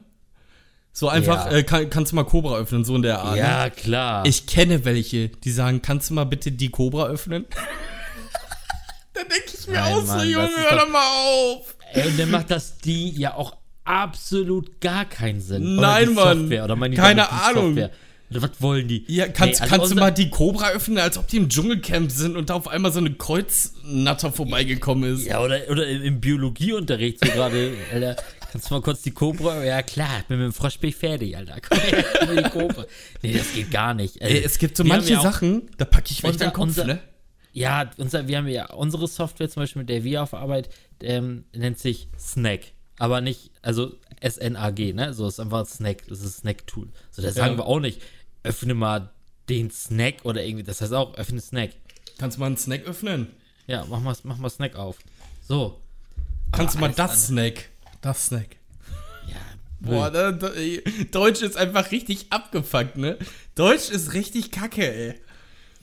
So 0.92 1.08
einfach, 1.08 1.46
Ja. 1.50 1.58
äh, 1.58 1.62
kann, 1.62 1.88
kannst 1.88 2.12
du 2.12 2.16
mal 2.16 2.24
Cobra 2.24 2.56
öffnen, 2.56 2.84
so 2.84 2.94
in 2.96 3.02
der 3.02 3.20
Art. 3.20 3.32
ne? 3.36 3.38
Ja, 3.38 3.70
klar. 3.70 4.26
Ich 4.26 4.46
kenne 4.46 4.84
welche, 4.84 5.28
die 5.28 5.50
sagen, 5.50 5.80
kannst 5.80 6.10
du 6.10 6.14
mal 6.14 6.24
bitte 6.24 6.52
die 6.52 6.68
Cobra 6.70 7.06
öffnen? 7.06 7.46
Dann 9.14 9.28
denke 9.28 9.52
ich 9.58 9.66
mir 9.66 9.74
Nein, 9.74 9.92
auch 9.94 10.00
so, 10.00 10.06
Mann, 10.06 10.18
das 10.18 10.28
Junge, 10.28 10.48
hör 10.70 10.78
doch- 10.78 10.88
mal 10.88 11.06
auf. 11.26 11.76
Ey, 11.92 12.06
und 12.08 12.18
dann 12.18 12.30
macht 12.30 12.50
das 12.50 12.78
die 12.78 13.10
ja 13.10 13.34
auch 13.34 13.54
absolut 13.84 14.80
gar 14.80 15.04
keinen 15.04 15.40
Sinn. 15.42 15.76
Nein, 15.76 16.14
Mann. 16.14 16.38
Software, 16.40 16.64
oder 16.64 16.76
meine 16.76 16.96
Keine 16.96 17.30
Ahnung. 17.30 17.66
Software. 17.74 17.90
Was 18.40 18.60
wollen 18.60 18.88
die? 18.88 19.04
Ja, 19.08 19.26
kannst, 19.28 19.60
Nee, 19.60 19.64
also 19.64 19.76
kannst 19.76 19.92
du 19.92 19.96
mal 19.96 20.10
die 20.12 20.30
Cobra 20.30 20.70
öffnen, 20.70 20.98
als 20.98 21.18
ob 21.18 21.26
die 21.28 21.36
im 21.38 21.48
Dschungelcamp 21.48 22.10
sind 22.10 22.36
und 22.36 22.48
da 22.50 22.54
auf 22.54 22.68
einmal 22.68 22.92
so 22.92 23.00
eine 23.00 23.12
Kreuznatter 23.14 24.32
vorbeigekommen 24.32 25.14
ist? 25.14 25.26
Ja, 25.26 25.40
oder, 25.42 25.60
oder 25.68 25.86
im, 25.86 26.20
Biologieunterricht 26.20 27.24
so 27.24 27.30
gerade, 27.32 27.72
Alter. 27.92 28.16
Kannst 28.50 28.70
du 28.70 28.74
mal 28.74 28.82
kurz 28.82 29.02
die 29.02 29.10
Cobra? 29.12 29.64
Ja, 29.64 29.82
klar, 29.82 30.24
bin 30.28 30.38
mit 30.38 30.46
dem 30.46 30.52
Frosch 30.52 30.78
bin 30.78 30.90
ich 30.90 30.96
fertig, 30.96 31.36
Alter. 31.36 31.56
Komm 31.66 31.78
her, 31.78 32.04
die 32.36 32.50
Cobra. 32.50 32.84
Nee, 33.22 33.32
das 33.34 33.52
geht 33.54 33.70
gar 33.70 33.94
nicht. 33.94 34.20
Also, 34.22 34.34
Ey, 34.34 34.42
es 34.44 34.58
gibt 34.58 34.76
so 34.76 34.84
manche 34.84 35.14
ja 35.14 35.20
Sachen, 35.22 35.70
da 35.78 35.84
packe 35.86 36.08
ich 36.10 36.22
mich 36.22 36.36
den 36.36 36.52
Kopf, 36.52 36.64
unser- 36.64 36.84
ne? 36.86 37.00
Ja, 37.54 37.90
unser, 37.98 38.28
wir 38.28 38.38
haben 38.38 38.48
ja 38.48 38.70
unsere 38.72 39.06
Software 39.08 39.48
zum 39.50 39.62
Beispiel, 39.62 39.80
mit 39.80 39.88
der 39.90 40.04
wir 40.04 40.22
auf 40.22 40.32
Arbeit, 40.32 40.70
ähm, 41.02 41.44
nennt 41.54 41.78
sich 41.78 42.08
Snack. 42.18 42.60
Aber 42.98 43.20
nicht, 43.20 43.50
also 43.62 43.94
S-N-A-G, 44.20 44.92
ne? 44.92 45.12
So 45.12 45.26
ist 45.26 45.40
einfach 45.40 45.66
Snack, 45.66 46.06
das 46.08 46.20
ist 46.20 46.38
Snack-Tool. 46.38 46.88
So, 47.10 47.20
da 47.22 47.30
sagen 47.32 47.52
Ja. 47.54 47.58
wir 47.58 47.66
auch 47.66 47.80
nicht, 47.80 48.00
öffne 48.42 48.74
mal 48.74 49.10
den 49.48 49.70
Snack 49.70 50.24
oder 50.24 50.44
irgendwie, 50.44 50.64
das 50.64 50.80
heißt 50.80 50.92
auch, 50.92 51.14
öffne 51.16 51.40
Snack. 51.40 51.70
Kannst 52.18 52.36
du 52.36 52.40
mal 52.40 52.46
einen 52.46 52.56
Snack 52.56 52.84
öffnen? 52.84 53.28
Ja, 53.66 53.84
mach 53.88 54.00
mal, 54.00 54.16
mach 54.24 54.38
mal 54.38 54.50
Snack 54.50 54.76
auf. 54.76 54.98
So. 55.46 55.80
Kannst 56.52 56.74
du 56.74 56.78
mal 56.80 56.92
das 56.92 57.26
Snack? 57.28 57.70
Das 58.00 58.26
Snack. 58.26 58.56
Ja, 59.28 59.36
Boah, 59.80 60.10
da, 60.10 60.32
da, 60.32 60.48
ey, 60.50 60.82
Deutsch 61.10 61.42
ist 61.42 61.56
einfach 61.56 61.90
richtig 61.90 62.26
abgefuckt, 62.30 62.96
ne? 62.96 63.18
Deutsch 63.54 63.90
ist 63.90 64.12
richtig 64.14 64.50
kacke, 64.50 64.92
ey. 64.94 65.14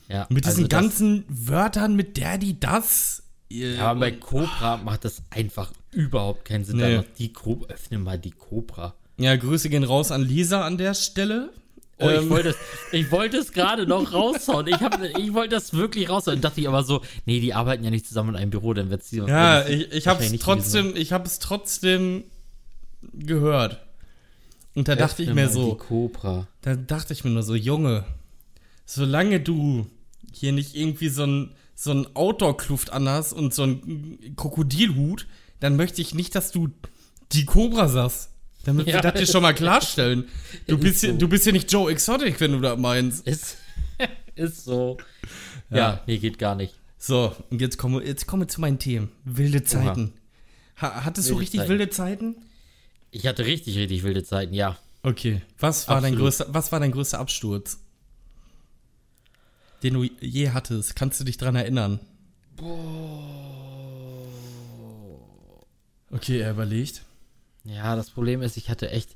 ja. 0.08 0.26
Mit 0.30 0.46
also 0.46 0.56
diesen 0.58 0.68
das- 0.68 0.80
ganzen 0.80 1.24
Wörtern, 1.28 1.96
mit 1.96 2.16
der, 2.16 2.38
die, 2.38 2.58
das. 2.58 3.22
Ja, 3.50 3.88
aber 3.90 4.00
bei 4.00 4.12
Cobra 4.12 4.76
macht 4.76 5.04
das 5.04 5.22
einfach 5.30 5.72
überhaupt 5.90 6.44
keinen 6.44 6.64
Sinn. 6.64 6.76
Nee. 6.76 6.96
Da 6.98 7.04
die 7.18 7.32
Cobra, 7.32 7.72
öffne 7.72 7.98
mal 7.98 8.18
die 8.18 8.30
Cobra. 8.30 8.94
Ja, 9.18 9.34
Grüße 9.36 9.68
gehen 9.68 9.82
raus 9.84 10.12
an 10.12 10.22
Lisa 10.22 10.64
an 10.64 10.78
der 10.78 10.94
Stelle. 10.94 11.50
Oh, 12.00 12.08
ich 12.08 12.18
Ähm, 12.18 12.30
wollte 12.30 12.48
es, 12.50 12.56
ich 12.92 13.10
wollte 13.10 13.36
es 13.38 13.52
gerade 13.52 13.86
noch 13.86 14.12
raushauen. 14.12 14.66
Ich, 14.68 14.80
hab, 14.80 15.02
ich 15.02 15.34
wollte 15.34 15.54
das 15.54 15.72
wirklich 15.74 16.08
raushauen. 16.08 16.40
Dachte 16.40 16.60
ich 16.60 16.68
aber 16.68 16.82
so, 16.82 17.02
nee, 17.26 17.40
die 17.40 17.54
arbeiten 17.54 17.84
ja 17.84 17.90
nicht 17.90 18.06
zusammen 18.06 18.30
in 18.30 18.36
einem 18.36 18.50
Büro, 18.50 18.72
dann 18.74 18.90
wird 18.90 19.02
sie. 19.04 19.18
Ja, 19.18 19.66
ich, 19.66 19.92
ich 19.92 20.06
wahrscheinlich 20.06 20.32
nicht 20.32 20.42
trotzdem, 20.44 20.96
ich 20.96 21.12
hab's 21.12 21.38
trotzdem 21.38 22.24
gehört. 23.12 23.80
Und 24.74 24.88
da 24.88 24.94
dachte 24.94 25.22
ich 25.22 25.32
mir 25.34 25.48
so, 25.48 25.74
Cobra. 25.74 26.46
da 26.62 26.74
dachte 26.76 27.12
ich 27.12 27.24
mir 27.24 27.30
nur 27.30 27.42
so, 27.42 27.54
Junge, 27.54 28.04
solange 28.86 29.40
du 29.40 29.86
hier 30.32 30.52
nicht 30.52 30.76
irgendwie 30.76 31.08
so 31.08 31.24
ein, 31.24 31.52
so 31.74 31.90
ein 31.92 32.06
Outdoor-Kluft 32.14 32.92
anhast 32.92 33.32
und 33.32 33.52
so 33.52 33.64
ein 33.64 34.34
Krokodilhut, 34.36 35.26
dann 35.58 35.76
möchte 35.76 36.00
ich 36.00 36.14
nicht, 36.14 36.34
dass 36.34 36.52
du 36.52 36.68
die 37.32 37.44
Cobra 37.44 37.88
sagst. 37.88 38.29
Damit 38.64 38.86
wir 38.86 38.94
Ja. 38.94 39.00
das 39.00 39.14
dir 39.14 39.26
schon 39.26 39.42
mal 39.42 39.54
klarstellen. 39.54 40.28
Du 40.66 40.76
Ist 40.76 40.82
bist, 40.82 41.02
ja, 41.02 41.10
so. 41.12 41.16
du 41.18 41.28
bist 41.28 41.46
ja 41.46 41.52
nicht 41.52 41.70
Joe 41.72 41.90
Exotic, 41.90 42.40
wenn 42.40 42.52
du 42.52 42.60
das 42.60 42.78
meinst. 42.78 43.26
Ist, 43.26 43.56
ist 44.34 44.64
so. 44.64 44.98
Ja. 45.70 45.76
Ja. 45.76 46.00
nee, 46.06 46.18
geht 46.18 46.38
gar 46.38 46.54
nicht. 46.54 46.74
So, 46.98 47.34
und 47.50 47.60
jetzt 47.62 47.78
komme 47.78 48.04
jetzt 48.04 48.26
komme 48.26 48.46
zu 48.46 48.60
meinen 48.60 48.78
Themen. 48.78 49.10
Wilde 49.24 49.64
Zeiten. 49.64 50.12
Ha, 50.82 51.04
hattest 51.04 51.28
du 51.28 51.32
Wilde 51.32 51.40
richtig 51.42 51.60
Zeiten. 51.60 51.70
wilde 51.70 51.90
Zeiten? 51.90 52.36
Ich 53.10 53.26
hatte 53.26 53.46
richtig, 53.46 53.76
richtig 53.78 54.02
wilde 54.02 54.22
Zeiten, 54.24 54.52
ja. 54.54 54.76
Okay. 55.02 55.40
Was 55.58 55.88
war 55.88 56.00
dein 56.02 56.14
größter, 56.16 56.46
was 56.50 56.70
war 56.72 56.80
dein 56.80 56.92
größter 56.92 57.18
Absturz? 57.18 57.78
Den 59.82 59.94
du 59.94 60.04
je 60.20 60.50
hattest. 60.50 60.94
Kannst 60.94 61.18
du 61.20 61.24
dich 61.24 61.38
dran 61.38 61.56
erinnern? 61.56 62.00
Okay, 66.10 66.40
er 66.40 66.50
überlegt. 66.50 67.02
Ja, 67.64 67.96
das 67.96 68.10
Problem 68.10 68.42
ist, 68.42 68.56
ich 68.56 68.68
hatte 68.70 68.90
echt. 68.90 69.10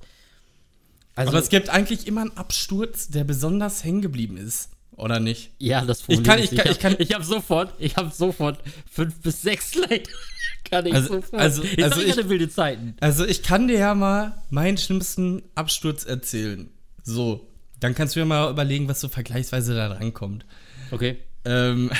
Also, 1.14 1.30
Aber 1.30 1.38
es 1.38 1.48
gibt 1.48 1.68
eigentlich 1.70 2.06
immer 2.06 2.22
einen 2.22 2.36
Absturz, 2.36 3.08
der 3.08 3.24
besonders 3.24 3.84
hängen 3.84 4.02
geblieben 4.02 4.36
ist. 4.36 4.70
Oder 4.96 5.18
nicht? 5.18 5.50
ja, 5.58 5.84
das 5.84 6.02
Problem 6.02 6.22
kann- 6.22 6.38
ist, 6.38 6.52
ich 6.52 6.58
kann- 6.58 6.70
ich 6.72 6.78
kann- 6.78 6.96
ich 6.98 7.14
habe 7.14 7.24
sofort, 7.24 7.74
ich 7.78 7.96
habe 7.96 8.10
sofort 8.12 8.60
fünf 8.90 9.20
bis 9.22 9.42
sechs 9.42 9.74
Leute. 9.74 10.08
kann 10.70 10.86
ich 10.86 10.94
Also- 10.94 11.14
sofort. 11.14 11.42
also- 11.42 11.62
ich, 11.64 11.82
also 11.82 12.00
ich 12.00 12.06
ich- 12.08 12.12
hatte 12.12 12.28
wilde 12.28 12.48
Zeiten. 12.48 12.96
Also 13.00 13.24
ich 13.24 13.42
kann 13.42 13.66
dir 13.68 13.78
ja 13.78 13.94
mal 13.94 14.40
meinen 14.50 14.78
schlimmsten 14.78 15.42
Absturz 15.56 16.04
erzählen. 16.04 16.70
So, 17.02 17.46
dann 17.80 17.94
kannst 17.94 18.14
du 18.14 18.20
mir 18.20 18.26
mal 18.26 18.50
überlegen, 18.50 18.88
was 18.88 19.00
so 19.00 19.08
vergleichsweise 19.08 19.74
da 19.74 19.88
rankommt. 19.88 20.46
Okay. 20.92 21.18
Ähm, 21.44 21.90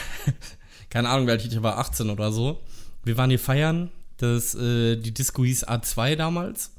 keine 0.91 1.09
Ahnung, 1.09 1.27
wie 1.27 1.33
alt 1.33 1.45
ich 1.45 1.63
war, 1.63 1.79
18 1.79 2.11
oder 2.11 2.31
so. 2.33 2.61
Wir 3.03 3.17
waren 3.17 3.29
hier 3.31 3.41
feiern, 3.41 3.91
das, 4.17 4.55
äh, 4.55 4.97
die 4.97 5.13
Disco 5.13 5.45
hieß 5.45 5.69
A2 5.69 6.17
damals. 6.17 6.73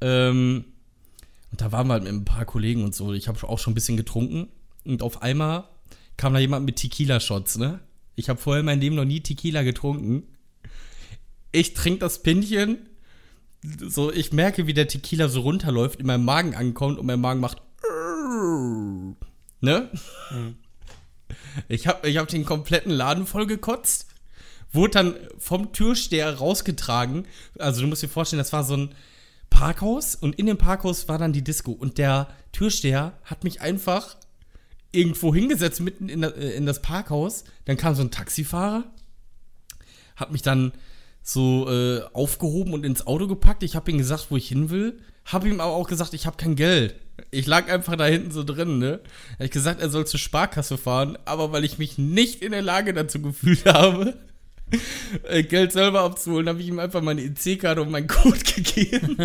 Ähm, 0.00 0.64
und 1.50 1.60
da 1.60 1.72
waren 1.72 1.86
wir 1.86 1.94
halt 1.94 2.04
mit 2.04 2.12
ein 2.12 2.24
paar 2.24 2.44
Kollegen 2.44 2.84
und 2.84 2.94
so. 2.94 3.12
Ich 3.12 3.28
habe 3.28 3.48
auch 3.48 3.58
schon 3.58 3.72
ein 3.72 3.74
bisschen 3.74 3.96
getrunken. 3.96 4.48
Und 4.84 5.02
auf 5.02 5.22
einmal 5.22 5.64
kam 6.16 6.34
da 6.34 6.40
jemand 6.40 6.66
mit 6.66 6.76
Tequila-Shots, 6.76 7.58
ne? 7.58 7.80
Ich 8.14 8.28
habe 8.28 8.40
vorher 8.40 8.60
in 8.60 8.66
meinem 8.66 8.80
Leben 8.80 8.96
noch 8.96 9.04
nie 9.04 9.20
Tequila 9.20 9.62
getrunken. 9.62 10.24
Ich 11.50 11.74
trinke 11.74 12.00
das 12.00 12.22
Pinchen. 12.22 12.78
So, 13.62 14.12
ich 14.12 14.32
merke, 14.32 14.66
wie 14.66 14.74
der 14.74 14.88
Tequila 14.88 15.28
so 15.28 15.42
runterläuft, 15.42 16.00
in 16.00 16.06
meinem 16.06 16.24
Magen 16.24 16.54
ankommt 16.54 16.98
und 16.98 17.06
mein 17.06 17.20
Magen 17.20 17.40
macht. 17.40 17.62
Ne? 19.64 19.88
Ich 21.68 21.86
habe 21.86 22.08
ich 22.08 22.16
hab 22.16 22.26
den 22.26 22.44
kompletten 22.44 22.90
Laden 22.90 23.26
voll 23.26 23.46
gekotzt. 23.46 24.11
Wurde 24.72 24.92
dann 24.92 25.14
vom 25.38 25.72
Türsteher 25.72 26.34
rausgetragen. 26.38 27.26
Also 27.58 27.82
du 27.82 27.86
musst 27.86 28.02
dir 28.02 28.08
vorstellen, 28.08 28.38
das 28.38 28.52
war 28.52 28.64
so 28.64 28.76
ein 28.76 28.94
Parkhaus 29.50 30.14
und 30.14 30.36
in 30.38 30.46
dem 30.46 30.56
Parkhaus 30.56 31.08
war 31.08 31.18
dann 31.18 31.32
die 31.32 31.44
Disco. 31.44 31.72
Und 31.72 31.98
der 31.98 32.28
Türsteher 32.52 33.12
hat 33.24 33.44
mich 33.44 33.60
einfach 33.60 34.16
irgendwo 34.92 35.34
hingesetzt, 35.34 35.80
mitten 35.80 36.08
in, 36.08 36.22
das- 36.22 36.32
äh, 36.32 36.60
das 36.64 36.80
Parkhaus. 36.82 37.44
Dann 37.66 37.76
kam 37.76 37.94
so 37.94 38.02
ein 38.02 38.10
Taxifahrer, 38.10 38.84
hat 40.16 40.32
mich 40.32 40.42
dann 40.42 40.72
so 41.22 41.70
äh, 41.70 42.02
aufgehoben 42.14 42.72
und 42.72 42.84
ins 42.84 43.06
Auto 43.06 43.26
gepackt. 43.28 43.62
Ich 43.62 43.76
habe 43.76 43.90
ihm 43.90 43.98
gesagt, 43.98 44.26
wo 44.30 44.36
ich 44.36 44.48
hin 44.48 44.70
will. 44.70 44.98
Habe 45.24 45.48
ihm 45.48 45.60
aber 45.60 45.72
auch 45.72 45.86
gesagt, 45.86 46.14
ich 46.14 46.26
habe 46.26 46.36
kein 46.36 46.56
Geld. 46.56 46.96
Ich 47.30 47.46
lag 47.46 47.70
einfach 47.70 47.94
da 47.96 48.06
hinten 48.06 48.32
so 48.32 48.42
drin, 48.42 48.78
ne? 48.78 49.00
Habe 49.34 49.44
ich 49.44 49.50
gesagt, 49.52 49.80
er 49.80 49.88
soll 49.90 50.06
zur 50.06 50.18
Sparkasse 50.18 50.76
fahren, 50.78 51.16
aber 51.26 51.52
weil 51.52 51.64
ich 51.64 51.78
mich 51.78 51.96
nicht 51.96 52.42
in 52.42 52.50
der 52.52 52.62
Lage 52.62 52.92
dazu 52.92 53.20
gefühlt 53.22 53.64
habe, 53.72 54.18
Geld 55.48 55.72
selber 55.72 56.00
abzuholen, 56.00 56.48
habe 56.48 56.60
ich 56.60 56.68
ihm 56.68 56.78
einfach 56.78 57.02
meine 57.02 57.22
EC-Karte 57.22 57.82
und 57.82 57.90
meinen 57.90 58.06
Code 58.06 58.38
gegeben. 58.54 59.16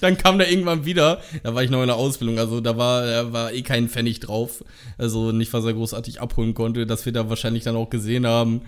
Dann 0.00 0.16
kam 0.16 0.38
der 0.38 0.50
irgendwann 0.50 0.84
wieder, 0.84 1.20
da 1.42 1.54
war 1.54 1.62
ich 1.62 1.70
noch 1.70 1.82
in 1.82 1.88
der 1.88 1.96
Ausbildung, 1.96 2.38
also 2.38 2.60
da 2.60 2.76
war, 2.76 3.06
da 3.06 3.32
war 3.32 3.52
eh 3.52 3.62
kein 3.62 3.88
Pfennig 3.88 4.20
drauf. 4.20 4.64
Also 4.96 5.32
nicht, 5.32 5.52
was 5.52 5.64
er 5.64 5.74
großartig 5.74 6.20
abholen 6.20 6.54
konnte, 6.54 6.86
dass 6.86 7.04
wir 7.04 7.12
da 7.12 7.28
wahrscheinlich 7.28 7.64
dann 7.64 7.76
auch 7.76 7.90
gesehen 7.90 8.26
haben. 8.26 8.62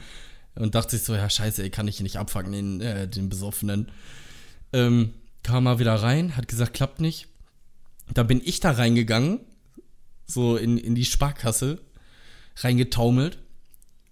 Und 0.56 0.74
dachte 0.74 0.96
sich 0.96 1.06
so, 1.06 1.14
ja 1.14 1.30
scheiße, 1.30 1.62
ey, 1.62 1.70
kann 1.70 1.88
ich 1.88 1.96
hier 1.96 2.04
nicht 2.04 2.18
abfangen, 2.18 2.52
den, 2.52 2.80
äh, 2.80 3.08
den 3.08 3.28
Besoffenen. 3.28 3.90
Ähm, 4.72 5.14
kam 5.42 5.64
mal 5.64 5.78
wieder 5.78 5.94
rein, 5.94 6.36
hat 6.36 6.48
gesagt, 6.48 6.74
klappt 6.74 7.00
nicht. 7.00 7.28
Da 8.12 8.24
bin 8.24 8.40
ich 8.44 8.60
da 8.60 8.72
reingegangen, 8.72 9.40
so 10.26 10.56
in, 10.56 10.76
in 10.76 10.94
die 10.94 11.04
Sparkasse, 11.04 11.80
reingetaumelt. 12.56 13.38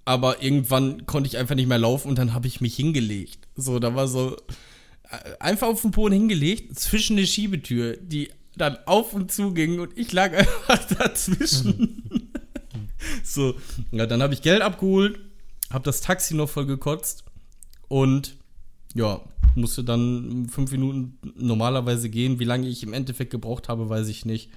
Aber 0.09 0.43
irgendwann 0.43 1.05
konnte 1.05 1.29
ich 1.29 1.37
einfach 1.37 1.55
nicht 1.55 1.69
mehr 1.69 1.77
laufen 1.77 2.09
und 2.09 2.19
dann 2.19 2.33
habe 2.33 2.47
ich 2.47 2.63
mich 2.63 2.75
hingelegt. 2.75 3.47
So, 3.57 3.79
da 3.79 3.95
war 3.95 4.09
so 4.09 4.37
äh, 5.03 5.37
einfach 5.39 5.67
auf 5.67 5.83
den 5.83 5.91
Boden 5.91 6.15
hingelegt, 6.15 6.79
zwischen 6.79 7.19
der 7.19 7.27
Schiebetür, 7.27 7.99
die 7.99 8.31
dann 8.57 8.79
auf 8.87 9.13
und 9.13 9.31
zu 9.31 9.53
ging 9.53 9.81
und 9.81 9.99
ich 9.99 10.11
lag 10.13 10.33
einfach 10.33 10.83
dazwischen. 10.97 12.33
so, 13.23 13.57
ja, 13.93 14.07
dann 14.07 14.23
habe 14.23 14.33
ich 14.33 14.41
Geld 14.41 14.63
abgeholt, 14.63 15.21
habe 15.69 15.85
das 15.85 16.01
Taxi 16.01 16.33
noch 16.33 16.49
voll 16.49 16.65
gekotzt 16.65 17.25
und 17.89 18.39
ja, 18.95 19.21
musste 19.57 19.85
dann 19.85 20.49
fünf 20.49 20.73
Minuten 20.73 21.19
normalerweise 21.37 22.09
gehen. 22.09 22.41
Wie 22.41 22.45
lange 22.45 22.67
ich 22.67 22.83
im 22.83 22.95
Endeffekt 22.95 23.31
gebraucht 23.31 23.69
habe, 23.69 23.91
weiß 23.91 24.09
ich 24.09 24.25
nicht. 24.25 24.49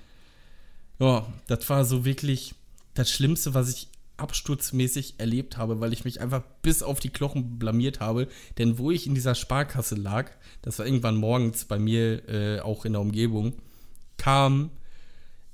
Ja, 0.98 1.28
das 1.48 1.70
war 1.70 1.84
so 1.84 2.06
wirklich 2.06 2.56
das 2.94 3.12
Schlimmste, 3.12 3.54
was 3.54 3.70
ich 3.70 3.90
absturzmäßig 4.22 5.16
erlebt 5.18 5.58
habe, 5.58 5.82
weil 5.82 5.94
ich 5.94 6.06
mich 6.06 6.22
einfach 6.22 6.44
bis 6.62 6.84
auf 6.84 7.00
die 7.00 7.10
Knochen 7.10 7.60
blamiert 7.60 8.00
habe. 8.00 8.28
Denn 8.58 8.78
wo 8.78 8.92
ich 8.92 9.08
in 9.08 9.16
dieser 9.16 9.36
Sparkasse 9.36 9.96
lag, 9.96 10.32
das 10.62 10.80
war 10.80 10.86
irgendwann 10.86 11.16
morgens 11.16 11.66
bei 11.66 11.80
mir 11.80 12.28
äh, 12.30 12.60
auch 12.60 12.86
in 12.86 12.94
der 12.94 13.02
Umgebung, 13.02 13.54
kamen 14.18 14.72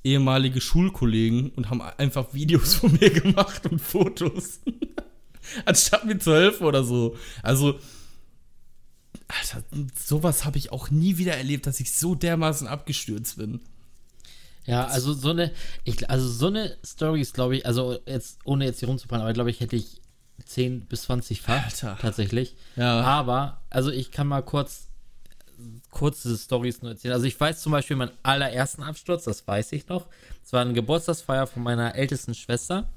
ehemalige 0.03 0.61
Schulkollegen 0.61 1.49
und 1.51 1.69
haben 1.69 1.81
einfach 1.81 2.33
Videos 2.33 2.75
von 2.75 2.93
mir 2.93 3.09
gemacht 3.09 3.65
und 3.65 3.79
Fotos. 3.79 4.59
Anstatt 5.65 6.05
mir 6.05 6.19
zu 6.19 6.33
helfen 6.33 6.65
oder 6.65 6.83
so. 6.83 7.15
Also, 7.41 7.79
Alter, 9.27 9.63
sowas 9.95 10.45
habe 10.45 10.57
ich 10.57 10.71
auch 10.71 10.89
nie 10.89 11.17
wieder 11.17 11.35
erlebt, 11.35 11.67
dass 11.67 11.79
ich 11.79 11.93
so 11.93 12.15
dermaßen 12.15 12.67
abgestürzt 12.67 13.37
bin. 13.37 13.61
Ja, 14.67 14.85
also 14.85 15.13
so 15.13 15.29
eine, 15.29 15.51
ich, 15.85 16.09
also 16.09 16.27
so 16.27 16.47
eine 16.47 16.77
Story 16.85 17.21
ist, 17.21 17.33
glaube 17.33 17.55
ich, 17.55 17.65
also 17.65 17.97
jetzt, 18.05 18.39
ohne 18.43 18.65
jetzt 18.65 18.79
hier 18.79 18.89
rumzufahren, 18.89 19.23
aber 19.23 19.33
glaube 19.33 19.49
ich, 19.49 19.61
hätte 19.61 19.77
ich 19.77 20.01
10 20.45 20.81
bis 20.81 21.03
20 21.03 21.41
Fach 21.41 21.71
tatsächlich. 21.99 22.55
Ja. 22.75 23.01
Aber, 23.01 23.61
also 23.69 23.89
ich 23.91 24.11
kann 24.11 24.27
mal 24.27 24.43
kurz, 24.43 24.89
kurze 25.89 26.37
Stories 26.37 26.81
nur 26.81 26.91
erzählen. 26.91 27.13
Also 27.13 27.25
ich 27.25 27.39
weiß 27.39 27.61
zum 27.61 27.71
Beispiel 27.71 27.95
meinen 27.95 28.11
allerersten 28.23 28.83
Absturz, 28.83 29.23
das 29.23 29.47
weiß 29.47 29.71
ich 29.71 29.87
noch. 29.87 30.05
Es 30.43 30.53
war 30.53 30.61
eine 30.61 30.73
Geburtstagsfeier 30.73 31.47
von 31.47 31.63
meiner 31.63 31.95
ältesten 31.95 32.35
Schwester. 32.35 32.87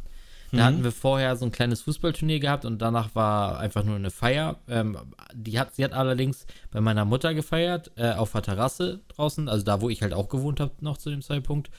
Da 0.53 0.57
Mhm. 0.59 0.63
hatten 0.63 0.85
wir 0.85 0.93
vorher 0.93 1.37
so 1.37 1.45
ein 1.45 1.53
kleines 1.53 1.83
Fußballturnier 1.83 2.41
gehabt 2.41 2.65
und 2.65 2.79
danach 2.83 3.15
war 3.15 3.59
einfach 3.61 3.85
nur 3.85 3.97
eine 3.97 4.11
Feier. 4.11 4.57
Ähm, 4.69 4.99
die 5.33 5.59
hat, 5.61 5.75
sie 5.75 5.85
hat 5.85 5.93
allerdings 5.93 6.47
bei 6.71 6.81
meiner 6.81 7.05
Mutter 7.05 7.35
gefeiert, 7.35 7.93
äh, 7.97 8.13
auf 8.13 8.33
der 8.33 8.43
Terrasse 8.43 9.01
draußen, 9.09 9.49
also 9.49 9.65
da, 9.65 9.81
wo 9.81 9.89
ich 9.91 10.03
halt 10.03 10.13
auch 10.13 10.29
gewohnt 10.29 10.59
habe, 10.61 10.73
noch 10.81 10.99
zu 10.99 11.11
dem 11.11 11.23
Zeitpunkt. 11.23 11.71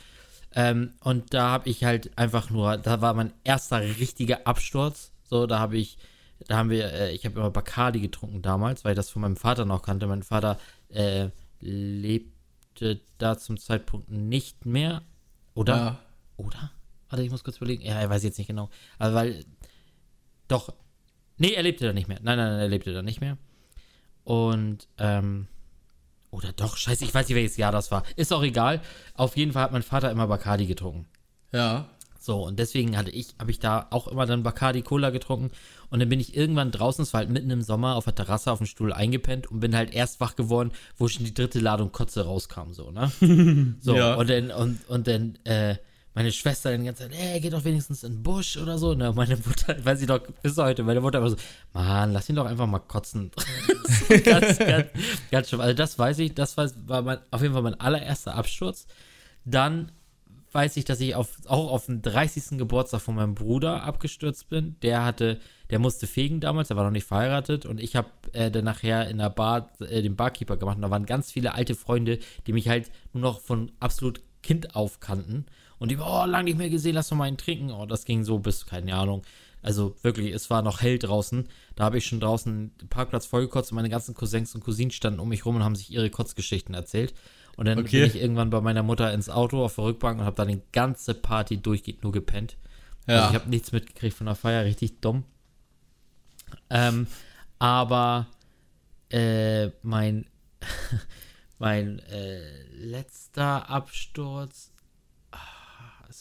Ähm, 0.54 0.94
und 1.02 1.34
da 1.34 1.50
habe 1.50 1.70
ich 1.70 1.84
halt 1.84 2.18
einfach 2.18 2.50
nur, 2.50 2.78
da 2.78 3.02
war 3.02 3.14
mein 3.14 3.34
erster 3.44 3.82
richtiger 3.82 4.46
Absturz. 4.48 5.12
So, 5.24 5.48
da 5.48 5.60
habe 5.60 5.78
ich, 5.78 5.98
da 6.48 6.58
haben 6.58 6.70
wir, 6.70 6.92
äh, 6.94 7.12
ich 7.14 7.26
habe 7.26 7.40
immer 7.40 7.52
Bacardi 7.52 8.00
getrunken 8.02 8.42
damals, 8.42 8.84
weil 8.84 8.92
ich 8.94 8.98
das 8.98 9.10
von 9.10 9.22
meinem 9.22 9.38
Vater 9.38 9.66
noch 9.66 9.82
kannte. 9.82 10.08
Mein 10.08 10.24
Vater 10.24 10.58
äh, 10.90 11.30
lebte 11.60 13.00
da 13.18 13.38
zum 13.38 13.58
Zeitpunkt 13.58 14.10
nicht 14.12 14.66
mehr. 14.66 15.02
Oder? 15.54 15.76
Ja. 15.76 16.00
Oder? 16.38 16.72
Warte, 17.12 17.24
ich 17.24 17.30
muss 17.30 17.44
kurz 17.44 17.58
überlegen. 17.58 17.84
Ja, 17.84 18.02
ich 18.02 18.10
weiß 18.10 18.24
jetzt 18.24 18.38
nicht 18.40 18.48
genau. 18.48 18.70
Also, 18.98 19.16
weil. 19.16 19.46
Doch. 20.48 20.74
Nee, 21.38 21.54
er 21.54 21.64
lebte 21.64 21.86
da 21.86 21.94
nicht 21.94 22.08
mehr. 22.08 22.20
Nein, 22.22 22.38
nein, 22.38 22.52
nein, 22.52 22.60
er 22.60 22.68
lebte 22.70 22.94
da 22.94 23.02
nicht 23.02 23.22
mehr. 23.22 23.38
Und, 24.24 24.88
ähm. 24.98 25.48
Oder 26.32 26.54
doch, 26.54 26.78
scheiße, 26.78 27.04
ich 27.04 27.14
weiß 27.14 27.28
nicht, 27.28 27.36
welches 27.36 27.58
Jahr 27.58 27.74
das 27.74 27.92
war. 27.92 28.04
Ist 28.16 28.32
auch 28.32 28.42
egal. 28.44 28.82
Auf 29.16 29.36
jeden 29.36 29.52
Fall 29.52 29.64
hat 29.64 29.74
mein 29.74 29.84
Vater 29.84 30.10
immer 30.12 30.28
Bacardi 30.28 30.66
getrunken. 30.66 31.06
Ja. 31.52 31.90
So, 32.22 32.46
und 32.46 32.58
deswegen 32.60 32.96
hatte 32.96 33.10
ich, 33.10 33.34
habe 33.40 33.52
ich 33.52 33.60
da 33.60 33.88
auch 33.90 34.08
immer 34.08 34.26
dann 34.28 34.44
Bacardi 34.44 34.82
Cola 34.84 35.10
getrunken. 35.10 35.52
Und 35.90 36.00
dann 36.00 36.08
bin 36.08 36.22
ich 36.22 36.38
irgendwann 36.38 36.72
draußen, 36.72 37.02
es 37.04 37.14
war 37.14 37.20
halt 37.22 37.32
mitten 37.32 37.50
im 37.50 37.62
Sommer, 37.64 37.96
auf 37.96 38.06
der 38.06 38.16
Terrasse 38.16 38.52
auf 38.52 38.60
dem 38.60 38.68
Stuhl 38.68 38.94
eingepennt 38.94 39.48
und 39.52 39.60
bin 39.60 39.76
halt 39.76 39.94
erst 39.94 40.22
wach 40.22 40.36
geworden, 40.38 40.72
wo 40.98 41.08
schon 41.10 41.26
die 41.26 41.34
dritte 41.34 41.60
Ladung 41.60 41.92
Kotze 41.92 42.24
rauskam, 42.24 42.72
so, 42.72 42.92
ne? 42.92 43.12
So, 43.82 43.96
Ja. 43.96 44.14
und 44.14 44.30
dann, 44.30 44.52
und, 44.52 44.88
und 44.88 45.08
dann, 45.08 45.36
äh, 45.44 45.76
meine 46.14 46.32
Schwester 46.32 46.72
dann 46.72 46.82
die 46.82 46.88
ganze 46.88 47.04
Zeit, 47.04 47.18
ey, 47.18 47.40
geh 47.40 47.50
doch 47.50 47.64
wenigstens 47.64 48.04
in 48.04 48.14
den 48.14 48.24
Busch 48.24 48.58
oder 48.58 48.78
so. 48.78 48.94
Ne, 48.94 49.14
meine 49.14 49.38
Mutter, 49.38 49.76
weiß 49.86 50.02
ich 50.02 50.08
doch 50.08 50.20
bis 50.42 50.58
heute, 50.58 50.84
meine 50.84 51.02
Mutter 51.02 51.20
immer 51.20 51.30
so, 51.30 51.38
Mann, 51.74 52.12
lass 52.12 52.30
ihn 52.30 52.36
doch 52.36 52.46
einfach 52.46 52.68
mal 52.68 52.80
kotzen. 52.80 53.32
Ganz, 54.26 54.58
ganz, 54.60 54.88
ganz 55.32 55.48
schlimm. 55.48 55.62
Also 55.62 55.74
das 55.74 55.98
weiß 55.98 56.20
ich, 56.20 56.34
das 56.34 56.58
war, 56.58 57.02
mein, 57.02 57.20
auf 57.30 57.42
jeden 57.42 57.54
Fall 57.54 57.64
mein 57.64 57.80
allererster 57.80 58.36
Absturz. 58.36 58.86
Dann 59.46 59.92
weiß 60.52 60.76
ich, 60.76 60.84
dass 60.84 61.00
ich 61.00 61.16
auf, 61.16 61.30
auch 61.48 61.72
auf 61.72 61.86
den 61.86 62.02
30. 62.02 62.58
Geburtstag 62.58 63.02
von 63.02 63.16
meinem 63.16 63.36
Bruder 63.36 63.84
abgestürzt 63.84 64.50
bin. 64.50 64.76
Der 64.82 65.06
hatte, 65.06 65.40
der 65.70 65.80
musste 65.80 66.08
fegen 66.08 66.42
damals, 66.42 66.68
der 66.68 66.78
war 66.78 66.84
noch 66.84 66.92
nicht 66.92 67.08
verheiratet 67.08 67.66
und 67.66 67.80
ich 67.80 67.96
habe 67.96 68.10
äh, 68.34 68.52
dann 68.52 68.66
nachher 68.66 69.10
in 69.10 69.20
der 69.20 69.30
Bar 69.30 69.72
äh, 69.80 70.02
den 70.02 70.18
Barkeeper 70.18 70.58
gemacht 70.58 70.76
und 70.76 70.82
da 70.82 70.90
waren 70.90 71.06
ganz 71.06 71.32
viele 71.32 71.54
alte 71.54 71.76
Freunde, 71.76 72.20
die 72.48 72.54
mich 72.54 72.68
halt 72.68 72.92
nur 73.14 73.22
noch 73.22 73.40
von 73.40 73.72
absolut 73.80 74.22
Kind 74.44 74.76
auf 74.76 75.00
kannten 75.00 75.46
und 75.82 75.90
die, 75.90 75.98
oh, 75.98 76.26
lang 76.26 76.46
nicht 76.46 76.60
mehr 76.60 76.70
gesehen, 76.70 76.94
lass 76.94 77.10
doch 77.10 77.18
mal 77.18 77.24
einen 77.26 77.38
trinken. 77.38 77.72
Oh, 77.72 77.88
das 77.88 78.06
ging 78.06 78.24
so 78.24 78.38
bis, 78.38 78.68
keine 78.68 78.94
Ahnung. 78.96 79.24
Also 79.64 79.96
wirklich, 80.04 80.32
es 80.32 80.50
war 80.52 80.62
noch 80.62 80.82
hell 80.82 81.00
draußen. 81.00 81.48
Da 81.76 81.84
habe 81.86 81.98
ich 81.98 82.06
schon 82.06 82.20
draußen 82.20 82.78
den 82.78 82.88
Parkplatz 82.88 83.26
vollgekotzt 83.26 83.72
und 83.72 83.78
meine 83.78 83.90
ganzen 83.90 84.14
Cousins 84.14 84.54
und 84.54 84.64
Cousinen 84.64 84.92
standen 84.92 85.20
um 85.20 85.30
mich 85.30 85.44
rum 85.44 85.56
und 85.56 85.64
haben 85.64 85.76
sich 85.76 85.92
ihre 85.92 86.12
Kotzgeschichten 86.12 86.76
erzählt. 86.76 87.16
Und 87.58 87.66
dann 87.66 87.80
Okay. 87.80 88.02
bin 88.02 88.10
ich 88.10 88.16
irgendwann 88.22 88.52
bei 88.52 88.62
meiner 88.62 88.84
Mutter 88.84 89.12
ins 89.12 89.28
Auto 89.30 89.64
auf 89.66 89.74
der 89.76 89.86
Rückbank 89.86 90.20
und 90.20 90.26
habe 90.26 90.36
dann 90.36 90.50
die 90.50 90.62
ganze 90.72 91.16
Party 91.16 91.58
durchgehend 91.58 92.04
nur 92.04 92.12
gepennt. 92.12 92.58
Ja. 93.08 93.16
Also 93.16 93.30
ich 93.30 93.36
habe 93.42 93.50
nichts 93.50 93.72
mitgekriegt 93.72 94.16
von 94.16 94.28
der 94.28 94.36
Feier, 94.36 94.66
richtig 94.66 95.02
dumm. 95.02 95.24
Ähm, 96.70 97.08
aber 97.58 98.28
äh, 99.10 99.70
mein 99.82 100.26
mein 101.60 102.00
äh, 102.00 102.64
letzter 102.74 103.70
Absturz. 103.70 104.71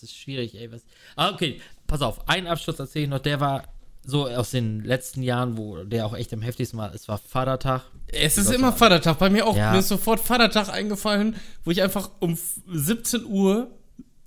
Ist 0.02 0.16
schwierig, 0.16 0.54
ey. 0.54 0.70
Was? 0.72 0.82
Ah, 1.16 1.30
okay, 1.30 1.60
pass 1.86 2.02
auf. 2.02 2.28
Einen 2.28 2.46
Absturz 2.46 2.78
erzähle 2.78 3.04
ich 3.04 3.10
noch. 3.10 3.18
Der 3.18 3.40
war 3.40 3.64
so 4.04 4.26
aus 4.26 4.50
den 4.50 4.82
letzten 4.82 5.22
Jahren, 5.22 5.56
wo 5.56 5.84
der 5.84 6.06
auch 6.06 6.14
echt 6.14 6.32
am 6.32 6.42
heftigsten 6.42 6.78
war. 6.78 6.94
Es 6.94 7.08
war 7.08 7.18
Vatertag. 7.18 7.82
Es 8.08 8.38
ist 8.38 8.50
immer 8.50 8.72
Vatertag. 8.72 9.18
Bei 9.18 9.30
mir 9.30 9.46
auch. 9.46 9.56
Ja. 9.56 9.72
Mir 9.72 9.78
ist 9.80 9.88
sofort 9.88 10.20
Vatertag 10.20 10.68
eingefallen, 10.68 11.36
wo 11.64 11.70
ich 11.70 11.82
einfach 11.82 12.10
um 12.20 12.36
17 12.68 13.24
Uhr 13.24 13.70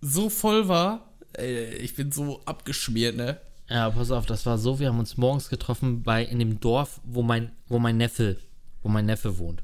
so 0.02 0.30
voll 0.30 0.68
war. 0.68 1.14
Ey, 1.34 1.76
Ich 1.78 1.96
bin 1.96 2.12
so 2.12 2.42
abgeschmiert, 2.46 3.16
ne? 3.16 3.40
Ja, 3.70 3.90
pass 3.90 4.12
auf, 4.12 4.26
das 4.26 4.46
war 4.46 4.58
so, 4.58 4.80
wir 4.80 4.90
haben 4.90 5.00
uns 5.00 5.18
morgens 5.18 5.50
getroffen 5.50 6.04
bei 6.04 6.24
in 6.24 6.38
dem 6.38 6.60
Dorf, 6.60 7.00
wo 7.04 7.24
mein, 7.24 7.52
wo 7.68 7.80
mein 7.80 7.98
Neffe, 7.98 8.38
wo 8.84 8.90
mein 8.90 9.06
Neffe 9.06 9.38
wohnt. 9.40 9.64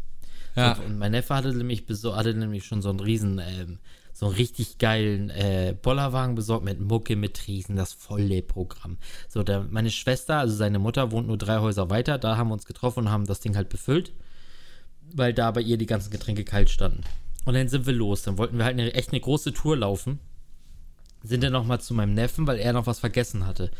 Ja. 0.56 0.74
Und 0.74 0.98
mein 0.98 1.12
Neffe 1.12 1.36
hatte 1.36 1.54
nämlich, 1.54 1.84
hatte 1.88 2.34
nämlich 2.34 2.66
schon 2.66 2.82
so 2.82 2.90
einen 2.90 3.02
riesen, 3.02 3.40
ähm, 3.40 3.78
so 4.20 4.26
einen 4.26 4.36
richtig 4.36 4.80
geilen 4.80 5.30
äh, 5.30 5.74
Bollerwagen 5.82 6.36
besorgt 6.36 6.66
mit 6.66 6.82
Mucke, 6.82 7.16
mit 7.16 7.48
Riesen, 7.48 7.78
das 7.78 7.94
volle 7.94 8.42
Programm. 8.42 8.98
So, 9.30 9.44
der, 9.44 9.64
meine 9.70 9.92
Schwester, 9.92 10.40
also 10.40 10.54
seine 10.54 10.78
Mutter, 10.78 11.12
wohnt 11.12 11.28
nur 11.28 11.38
drei 11.38 11.60
Häuser 11.60 11.90
weiter, 11.90 12.18
da 12.18 12.36
haben 12.36 12.50
wir 12.50 12.54
uns 12.56 12.66
getroffen 12.66 13.06
und 13.06 13.12
haben 13.12 13.26
das 13.26 13.40
Ding 13.40 13.56
halt 13.56 13.70
befüllt, 13.70 14.12
weil 15.14 15.34
da 15.34 15.52
bei 15.52 15.62
ihr 15.62 15.78
die 15.78 15.86
ganzen 15.86 16.12
Getränke 16.12 16.44
kalt 16.44 16.70
standen. 16.70 17.06
Und 17.46 17.54
dann 17.54 17.70
sind 17.70 17.86
wir 17.86 17.94
los, 17.94 18.24
dann 18.24 18.38
wollten 18.38 18.58
wir 18.58 18.66
halt 18.66 18.78
eine, 18.78 18.94
echt 18.94 19.12
eine 19.12 19.22
große 19.22 19.54
Tour 19.54 19.78
laufen 19.78 20.20
sind 21.24 21.44
dann 21.44 21.54
nochmal 21.54 21.82
zu 21.82 21.94
meinem 21.94 22.14
Neffen, 22.14 22.48
weil 22.48 22.60
er 22.60 22.74
noch 22.74 22.88
was 22.88 23.00
vergessen 23.00 23.46
hatte. 23.46 23.72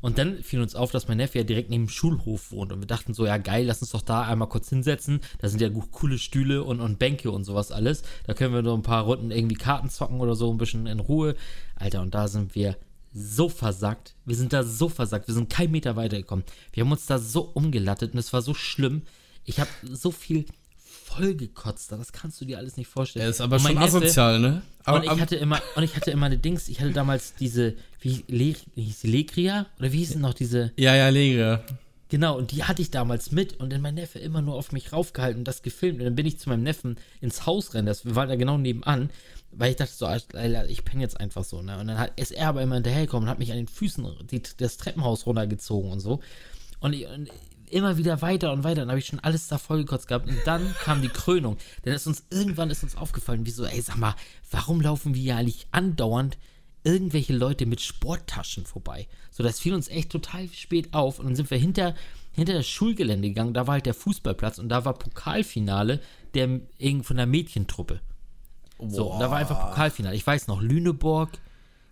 Und 0.00 0.18
dann 0.18 0.42
fiel 0.42 0.60
uns 0.60 0.74
auf, 0.74 0.90
dass 0.90 1.08
mein 1.08 1.16
Neffe 1.16 1.38
ja 1.38 1.44
direkt 1.44 1.70
neben 1.70 1.84
dem 1.84 1.88
Schulhof 1.88 2.52
wohnt. 2.52 2.72
Und 2.72 2.80
wir 2.80 2.86
dachten 2.86 3.14
so, 3.14 3.26
ja 3.26 3.36
geil, 3.36 3.66
lass 3.66 3.80
uns 3.80 3.90
doch 3.90 4.02
da 4.02 4.22
einmal 4.22 4.48
kurz 4.48 4.68
hinsetzen. 4.68 5.20
Da 5.38 5.48
sind 5.48 5.60
ja 5.60 5.68
coole 5.90 6.18
Stühle 6.18 6.64
und, 6.64 6.80
und 6.80 6.98
Bänke 6.98 7.30
und 7.30 7.44
sowas 7.44 7.72
alles. 7.72 8.02
Da 8.26 8.34
können 8.34 8.54
wir 8.54 8.62
nur 8.62 8.74
ein 8.74 8.82
paar 8.82 9.04
Runden 9.04 9.30
irgendwie 9.30 9.56
Karten 9.56 9.90
zocken 9.90 10.20
oder 10.20 10.34
so, 10.34 10.50
ein 10.50 10.58
bisschen 10.58 10.86
in 10.86 11.00
Ruhe. 11.00 11.34
Alter, 11.74 12.02
und 12.02 12.14
da 12.14 12.28
sind 12.28 12.54
wir 12.54 12.76
so 13.12 13.48
versackt. 13.48 14.14
Wir 14.24 14.36
sind 14.36 14.52
da 14.52 14.62
so 14.62 14.88
versackt. 14.88 15.28
Wir 15.28 15.34
sind 15.34 15.50
keinen 15.50 15.72
Meter 15.72 15.96
weitergekommen. 15.96 16.44
Wir 16.72 16.84
haben 16.84 16.92
uns 16.92 17.06
da 17.06 17.18
so 17.18 17.42
umgelattet 17.42 18.12
und 18.12 18.18
es 18.18 18.32
war 18.32 18.42
so 18.42 18.54
schlimm. 18.54 19.02
Ich 19.44 19.60
habe 19.60 19.70
so 19.82 20.10
viel 20.10 20.44
vollgekotzt. 21.08 21.92
da, 21.92 21.96
Das 21.96 22.12
kannst 22.12 22.40
du 22.40 22.44
dir 22.44 22.58
alles 22.58 22.76
nicht 22.76 22.88
vorstellen. 22.88 23.24
Er 23.24 23.30
ist 23.30 23.40
aber 23.40 23.58
schon 23.58 23.72
Neffe- 23.72 23.80
asozial, 23.84 24.38
ne? 24.40 24.62
Aber 24.84 24.98
und 24.98 25.04
ich 25.04 25.20
hatte 25.20 25.36
immer, 25.36 25.60
und 25.76 25.82
ich 25.82 25.96
hatte 25.96 26.10
immer 26.10 26.26
eine 26.26 26.38
Dings, 26.38 26.68
ich 26.68 26.80
hatte 26.80 26.92
damals 26.92 27.34
diese, 27.34 27.74
wie 28.00 28.24
Le, 28.28 28.54
hieß 28.74 29.00
die 29.00 29.06
Legria? 29.10 29.66
Oder 29.78 29.92
wie 29.92 29.98
hieß 29.98 30.12
denn 30.12 30.20
noch 30.22 30.34
diese? 30.34 30.72
ja, 30.76 30.94
ja, 30.94 31.08
Legre. 31.08 31.64
Genau, 32.10 32.38
und 32.38 32.52
die 32.52 32.64
hatte 32.64 32.80
ich 32.80 32.90
damals 32.90 33.32
mit 33.32 33.60
und 33.60 33.70
dann 33.70 33.82
mein 33.82 33.94
Neffe 33.96 34.18
immer 34.18 34.40
nur 34.40 34.54
auf 34.54 34.72
mich 34.72 34.94
raufgehalten 34.94 35.40
und 35.40 35.44
das 35.48 35.60
gefilmt. 35.60 35.98
Und 35.98 36.06
dann 36.06 36.14
bin 36.14 36.24
ich 36.24 36.38
zu 36.38 36.48
meinem 36.48 36.62
Neffen 36.62 36.96
ins 37.20 37.44
Haus 37.44 37.74
rennen, 37.74 37.86
das, 37.86 38.06
wir 38.06 38.14
waren 38.16 38.30
da 38.30 38.36
genau 38.36 38.56
nebenan, 38.56 39.10
weil 39.52 39.72
ich 39.72 39.76
dachte 39.76 39.92
so, 39.92 40.08
ich 40.68 40.84
penne 40.84 41.02
jetzt 41.02 41.20
einfach 41.20 41.44
so, 41.44 41.60
ne? 41.60 41.78
Und 41.78 41.86
dann 41.88 41.98
hat, 41.98 42.18
ist 42.18 42.32
er 42.32 42.48
aber 42.48 42.62
immer 42.62 42.76
hinterhergekommen 42.76 43.26
und 43.26 43.30
hat 43.30 43.38
mich 43.38 43.50
an 43.50 43.58
den 43.58 43.68
Füßen 43.68 44.06
die, 44.30 44.42
das 44.56 44.78
Treppenhaus 44.78 45.26
runtergezogen 45.26 45.90
und 45.92 46.00
so. 46.00 46.20
Und, 46.80 46.94
ich, 46.94 47.06
und 47.06 47.28
immer 47.72 47.96
wieder 47.96 48.22
weiter 48.22 48.52
und 48.52 48.64
weiter. 48.64 48.82
Dann 48.82 48.90
habe 48.90 48.98
ich 48.98 49.06
schon 49.06 49.20
alles 49.20 49.48
da 49.48 49.58
vollgekotzt 49.58 50.08
gehabt. 50.08 50.28
Und 50.28 50.38
dann 50.44 50.74
kam 50.82 51.02
die 51.02 51.08
Krönung. 51.08 51.56
Dann 51.82 51.94
ist 51.94 52.06
uns 52.06 52.24
irgendwann 52.30 52.70
ist 52.70 52.82
uns 52.82 52.96
aufgefallen, 52.96 53.46
wie 53.46 53.50
so, 53.50 53.64
ey, 53.64 53.80
sag 53.80 53.96
mal, 53.96 54.14
warum 54.50 54.80
laufen 54.80 55.14
wir 55.14 55.22
ja 55.22 55.36
eigentlich 55.36 55.66
andauernd 55.70 56.38
irgendwelche 56.84 57.34
Leute 57.34 57.66
mit 57.66 57.80
Sporttaschen 57.80 58.66
vorbei? 58.66 59.08
So, 59.30 59.42
das 59.42 59.60
fiel 59.60 59.74
uns 59.74 59.88
echt 59.88 60.10
total 60.10 60.48
spät 60.48 60.94
auf. 60.94 61.18
Und 61.18 61.26
dann 61.26 61.36
sind 61.36 61.50
wir 61.50 61.58
hinter, 61.58 61.94
hinter 62.32 62.54
das 62.54 62.66
Schulgelände 62.66 63.28
gegangen. 63.28 63.54
Da 63.54 63.66
war 63.66 63.74
halt 63.74 63.86
der 63.86 63.94
Fußballplatz 63.94 64.58
und 64.58 64.68
da 64.68 64.84
war 64.84 64.94
Pokalfinale 64.94 66.00
der, 66.34 66.60
irgend 66.78 67.06
von 67.06 67.16
der 67.16 67.26
Mädchentruppe. 67.26 68.00
So, 68.86 69.12
und 69.12 69.20
da 69.20 69.30
war 69.30 69.38
einfach 69.38 69.70
Pokalfinale. 69.70 70.14
Ich 70.14 70.26
weiß 70.26 70.46
noch, 70.46 70.62
Lüneburg 70.62 71.30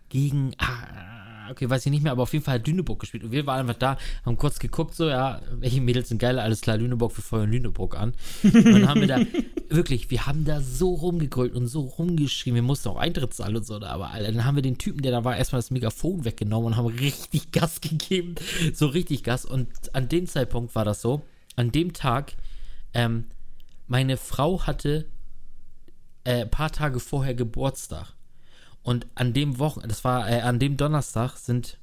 gegen, 0.08 0.52
ah, 0.58 1.25
okay, 1.50 1.68
weiß 1.68 1.86
ich 1.86 1.90
nicht 1.90 2.02
mehr, 2.02 2.12
aber 2.12 2.22
auf 2.22 2.32
jeden 2.32 2.44
Fall 2.44 2.54
hat 2.54 2.66
Lüneburg 2.66 3.00
gespielt. 3.00 3.24
Und 3.24 3.32
wir 3.32 3.46
waren 3.46 3.60
einfach 3.60 3.78
da, 3.78 3.98
haben 4.24 4.36
kurz 4.36 4.58
geguckt, 4.58 4.94
so, 4.94 5.08
ja, 5.08 5.40
welche 5.52 5.80
Mädels 5.80 6.08
sind 6.08 6.18
geil, 6.18 6.38
alles 6.38 6.60
klar, 6.60 6.76
Lüneburg, 6.76 7.16
wir 7.16 7.22
feuern 7.22 7.50
Lüneburg 7.50 7.96
an. 7.96 8.14
Und 8.42 8.54
dann 8.54 8.88
haben 8.88 9.00
wir 9.00 9.08
da, 9.08 9.20
wirklich, 9.68 10.10
wir 10.10 10.26
haben 10.26 10.44
da 10.44 10.60
so 10.60 10.94
rumgegrölt 10.94 11.54
und 11.54 11.66
so 11.66 11.80
rumgeschrien, 11.80 12.54
wir 12.54 12.62
mussten 12.62 12.88
auch 12.88 12.96
Eintritt 12.96 13.34
zahlen 13.34 13.56
und 13.56 13.66
so, 13.66 13.80
aber 13.80 14.10
Alter, 14.10 14.32
dann 14.32 14.44
haben 14.44 14.56
wir 14.56 14.62
den 14.62 14.78
Typen, 14.78 15.02
der 15.02 15.12
da 15.12 15.24
war, 15.24 15.36
erstmal 15.36 15.60
das 15.60 15.70
Megafon 15.70 16.24
weggenommen 16.24 16.68
und 16.68 16.76
haben 16.76 16.86
richtig 16.86 17.50
Gas 17.52 17.80
gegeben, 17.80 18.34
so 18.72 18.86
richtig 18.86 19.22
Gas. 19.22 19.44
Und 19.44 19.68
an 19.94 20.08
dem 20.08 20.26
Zeitpunkt 20.26 20.74
war 20.74 20.84
das 20.84 21.00
so, 21.02 21.22
an 21.56 21.72
dem 21.72 21.92
Tag, 21.92 22.34
ähm, 22.94 23.24
meine 23.88 24.16
Frau 24.16 24.66
hatte 24.66 25.06
äh, 26.24 26.42
ein 26.42 26.50
paar 26.50 26.72
Tage 26.72 27.00
vorher 27.00 27.34
Geburtstag. 27.34 28.15
Und 28.86 29.08
an 29.16 29.32
dem 29.32 29.58
Wochen, 29.58 29.80
das 29.88 30.04
war 30.04 30.30
äh, 30.30 30.42
an 30.42 30.60
dem 30.60 30.76
Donnerstag 30.76 31.36
sind 31.36 31.78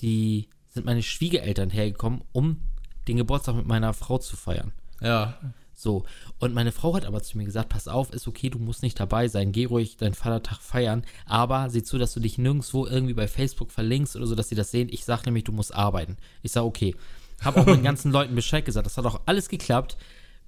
die 0.00 0.48
sind 0.68 0.86
meine 0.86 1.02
Schwiegereltern 1.02 1.68
hergekommen, 1.68 2.22
um 2.30 2.60
den 3.08 3.16
Geburtstag 3.16 3.56
mit 3.56 3.66
meiner 3.66 3.92
Frau 3.92 4.18
zu 4.18 4.36
feiern. 4.36 4.72
Ja. 5.00 5.36
So, 5.74 6.04
und 6.38 6.54
meine 6.54 6.70
Frau 6.70 6.94
hat 6.94 7.04
aber 7.06 7.22
zu 7.24 7.36
mir 7.36 7.44
gesagt, 7.44 7.70
pass 7.70 7.88
auf, 7.88 8.12
ist 8.12 8.28
okay, 8.28 8.50
du 8.50 8.60
musst 8.60 8.84
nicht 8.84 9.00
dabei 9.00 9.26
sein, 9.26 9.50
geh 9.50 9.64
ruhig 9.64 9.96
deinen 9.96 10.14
Vatertag 10.14 10.60
feiern, 10.60 11.04
aber 11.26 11.68
sieh 11.70 11.82
zu, 11.82 11.98
dass 11.98 12.14
du 12.14 12.20
dich 12.20 12.38
nirgendwo 12.38 12.86
irgendwie 12.86 13.14
bei 13.14 13.26
Facebook 13.26 13.72
verlinkst 13.72 14.14
oder 14.14 14.28
so, 14.28 14.36
dass 14.36 14.48
sie 14.48 14.54
das 14.54 14.70
sehen. 14.70 14.88
Ich 14.92 15.04
sag 15.04 15.26
nämlich, 15.26 15.42
du 15.42 15.52
musst 15.52 15.74
arbeiten. 15.74 16.18
Ich 16.42 16.52
sag, 16.52 16.62
okay. 16.62 16.94
Hab 17.42 17.56
auch 17.56 17.64
den 17.64 17.82
ganzen 17.82 18.12
Leuten 18.12 18.36
Bescheid 18.36 18.64
gesagt, 18.64 18.86
das 18.86 18.96
hat 18.96 19.06
auch 19.06 19.22
alles 19.26 19.48
geklappt, 19.48 19.96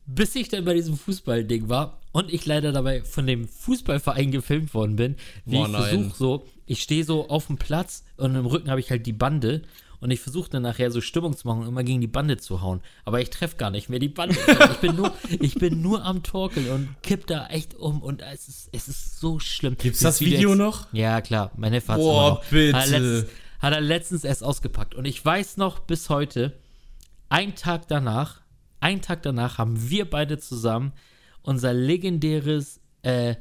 bis 0.06 0.34
ich 0.34 0.48
dann 0.48 0.64
bei 0.64 0.74
diesem 0.74 0.96
Fußballding 0.96 1.68
war 1.68 2.00
und 2.12 2.32
ich 2.32 2.44
leider 2.46 2.72
dabei 2.72 3.02
von 3.02 3.26
dem 3.26 3.48
Fußballverein 3.48 4.30
gefilmt 4.30 4.74
worden 4.74 4.96
bin, 4.96 5.16
wie 5.44 5.56
Boah, 5.56 5.66
ich 5.68 5.76
versuche 5.76 6.16
so, 6.16 6.46
ich 6.66 6.82
stehe 6.82 7.04
so 7.04 7.28
auf 7.28 7.46
dem 7.46 7.56
Platz 7.56 8.04
und 8.16 8.34
im 8.34 8.46
Rücken 8.46 8.70
habe 8.70 8.80
ich 8.80 8.90
halt 8.90 9.06
die 9.06 9.12
Bande 9.12 9.62
und 10.00 10.10
ich 10.10 10.20
versuche 10.20 10.50
dann 10.50 10.62
nachher 10.62 10.90
so 10.90 11.00
Stimmung 11.00 11.34
zu 11.34 11.48
machen 11.48 11.62
und 11.62 11.68
immer 11.68 11.82
gegen 11.82 12.02
die 12.02 12.06
Bande 12.06 12.36
zu 12.36 12.60
hauen. 12.60 12.82
Aber 13.06 13.22
ich 13.22 13.30
treffe 13.30 13.56
gar 13.56 13.70
nicht 13.70 13.88
mehr 13.88 13.98
die 13.98 14.08
Bande. 14.10 14.36
Ich 14.72 14.76
bin 14.78 14.96
nur, 14.96 15.14
ich 15.40 15.54
bin 15.54 15.80
nur 15.80 16.04
am 16.04 16.22
Torkeln 16.22 16.68
und 16.70 16.88
kipp 17.02 17.26
da 17.26 17.46
echt 17.46 17.74
um 17.74 18.02
und 18.02 18.20
es 18.20 18.46
ist, 18.48 18.68
es 18.72 18.88
ist 18.88 19.18
so 19.18 19.38
schlimm. 19.38 19.76
Gibt's 19.78 20.00
das 20.00 20.20
Video 20.20 20.50
jetzt- 20.50 20.58
noch? 20.58 20.92
Ja, 20.92 21.22
klar. 21.22 21.52
Mein 21.56 21.72
Neffe 21.72 21.92
hat's 21.94 22.02
Boah, 22.02 22.30
noch. 22.32 22.44
bitte. 22.50 22.76
Hat 22.76 22.90
er, 22.90 23.00
letztens, 23.00 23.32
hat 23.60 23.72
er 23.72 23.80
letztens 23.80 24.24
erst 24.24 24.44
ausgepackt. 24.44 24.94
Und 24.94 25.06
ich 25.06 25.24
weiß 25.24 25.56
noch 25.56 25.78
bis 25.80 26.10
heute, 26.10 26.52
ein 27.30 27.54
Tag 27.54 27.88
danach, 27.88 28.42
ein 28.84 29.00
Tag 29.00 29.22
danach 29.22 29.56
haben 29.56 29.88
wir 29.90 30.08
beide 30.08 30.38
zusammen 30.38 30.92
unser 31.42 31.72
legendäres, 31.72 32.80
äh, 33.02 33.34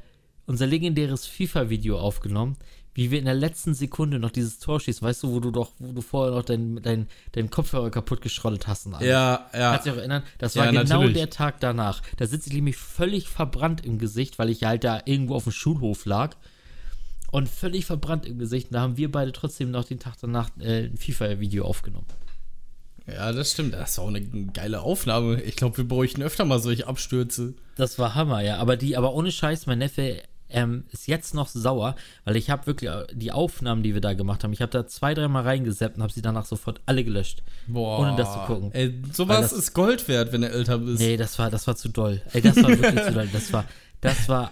unser 0.46 0.66
legendäres 0.66 1.28
FIFA-Video 1.28 2.00
aufgenommen, 2.00 2.56
wie 2.94 3.12
wir 3.12 3.20
in 3.20 3.26
der 3.26 3.34
letzten 3.34 3.74
Sekunde 3.74 4.20
noch 4.20 4.32
dieses 4.32 4.60
Tor 4.60 4.80
schießen, 4.80 5.06
weißt 5.06 5.24
du, 5.24 5.32
wo 5.34 5.40
du 5.42 5.52
doch, 5.52 5.72
wo 5.80 5.92
du 5.92 6.02
vorher 6.02 6.34
noch 6.34 6.44
deinen 6.46 6.82
dein, 6.82 7.08
dein 7.34 7.50
Kopfhörer 7.50 7.90
kaputt 7.90 8.22
geschrottet 8.22 8.68
hast 8.68 8.86
und 8.86 8.94
alles. 8.94 9.08
Ja, 9.08 9.50
ja. 9.54 9.72
Kannst 9.72 9.86
du 9.86 9.90
dich 9.90 9.98
auch 9.98 10.00
erinnern? 10.00 10.24
Das 10.38 10.54
Ja, 10.54 10.62
war 10.64 10.72
genau 10.72 10.84
natürlich. 10.84 11.18
der 11.18 11.30
Tag 11.30 11.60
danach. 11.60 12.02
Da 12.18 12.26
sitze 12.26 12.50
ich 12.50 12.56
nämlich 12.56 12.78
völlig 12.78 13.28
verbrannt 13.28 13.86
im 13.86 13.98
Gesicht, 13.98 14.40
weil 14.40 14.50
ich 14.50 14.64
halt 14.64 14.86
da 14.86 15.02
irgendwo 15.04 15.36
auf 15.36 15.44
dem 15.44 15.52
Schulhof 15.52 16.06
lag. 16.06 16.38
Und 17.32 17.50
völlig 17.50 17.86
verbrannt 17.86 18.28
im 18.28 18.38
Gesicht. 18.38 18.68
Und 18.68 18.76
da 18.76 18.82
haben 18.82 18.96
wir 18.96 19.12
beide 19.12 19.32
trotzdem 19.34 19.72
noch 19.72 19.86
den 19.86 20.00
Tag 20.00 20.14
danach 20.22 20.52
äh, 20.60 20.86
ein 20.86 20.98
FIFA-Video 20.98 21.66
aufgenommen. 21.66 22.06
Ja, 23.08 23.32
das 23.32 23.52
stimmt. 23.52 23.74
Das 23.74 23.98
war 23.98 24.06
auch 24.06 24.10
eine 24.10 24.22
geile 24.22 24.82
Aufnahme. 24.82 25.42
Ich 25.42 25.56
glaube, 25.56 25.78
wir 25.78 25.88
bräuchten 25.88 26.22
öfter 26.22 26.46
mal 26.46 26.60
solche 26.60 26.88
Abstürze. 26.88 27.54
Das 27.76 28.00
war 28.00 28.16
Hammer, 28.16 28.42
ja. 28.42 28.58
Aber 28.58 28.78
die, 28.78 28.96
aber 28.96 29.14
ohne 29.14 29.32
Scheiß, 29.32 29.66
mein 29.66 29.80
Neffe 29.80 30.22
ähm, 30.50 30.86
ist 30.92 31.08
jetzt 31.08 31.34
noch 31.34 31.48
sauer, 31.48 31.96
weil 32.26 32.36
ich 32.38 32.50
habe 32.50 32.66
wirklich 32.68 32.90
äh, 32.90 33.06
die 33.12 33.32
Aufnahmen, 33.32 33.84
die 33.84 33.94
wir 33.94 34.02
da 34.02 34.14
gemacht 34.14 34.44
haben, 34.44 34.54
ich 34.54 34.62
habe 34.62 34.72
da 34.72 34.88
zwei, 34.88 35.14
dreimal 35.16 35.44
reingeseppt 35.44 35.98
und 35.98 36.04
habe 36.04 36.14
sie 36.14 36.22
danach 36.22 36.46
sofort 36.46 36.80
alle 36.86 37.04
gelöscht. 37.04 37.42
Boah. 37.68 38.00
Ohne 38.00 38.16
das 38.16 38.32
zu 38.32 38.40
gucken. 38.40 38.72
Ey, 38.72 38.94
sowas 39.12 39.50
das- 39.50 39.52
ist 39.54 39.74
Gold 39.74 40.08
wert, 40.08 40.32
wenn 40.32 40.42
du 40.42 40.50
älter 40.50 40.78
bist. 40.78 41.00
Nee, 41.02 41.18
das 41.18 41.38
war, 41.40 41.50
das 41.50 41.68
war 41.68 41.76
zu 41.76 41.90
doll. 41.90 42.22
Ey, 42.32 42.42
das 42.42 42.56
war 42.58 42.70
wirklich 42.70 43.04
zu 43.04 43.12
doll. 43.12 43.28
Das 43.34 43.52
war, 43.52 43.66
das 44.00 44.30
war 44.30 44.52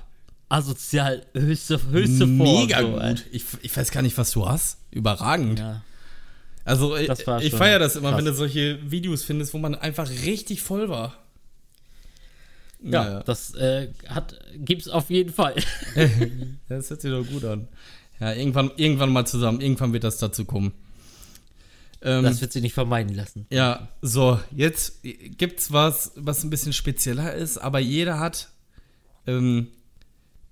asozial 0.49 1.25
höchste, 1.33 1.79
höchste 1.91 2.25
Form. 2.25 2.37
Mega 2.37 2.81
so, 2.81 2.87
gut. 2.91 3.25
Ich, 3.31 3.45
ich 3.61 3.77
weiß 3.77 3.91
gar 3.91 4.01
nicht, 4.01 4.17
was 4.17 4.31
du 4.31 4.47
hast. 4.47 4.79
Überragend. 4.91 5.59
Ja. 5.59 5.81
Also, 6.63 6.95
ich, 6.95 7.07
war 7.27 7.41
ich 7.41 7.49
schon 7.49 7.59
feiere 7.59 7.79
das 7.79 7.95
immer, 7.95 8.09
krass. 8.09 8.19
wenn 8.19 8.25
du 8.25 8.33
solche 8.33 8.91
Videos 8.91 9.23
findest, 9.23 9.53
wo 9.53 9.57
man 9.57 9.75
einfach 9.75 10.09
richtig 10.09 10.61
voll 10.61 10.89
war. 10.89 11.17
Ja, 12.83 13.21
das 13.23 13.53
äh, 13.55 13.89
hat, 14.07 14.39
gibt's 14.55 14.87
auf 14.87 15.09
jeden 15.09 15.31
Fall. 15.31 15.55
Das 16.67 16.89
hört 16.89 17.01
sich 17.01 17.11
doch 17.11 17.25
gut 17.25 17.43
an. 17.45 17.67
Ja, 18.19 18.33
irgendwann, 18.33 18.71
irgendwann 18.77 19.11
mal 19.11 19.25
zusammen. 19.25 19.61
Irgendwann 19.61 19.93
wird 19.93 20.03
das 20.03 20.17
dazu 20.17 20.45
kommen. 20.45 20.73
Ähm, 22.01 22.23
Das 22.23 22.41
wird 22.41 22.51
sich 22.51 22.61
nicht 22.61 22.73
vermeiden 22.73 23.15
lassen. 23.15 23.45
ja, 23.51 23.89
so, 24.01 24.39
jetzt 24.55 25.03
gibt's 25.03 25.71
was, 25.71 26.13
was 26.15 26.43
ein 26.43 26.49
bisschen 26.49 26.73
spezieller 26.73 27.33
ist, 27.35 27.57
aber 27.59 27.79
jeder 27.79 28.19
hat 28.19 28.49
ähm, 29.27 29.67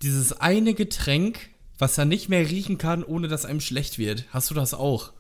dieses 0.01 0.33
eine 0.33 0.73
Getränk, 0.75 1.49
was 1.79 1.97
er 1.97 2.05
nicht 2.05 2.29
mehr 2.29 2.47
riechen 2.47 2.77
kann, 2.77 3.03
ohne 3.03 3.27
dass 3.27 3.45
einem 3.45 3.61
schlecht 3.61 3.97
wird. 3.97 4.25
Hast 4.31 4.51
du 4.51 4.53
das 4.53 4.73
auch? 4.73 5.11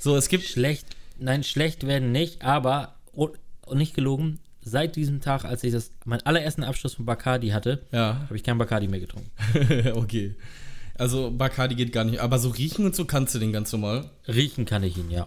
So, 0.00 0.16
es 0.16 0.28
gibt. 0.28 0.44
Schlecht, 0.44 0.86
nein, 1.18 1.44
schlecht 1.44 1.86
werden 1.86 2.10
nicht, 2.10 2.42
aber, 2.42 2.96
und, 3.12 3.32
und 3.66 3.78
nicht 3.78 3.94
gelogen, 3.94 4.40
seit 4.62 4.96
diesem 4.96 5.20
Tag, 5.20 5.44
als 5.44 5.62
ich 5.62 5.72
das, 5.72 5.92
meinen 6.04 6.22
allerersten 6.22 6.64
Abschluss 6.64 6.94
von 6.94 7.04
Bacardi 7.04 7.48
hatte, 7.50 7.86
Ja, 7.92 8.20
habe 8.24 8.36
ich 8.36 8.42
kein 8.42 8.58
Bacardi 8.58 8.88
mehr 8.88 9.00
getrunken. 9.00 9.30
okay. 9.94 10.34
Also 10.94 11.30
Bacardi 11.30 11.74
geht 11.74 11.92
gar 11.92 12.04
nicht, 12.04 12.18
aber 12.20 12.38
so 12.38 12.50
riechen 12.50 12.84
und 12.84 12.96
so 12.96 13.04
kannst 13.04 13.34
du 13.34 13.38
den 13.38 13.52
ganz 13.52 13.72
normal. 13.72 14.10
Riechen 14.26 14.64
kann 14.64 14.82
ich 14.82 14.96
ihn, 14.96 15.10
ja. 15.10 15.26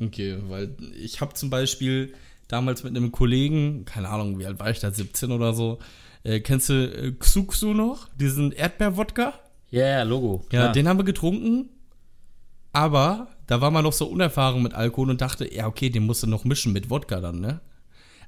Okay, 0.00 0.38
weil 0.48 0.76
ich 0.98 1.20
habe 1.20 1.34
zum 1.34 1.50
Beispiel 1.50 2.14
damals 2.48 2.84
mit 2.84 2.96
einem 2.96 3.12
Kollegen, 3.12 3.84
keine 3.84 4.08
Ahnung, 4.08 4.38
wie 4.38 4.46
alt 4.46 4.58
war 4.58 4.70
ich 4.70 4.80
da, 4.80 4.90
17 4.90 5.30
oder 5.30 5.52
so, 5.52 5.78
äh, 6.22 6.40
kennst 6.40 6.68
du 6.68 6.74
äh, 6.74 7.12
Xuxu 7.12 7.72
noch, 7.74 8.08
diesen 8.14 8.52
Erdbeerwodka? 8.52 9.34
Ja, 9.70 9.86
ja, 9.86 10.02
Logo. 10.02 10.44
Ja, 10.52 10.62
klar. 10.62 10.72
den 10.72 10.88
haben 10.88 10.98
wir 10.98 11.04
getrunken, 11.04 11.68
aber 12.72 13.28
da 13.46 13.60
war 13.60 13.70
man 13.70 13.84
noch 13.84 13.92
so 13.92 14.06
unerfahren 14.06 14.62
mit 14.62 14.74
Alkohol 14.74 15.10
und 15.10 15.20
dachte, 15.20 15.52
ja, 15.52 15.66
okay, 15.66 15.90
den 15.90 16.06
musst 16.06 16.22
du 16.22 16.26
noch 16.26 16.44
mischen 16.44 16.72
mit 16.72 16.90
Wodka 16.90 17.20
dann, 17.20 17.40
ne? 17.40 17.60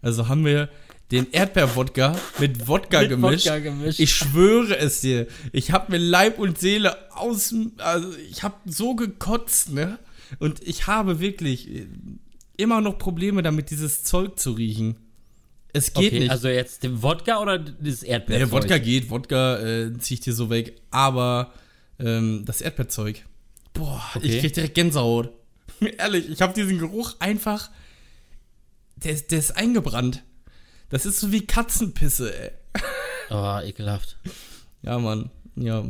Also 0.00 0.28
haben 0.28 0.44
wir 0.44 0.68
den 1.12 1.30
Erdbeerwodka 1.30 2.16
mit 2.38 2.66
Wodka 2.66 3.00
Mit 3.00 3.10
gemischt. 3.10 3.46
Wodka 3.46 3.58
gemischt. 3.60 4.00
Ich 4.00 4.12
schwöre 4.12 4.76
es 4.78 5.00
dir, 5.00 5.28
ich 5.52 5.70
habe 5.70 5.92
mir 5.92 5.98
Leib 5.98 6.38
und 6.38 6.58
Seele 6.58 6.96
aus, 7.12 7.54
also 7.78 8.08
ich 8.30 8.42
habe 8.42 8.56
so 8.64 8.94
gekotzt, 8.96 9.72
ne? 9.72 9.98
Und 10.38 10.66
ich 10.66 10.86
habe 10.86 11.20
wirklich 11.20 11.70
äh, 11.70 11.86
immer 12.56 12.80
noch 12.80 12.98
Probleme 12.98 13.42
damit, 13.42 13.70
dieses 13.70 14.02
Zeug 14.02 14.38
zu 14.38 14.52
riechen. 14.52 14.96
Es 15.74 15.92
geht 15.92 16.12
okay, 16.12 16.20
nicht. 16.20 16.30
also 16.30 16.48
jetzt 16.48 16.82
den 16.82 17.02
Wodka 17.02 17.40
oder 17.40 17.58
das 17.58 18.02
Erdbeer? 18.02 18.46
Nee, 18.46 18.50
Wodka 18.50 18.78
geht, 18.78 19.10
Wodka 19.10 19.58
äh, 19.58 19.98
zieh 19.98 20.14
ich 20.14 20.20
dir 20.20 20.34
so 20.34 20.50
weg, 20.50 20.80
aber 20.90 21.52
ähm, 21.98 22.44
das 22.44 22.60
Erdbeerzeug. 22.60 23.24
Boah, 23.72 24.02
Okay. 24.14 24.26
ich 24.26 24.40
krieg 24.40 24.52
direkt 24.54 24.74
Gänsehaut. 24.74 25.30
Ehrlich, 25.98 26.28
ich 26.28 26.40
habe 26.42 26.52
diesen 26.54 26.78
Geruch 26.78 27.14
einfach. 27.18 27.70
Der, 28.96 29.12
ist- 29.12 29.30
der 29.30 29.38
ist 29.38 29.56
eingebrannt. 29.56 30.22
Das 30.90 31.06
ist 31.06 31.18
so 31.20 31.32
wie 31.32 31.46
Katzenpisse, 31.46 32.34
ey. 32.38 32.50
Oh, 33.30 33.58
ekelhaft. 33.64 34.18
Ja, 34.82 34.98
Mann. 34.98 35.30
Ja, 35.54 35.84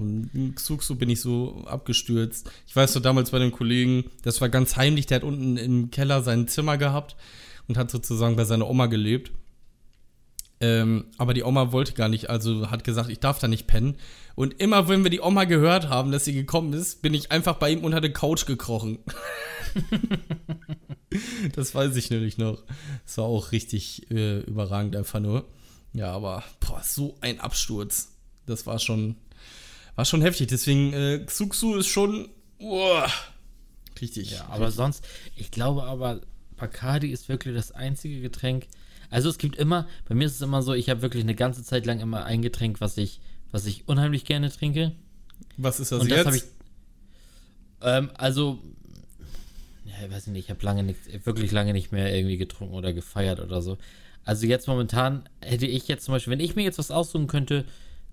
Xuxu 0.56 0.96
bin 0.96 1.08
ich 1.10 1.20
so 1.20 1.62
abgestürzt. 1.66 2.50
Ich 2.66 2.74
weiß 2.74 2.92
so 2.92 3.00
damals 3.00 3.30
bei 3.30 3.38
dem 3.38 3.52
Kollegen, 3.52 4.10
das 4.22 4.40
war 4.40 4.48
ganz 4.48 4.74
heimlich, 4.76 5.06
der 5.06 5.16
hat 5.16 5.24
unten 5.24 5.56
im 5.56 5.90
Keller 5.92 6.22
sein 6.22 6.48
Zimmer 6.48 6.78
gehabt 6.78 7.14
und 7.68 7.76
hat 7.78 7.88
sozusagen 7.90 8.34
bei 8.34 8.44
seiner 8.44 8.68
Oma 8.68 8.86
gelebt. 8.86 9.30
Ähm, 10.62 11.06
aber 11.18 11.34
die 11.34 11.42
Oma 11.42 11.72
wollte 11.72 11.92
gar 11.92 12.08
nicht, 12.08 12.30
also 12.30 12.70
hat 12.70 12.84
gesagt, 12.84 13.10
ich 13.10 13.18
darf 13.18 13.40
da 13.40 13.48
nicht 13.48 13.66
pennen. 13.66 13.96
Und 14.36 14.60
immer, 14.60 14.88
wenn 14.88 15.02
wir 15.02 15.10
die 15.10 15.20
Oma 15.20 15.42
gehört 15.42 15.88
haben, 15.88 16.12
dass 16.12 16.24
sie 16.24 16.32
gekommen 16.32 16.72
ist, 16.72 17.02
bin 17.02 17.14
ich 17.14 17.32
einfach 17.32 17.56
bei 17.56 17.70
ihm 17.70 17.82
unter 17.82 18.00
der 18.00 18.12
Couch 18.12 18.46
gekrochen. 18.46 19.00
das 21.56 21.74
weiß 21.74 21.96
ich 21.96 22.10
nämlich 22.10 22.38
noch. 22.38 22.62
Das 23.04 23.18
war 23.18 23.24
auch 23.24 23.50
richtig 23.50 24.08
äh, 24.12 24.38
überragend 24.42 24.94
einfach 24.94 25.18
nur. 25.18 25.48
Ja, 25.94 26.12
aber 26.12 26.44
boah, 26.60 26.80
so 26.84 27.16
ein 27.20 27.40
Absturz. 27.40 28.12
Das 28.46 28.64
war 28.64 28.78
schon, 28.78 29.16
war 29.96 30.04
schon 30.04 30.22
heftig. 30.22 30.46
Deswegen, 30.46 30.92
äh, 30.92 31.24
Xuxu 31.26 31.74
ist 31.74 31.88
schon 31.88 32.28
uah, 32.60 33.10
richtig. 34.00 34.30
Ja, 34.30 34.46
aber 34.48 34.70
sonst, 34.70 35.04
ich 35.34 35.50
glaube 35.50 35.82
aber, 35.82 36.20
Bacardi 36.56 37.10
ist 37.10 37.28
wirklich 37.28 37.56
das 37.56 37.72
einzige 37.72 38.20
Getränk. 38.20 38.68
Also 39.12 39.28
es 39.28 39.38
gibt 39.38 39.56
immer, 39.56 39.86
bei 40.08 40.14
mir 40.14 40.24
ist 40.26 40.34
es 40.36 40.40
immer 40.40 40.62
so, 40.62 40.72
ich 40.74 40.88
habe 40.88 41.02
wirklich 41.02 41.22
eine 41.22 41.34
ganze 41.34 41.62
Zeit 41.62 41.86
lang 41.86 42.00
immer 42.00 42.24
ein 42.24 42.42
Getränk, 42.42 42.80
was 42.80 42.96
ich, 42.96 43.20
was 43.50 43.66
ich 43.66 43.86
unheimlich 43.86 44.24
gerne 44.24 44.50
trinke. 44.50 44.92
Was 45.58 45.80
ist 45.80 45.92
das 45.92 46.00
Und 46.00 46.10
das 46.10 46.24
jetzt? 46.24 46.36
ich. 46.36 46.42
Ähm, 47.82 48.10
also, 48.14 48.58
ja, 49.84 49.94
ich 50.06 50.10
weiß 50.12 50.28
nicht, 50.28 50.44
ich 50.46 50.50
habe 50.50 50.64
lange 50.64 50.82
nicht, 50.82 51.26
wirklich 51.26 51.52
lange 51.52 51.72
nicht 51.72 51.92
mehr 51.92 52.14
irgendwie 52.14 52.38
getrunken 52.38 52.74
oder 52.74 52.92
gefeiert 52.92 53.40
oder 53.40 53.60
so. 53.60 53.76
Also 54.24 54.46
jetzt 54.46 54.68
momentan 54.68 55.28
hätte 55.40 55.66
ich 55.66 55.88
jetzt 55.88 56.04
zum 56.04 56.12
Beispiel, 56.12 56.30
wenn 56.32 56.40
ich 56.40 56.54
mir 56.56 56.62
jetzt 56.62 56.78
was 56.78 56.90
aussuchen 56.90 57.26
könnte, 57.26 57.64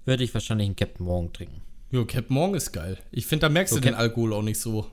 würde 0.05 0.23
ich 0.23 0.33
wahrscheinlich 0.33 0.65
einen 0.65 0.75
Captain 0.75 1.05
Morgan 1.05 1.31
trinken. 1.31 1.61
Jo, 1.91 2.05
Cap 2.05 2.29
Morgen 2.29 2.55
ist 2.55 2.71
geil. 2.71 2.97
Ich 3.11 3.25
finde, 3.25 3.41
da 3.41 3.49
merkst 3.49 3.73
So, 3.73 3.79
du 3.79 3.83
den 3.83 3.91
Cap- 3.93 4.01
Alkohol 4.01 4.33
auch 4.33 4.41
nicht 4.41 4.59
so. 4.59 4.87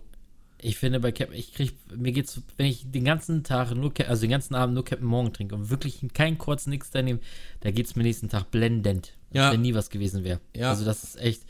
Ich 0.66 0.78
finde 0.78 0.98
bei 0.98 1.12
Captain, 1.12 1.38
ich 1.38 1.52
krieg, 1.54 1.74
mir 1.94 2.10
geht's, 2.10 2.40
wenn 2.56 2.66
ich 2.66 2.90
den 2.90 3.04
ganzen 3.04 3.44
Tag 3.44 3.72
nur, 3.74 3.92
also 4.08 4.22
den 4.22 4.30
ganzen 4.30 4.56
Abend 4.56 4.74
nur 4.74 4.84
Captain 4.84 5.06
Morgan 5.06 5.32
trinke 5.32 5.54
und 5.54 5.70
wirklich 5.70 6.00
keinen 6.12 6.38
kurz 6.38 6.66
nichts 6.66 6.90
da 6.90 7.02
nehme, 7.02 7.20
da 7.60 7.70
geht's 7.70 7.94
mir 7.94 8.02
nächsten 8.02 8.28
Tag 8.28 8.50
blendend. 8.50 9.12
Als 9.30 9.34
Ja. 9.36 9.52
wenn 9.52 9.60
nie 9.60 9.74
was 9.74 9.90
gewesen 9.90 10.24
wäre. 10.24 10.40
Ja. 10.56 10.70
Also 10.70 10.84
das 10.84 11.04
ist 11.04 11.20
echt, 11.20 11.42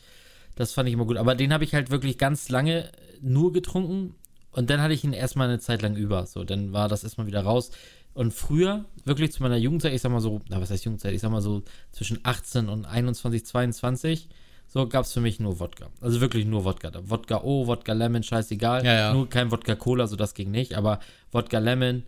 das 0.55 0.75
fand 0.75 0.89
ich 0.89 0.93
immer 0.93 1.07
gut. 1.07 1.17
Aber 1.17 1.35
den 1.35 1.53
habe 1.55 1.65
ich 1.65 1.73
halt 1.73 1.91
wirklich 1.91 2.19
ganz 2.19 2.51
lange 2.51 2.91
nur 3.23 3.55
getrunken 3.55 4.15
und 4.51 4.69
dann 4.69 4.83
hatte 4.83 4.93
ich 4.93 5.03
ihn 5.03 5.15
erstmal 5.15 5.49
eine 5.49 5.61
Zeit 5.61 5.81
lang 5.81 5.97
über. 5.97 6.27
So, 6.27 6.45
dann 6.45 6.75
war 6.75 6.89
das 6.89 7.03
erstmal 7.03 7.27
wieder 7.27 7.41
raus. 7.41 7.71
Und 8.13 8.35
früher, 8.35 8.85
wirklich 9.05 9.33
zu 9.33 9.43
meiner 9.43 9.57
Jugendzeit, 9.57 9.95
ich 9.95 10.03
sag 10.03 10.13
mal 10.13 10.21
so, 10.21 10.43
na 10.51 10.61
was 10.61 10.71
heißt 10.71 10.85
Jugendzeit, 10.85 11.15
ich 11.15 11.23
sag 11.23 11.31
mal 11.31 11.41
so 11.41 11.63
zwischen 11.91 12.21
18 12.23 12.69
und 12.69 12.85
21, 12.85 13.47
22, 13.47 14.29
so 14.69 14.87
gab 14.89 15.05
es 15.05 15.13
für 15.13 15.21
mich 15.21 15.41
nur 15.41 15.59
Wodka. 15.61 15.89
Also 16.01 16.21
wirklich 16.21 16.45
nur 16.45 16.65
Wodka. 16.65 16.91
Da 16.91 17.09
Wodka 17.09 17.43
O, 17.43 17.67
Wodka 17.67 17.93
Lemon, 17.93 18.23
scheißegal. 18.23 18.85
Ja, 18.85 18.95
ja. 18.95 19.13
Nur 19.15 19.29
kein 19.29 19.51
Wodka 19.51 19.75
Cola, 19.75 20.07
so 20.07 20.17
das 20.17 20.35
ging 20.35 20.51
nicht, 20.51 20.75
aber 20.75 21.01
Wodka 21.33 21.59
Lemon. 21.59 22.03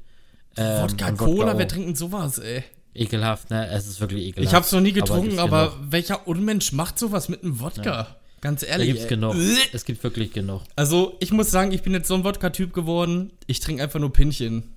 ähm, 0.57 0.83
Wodka 0.83 1.13
Cola, 1.13 1.55
O. 1.55 1.59
wer 1.59 1.69
trinkt 1.69 1.89
denn 1.89 1.97
sowas, 1.97 2.39
ey? 2.39 2.65
Ekelhaft, 2.95 3.51
ne? 3.51 3.69
Es 3.69 3.87
ist 3.87 4.01
wirklich 4.01 4.25
ekelhaft. 4.27 4.51
Ich 4.51 4.55
hab's 4.55 4.73
noch 4.73 4.81
nie 4.81 4.91
Aber 4.91 5.01
getrunken, 5.01 5.29
gibt's 5.29 5.43
aber, 5.43 5.71
genug. 5.71 5.93
welcher 5.93 6.27
Unmensch 6.27 6.73
macht 6.73 6.99
sowas 6.99 7.29
mit 7.29 7.43
einem 7.45 7.61
Wodka? 7.61 8.17
Ganz 8.41 8.61
Da 8.63 8.67
ehrlich. 8.69 8.89
gibt's 8.89 9.03
ey. 9.05 9.09
genug. 9.09 9.35
Es 9.73 9.85
gibt 9.85 10.03
wirklich 10.03 10.33
genug. 10.33 10.63
Also, 10.77 11.17
ich 11.21 11.33
muss 11.33 11.51
sagen, 11.51 11.73
ich 11.73 11.83
bin 11.83 11.93
jetzt 11.93 12.09
so 12.09 12.15
ein 12.15 12.25
Wodka-Typ 12.25 12.73
geworden. 12.73 13.31
Ich 13.47 13.61
trinke 13.61 13.83
einfach 13.83 14.01
nur 14.01 14.13
Pinchen. 14.13 14.75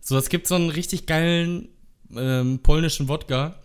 So, 0.00 0.16
es 0.18 0.28
gibt 0.28 0.46
so 0.46 0.54
einen 0.54 0.70
richtig 0.70 1.06
geilen 1.06 1.68
ähm, 2.14 2.60
polnischen 2.62 3.08
Wodka. 3.08 3.56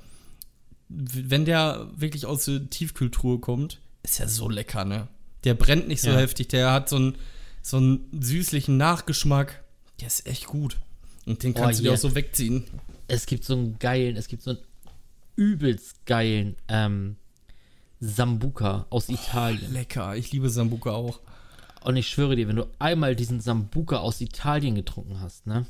Wenn 0.89 1.45
der 1.45 1.87
wirklich 1.95 2.25
aus 2.25 2.45
der 2.45 2.69
Tiefkühltruhe 2.69 3.39
kommt, 3.39 3.79
ist 4.03 4.19
er 4.19 4.27
so 4.27 4.49
lecker, 4.49 4.85
ne? 4.85 5.07
Der 5.43 5.53
brennt 5.53 5.87
nicht 5.87 6.01
so 6.01 6.09
Ja. 6.09 6.17
heftig, 6.17 6.47
der 6.49 6.71
hat 6.71 6.89
so 6.89 6.95
einen, 6.97 7.15
so 7.61 7.77
einen 7.77 8.09
süßlichen 8.21 8.75
Nachgeschmack. 8.77 9.63
Der 10.01 10.07
ist 10.07 10.25
echt 10.25 10.45
gut. 10.47 10.77
Und 11.25 11.43
den 11.43 11.51
Oh, 11.55 11.59
kannst 11.61 11.79
du 11.79 11.83
dir 11.83 11.89
yeah. 11.89 11.97
auch 11.97 12.01
so 12.01 12.15
wegziehen. 12.15 12.63
Es 13.07 13.25
gibt 13.25 13.43
so 13.45 13.53
einen 13.53 13.77
geilen, 13.79 14.15
es 14.17 14.27
gibt 14.27 14.41
so 14.43 14.51
einen 14.51 14.59
übelst 15.35 16.05
geilen 16.05 16.55
ähm, 16.67 17.15
Sambuca 17.99 18.87
aus 18.89 19.09
Italien. 19.09 19.71
Lecker, 19.73 20.15
ich 20.15 20.31
liebe 20.31 20.49
Sambuca 20.49 20.91
auch. 20.91 21.19
Und 21.81 21.95
ich 21.95 22.07
schwöre 22.09 22.35
dir, 22.35 22.47
wenn 22.47 22.55
du 22.57 22.67
einmal 22.79 23.15
diesen 23.15 23.39
Sambuca 23.41 23.97
aus 23.97 24.19
Italien 24.21 24.75
getrunken 24.75 25.21
hast, 25.21 25.47
ne? 25.47 25.65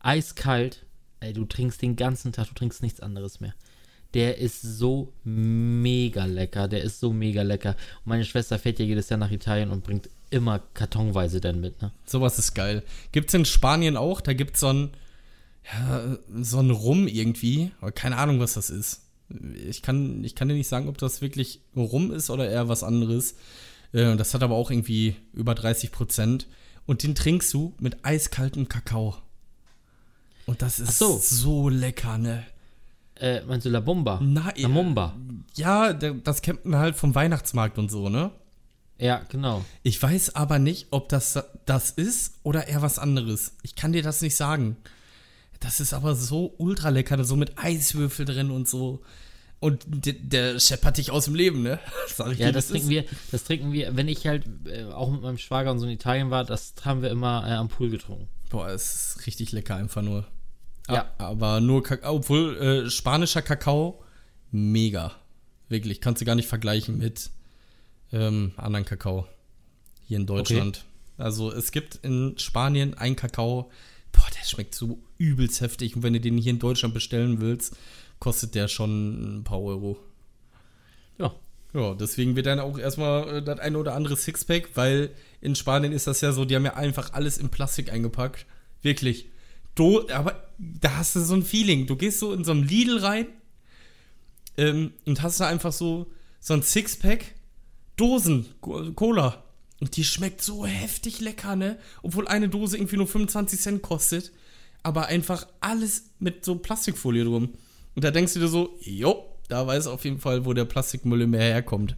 Eiskalt, 0.00 0.84
ey, 1.20 1.32
du 1.32 1.44
trinkst 1.44 1.80
den 1.82 1.96
ganzen 1.96 2.32
Tag, 2.32 2.48
du 2.48 2.54
trinkst 2.54 2.82
nichts 2.82 3.00
anderes 3.00 3.40
mehr. 3.40 3.54
Der 4.14 4.38
ist 4.38 4.60
so 4.62 5.12
mega 5.24 6.26
lecker, 6.26 6.68
der 6.68 6.82
ist 6.82 7.00
so 7.00 7.12
mega 7.12 7.42
lecker. 7.42 7.70
Und 8.04 8.06
meine 8.06 8.24
Schwester 8.24 8.58
fährt 8.58 8.78
ja 8.78 8.84
jedes 8.84 9.08
Jahr 9.08 9.18
nach 9.18 9.30
Italien 9.30 9.70
und 9.70 9.84
bringt 9.84 10.10
immer 10.30 10.60
kartonweise 10.74 11.40
dann 11.40 11.60
mit, 11.60 11.80
ne? 11.82 11.92
Sowas 12.04 12.38
ist 12.38 12.54
geil. 12.54 12.82
Gibt's 13.12 13.34
in 13.34 13.44
Spanien 13.44 13.96
auch, 13.96 14.20
da 14.20 14.32
gibt's 14.32 14.60
so 14.60 14.68
ein, 14.68 14.90
ja, 15.72 16.16
so 16.42 16.58
ein 16.58 16.70
Rum 16.70 17.06
irgendwie, 17.08 17.70
aber 17.80 17.92
keine 17.92 18.16
Ahnung, 18.16 18.40
was 18.40 18.54
das 18.54 18.70
ist. 18.70 19.02
Ich 19.66 19.80
kann, 19.82 20.22
ich 20.24 20.34
kann 20.34 20.48
dir 20.48 20.54
nicht 20.54 20.68
sagen, 20.68 20.88
ob 20.88 20.98
das 20.98 21.22
wirklich 21.22 21.60
Rum 21.74 22.10
ist 22.12 22.28
oder 22.30 22.48
eher 22.48 22.68
was 22.68 22.82
anderes. 22.82 23.34
Äh, 23.92 24.16
Das 24.16 24.34
hat 24.34 24.42
aber 24.42 24.56
auch 24.56 24.70
irgendwie 24.70 25.16
über 25.32 25.54
30 25.54 25.92
Prozent. 25.92 26.46
Und 26.86 27.02
den 27.02 27.14
trinkst 27.14 27.52
du 27.54 27.74
mit 27.78 28.04
eiskaltem 28.04 28.68
Kakao. 28.68 29.16
Und 30.46 30.60
das 30.62 30.80
ist 30.80 30.98
so. 30.98 31.18
so 31.18 31.68
lecker, 31.68 32.18
ne? 32.18 32.44
Äh, 33.22 33.42
meinst 33.46 33.64
du 33.64 33.70
La 33.70 33.78
Bomba? 33.80 34.18
Na, 34.20 34.52
La 34.56 34.68
Momba. 34.68 35.14
Ja, 35.54 35.92
der- 35.92 36.14
das 36.14 36.42
kennt 36.42 36.64
man 36.64 36.80
halt 36.80 36.96
vom 36.96 37.14
Weihnachtsmarkt 37.14 37.78
und 37.78 37.88
so, 37.90 38.08
ne? 38.08 38.32
Ja, 38.98 39.22
genau. 39.28 39.64
Ich 39.84 40.02
weiß 40.02 40.34
aber 40.34 40.58
nicht, 40.58 40.88
ob 40.90 41.08
das 41.08 41.38
das 41.64 41.90
ist 41.90 42.34
oder 42.42 42.66
eher 42.68 42.82
was 42.82 42.98
anderes. 42.98 43.56
Ich 43.62 43.74
kann 43.76 43.92
dir 43.92 44.02
das 44.02 44.22
nicht 44.22 44.34
sagen. 44.36 44.76
Das 45.60 45.78
ist 45.78 45.92
aber 45.94 46.16
so 46.16 46.54
ultra 46.58 46.88
lecker, 46.88 47.22
so 47.24 47.36
mit 47.36 47.58
Eiswürfel 47.58 48.24
drin 48.26 48.50
und 48.50 48.68
so. 48.68 49.02
Und 49.60 49.84
der, 49.86 50.14
der 50.14 50.58
scheppert 50.58 50.98
dich 50.98 51.12
aus 51.12 51.26
dem 51.26 51.36
Leben, 51.36 51.62
ne? 51.62 51.78
Sag 52.12 52.32
ich 52.32 52.38
Ja, 52.40 52.46
dir, 52.48 52.52
das 52.52 52.64
ist- 52.64 52.70
trinken 52.72 52.88
wir, 52.88 53.04
das 53.30 53.44
trinken 53.44 53.72
wir, 53.72 53.96
wenn 53.96 54.08
ich 54.08 54.26
halt 54.26 54.44
äh, 54.66 54.82
auch 54.84 55.10
mit 55.12 55.22
meinem 55.22 55.38
Schwager 55.38 55.70
und 55.70 55.78
so 55.78 55.86
in 55.86 55.92
Italien 55.92 56.30
war, 56.30 56.44
das 56.44 56.74
haben 56.84 57.02
wir 57.02 57.10
immer 57.10 57.44
äh, 57.46 57.52
am 57.52 57.68
Pool 57.68 57.88
getrunken. 57.90 58.28
Boah, 58.50 58.68
es 58.68 59.14
ist 59.16 59.26
richtig 59.28 59.52
lecker 59.52 59.76
einfach 59.76 60.02
nur. 60.02 60.26
Ja. 60.88 61.12
Aber 61.18 61.60
nur 61.60 61.82
Kakao, 61.82 62.16
obwohl 62.16 62.56
äh, 62.56 62.90
spanischer 62.90 63.42
Kakao, 63.42 64.02
mega. 64.50 65.12
Wirklich, 65.68 66.00
kannst 66.00 66.20
du 66.20 66.24
gar 66.24 66.34
nicht 66.34 66.48
vergleichen 66.48 66.98
mit 66.98 67.30
ähm, 68.12 68.52
anderen 68.56 68.84
Kakao 68.84 69.26
hier 70.06 70.18
in 70.18 70.26
Deutschland. 70.26 70.84
Also 71.16 71.52
es 71.52 71.72
gibt 71.72 71.96
in 72.02 72.34
Spanien 72.38 72.94
einen 72.94 73.16
Kakao, 73.16 73.70
boah, 74.12 74.26
der 74.38 74.46
schmeckt 74.46 74.74
so 74.74 74.98
übelst 75.18 75.60
heftig. 75.60 75.96
Und 75.96 76.02
wenn 76.02 76.12
du 76.12 76.20
den 76.20 76.36
hier 76.36 76.52
in 76.52 76.58
Deutschland 76.58 76.94
bestellen 76.94 77.40
willst, 77.40 77.76
kostet 78.18 78.54
der 78.54 78.68
schon 78.68 79.38
ein 79.38 79.44
paar 79.44 79.62
Euro. 79.62 79.98
Ja. 81.18 81.34
Ja, 81.74 81.94
deswegen 81.94 82.36
wird 82.36 82.46
dann 82.46 82.60
auch 82.60 82.78
erstmal 82.78 83.38
äh, 83.38 83.42
das 83.42 83.58
eine 83.58 83.78
oder 83.78 83.94
andere 83.94 84.16
Sixpack, 84.16 84.70
weil 84.74 85.10
in 85.40 85.54
Spanien 85.54 85.92
ist 85.92 86.06
das 86.06 86.20
ja 86.20 86.32
so, 86.32 86.44
die 86.44 86.54
haben 86.54 86.66
ja 86.66 86.74
einfach 86.74 87.14
alles 87.14 87.38
in 87.38 87.48
Plastik 87.48 87.90
eingepackt. 87.90 88.44
Wirklich. 88.82 89.26
Du, 89.74 90.06
aber 90.10 90.51
da 90.80 90.96
hast 90.98 91.16
du 91.16 91.20
so 91.20 91.34
ein 91.34 91.42
Feeling. 91.42 91.86
Du 91.86 91.96
gehst 91.96 92.20
so 92.20 92.32
in 92.32 92.44
so 92.44 92.52
einem 92.52 92.62
Lidl 92.62 92.98
rein 92.98 93.26
ähm, 94.56 94.92
und 95.06 95.22
hast 95.22 95.40
da 95.40 95.48
einfach 95.48 95.72
so, 95.72 96.10
so 96.40 96.54
ein 96.54 96.62
Sixpack 96.62 97.34
Dosen 97.96 98.46
Co- 98.60 98.92
Cola. 98.92 99.42
Und 99.80 99.96
die 99.96 100.04
schmeckt 100.04 100.40
so 100.42 100.64
heftig 100.64 101.20
lecker, 101.20 101.56
ne? 101.56 101.76
Obwohl 102.02 102.28
eine 102.28 102.48
Dose 102.48 102.76
irgendwie 102.76 102.96
nur 102.96 103.08
25 103.08 103.60
Cent 103.60 103.82
kostet. 103.82 104.30
Aber 104.84 105.06
einfach 105.06 105.46
alles 105.60 106.04
mit 106.20 106.44
so 106.44 106.54
Plastikfolie 106.56 107.24
drum. 107.24 107.54
Und 107.94 108.04
da 108.04 108.10
denkst 108.12 108.34
du 108.34 108.40
dir 108.40 108.48
so, 108.48 108.78
jo, 108.80 109.24
da 109.48 109.66
weiß 109.66 109.88
auf 109.88 110.04
jeden 110.04 110.20
Fall, 110.20 110.44
wo 110.44 110.52
der 110.54 110.64
Plastikmüll 110.64 111.22
immer 111.22 111.38
herkommt. 111.38 111.96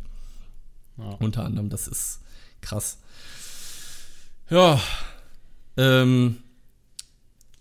Ja. 0.96 1.11
Unter 1.20 1.44
anderem, 1.44 1.68
das 1.68 1.87
ist 1.87 2.20
krass. 2.62 2.98
Ja. 4.48 4.81
Ähm, 5.77 6.38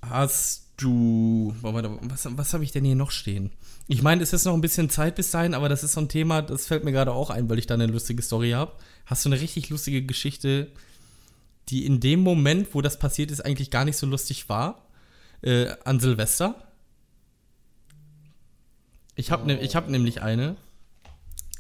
hast 0.02 0.63
du. 0.84 1.56
Was, 1.62 2.28
was 2.38 2.54
habe 2.54 2.64
ich 2.64 2.72
denn 2.72 2.86
hier 2.86 2.96
noch 2.96 3.12
stehen? 3.12 3.52
Ich 3.88 4.02
meine, 4.02 4.22
es 4.24 4.34
ist 4.34 4.46
noch 4.46 4.54
ein 4.54 4.62
bisschen 4.62 4.90
Zeit 4.90 5.16
bis 5.16 5.32
dahin, 5.32 5.54
aber 5.54 5.70
das 5.70 5.84
ist 5.84 5.94
so 5.94 6.02
ein 6.02 6.10
Thema, 6.10 6.42
das 6.42 6.68
fällt 6.68 6.84
mir 6.84 6.92
gerade 6.92 7.12
auch 7.12 7.30
ein, 7.30 7.50
weil 7.50 7.60
ich 7.60 7.66
da 7.68 7.74
eine 7.74 7.88
lustige 7.88 8.22
Story 8.22 8.52
habe. 8.52 8.72
Hast 9.06 9.26
du 9.26 9.30
eine 9.30 9.40
richtig 9.42 9.70
lustige 9.70 10.04
Geschichte, 10.04 10.68
die 11.70 11.86
in 11.86 12.00
dem 12.00 12.20
Moment, 12.22 12.74
wo 12.74 12.82
das 12.82 13.00
passiert 13.00 13.32
ist, 13.32 13.42
eigentlich 13.42 13.72
gar 13.72 13.86
nicht 13.86 13.98
so 13.98 14.06
lustig 14.06 14.48
war? 14.50 14.86
Äh, 15.42 15.68
an 15.84 16.00
Silvester? 16.00 16.56
Ich 19.16 19.32
habe 19.32 19.46
ne, 19.48 19.60
ich 19.62 19.76
hab 19.76 19.90
nämlich 19.90 20.22
eine. 20.22 20.56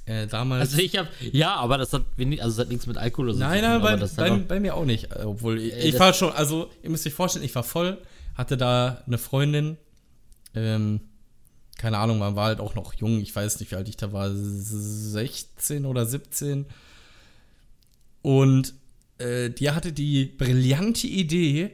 Äh, 0.05 0.27
damals. 0.27 0.61
Also 0.71 0.79
ich 0.81 0.97
habe, 0.97 1.07
ja, 1.31 1.55
aber 1.55 1.77
das 1.77 1.93
hat, 1.93 2.03
wenig, 2.17 2.43
also 2.43 2.57
das 2.57 2.65
hat 2.65 2.69
nichts 2.71 2.87
mit 2.87 2.97
Alkohol 2.97 3.27
oder 3.29 3.33
so 3.35 3.39
Nein, 3.39 3.61
nein, 3.61 3.81
bei, 3.81 3.95
bei, 3.95 4.29
bei 4.37 4.59
mir 4.59 4.75
auch 4.75 4.83
nicht. 4.83 5.15
Obwohl, 5.15 5.61
ich, 5.61 5.73
Äh, 5.73 5.79
ich 5.83 5.91
das- 5.91 5.99
war 5.99 6.13
schon, 6.13 6.31
also, 6.33 6.69
ihr 6.81 6.89
müsst 6.89 7.07
euch 7.07 7.13
vorstellen, 7.13 7.45
ich 7.45 7.55
war 7.55 7.63
voll, 7.63 7.97
hatte 8.35 8.57
da 8.57 9.03
eine 9.05 9.17
Freundin, 9.17 9.77
ähm, 10.55 11.01
keine 11.77 11.97
Ahnung, 11.97 12.19
man 12.19 12.35
war 12.35 12.45
halt 12.45 12.59
auch 12.59 12.75
noch 12.75 12.93
jung, 12.93 13.19
ich 13.19 13.35
weiß 13.35 13.59
nicht, 13.59 13.71
wie 13.71 13.75
alt 13.75 13.89
ich 13.89 13.97
da 13.97 14.13
war, 14.13 14.29
16 14.33 15.85
oder 15.85 16.05
17. 16.05 16.65
Und 18.21 18.73
äh, 19.17 19.49
die 19.49 19.71
hatte 19.71 19.91
die 19.91 20.25
brillante 20.25 21.07
Idee, 21.07 21.71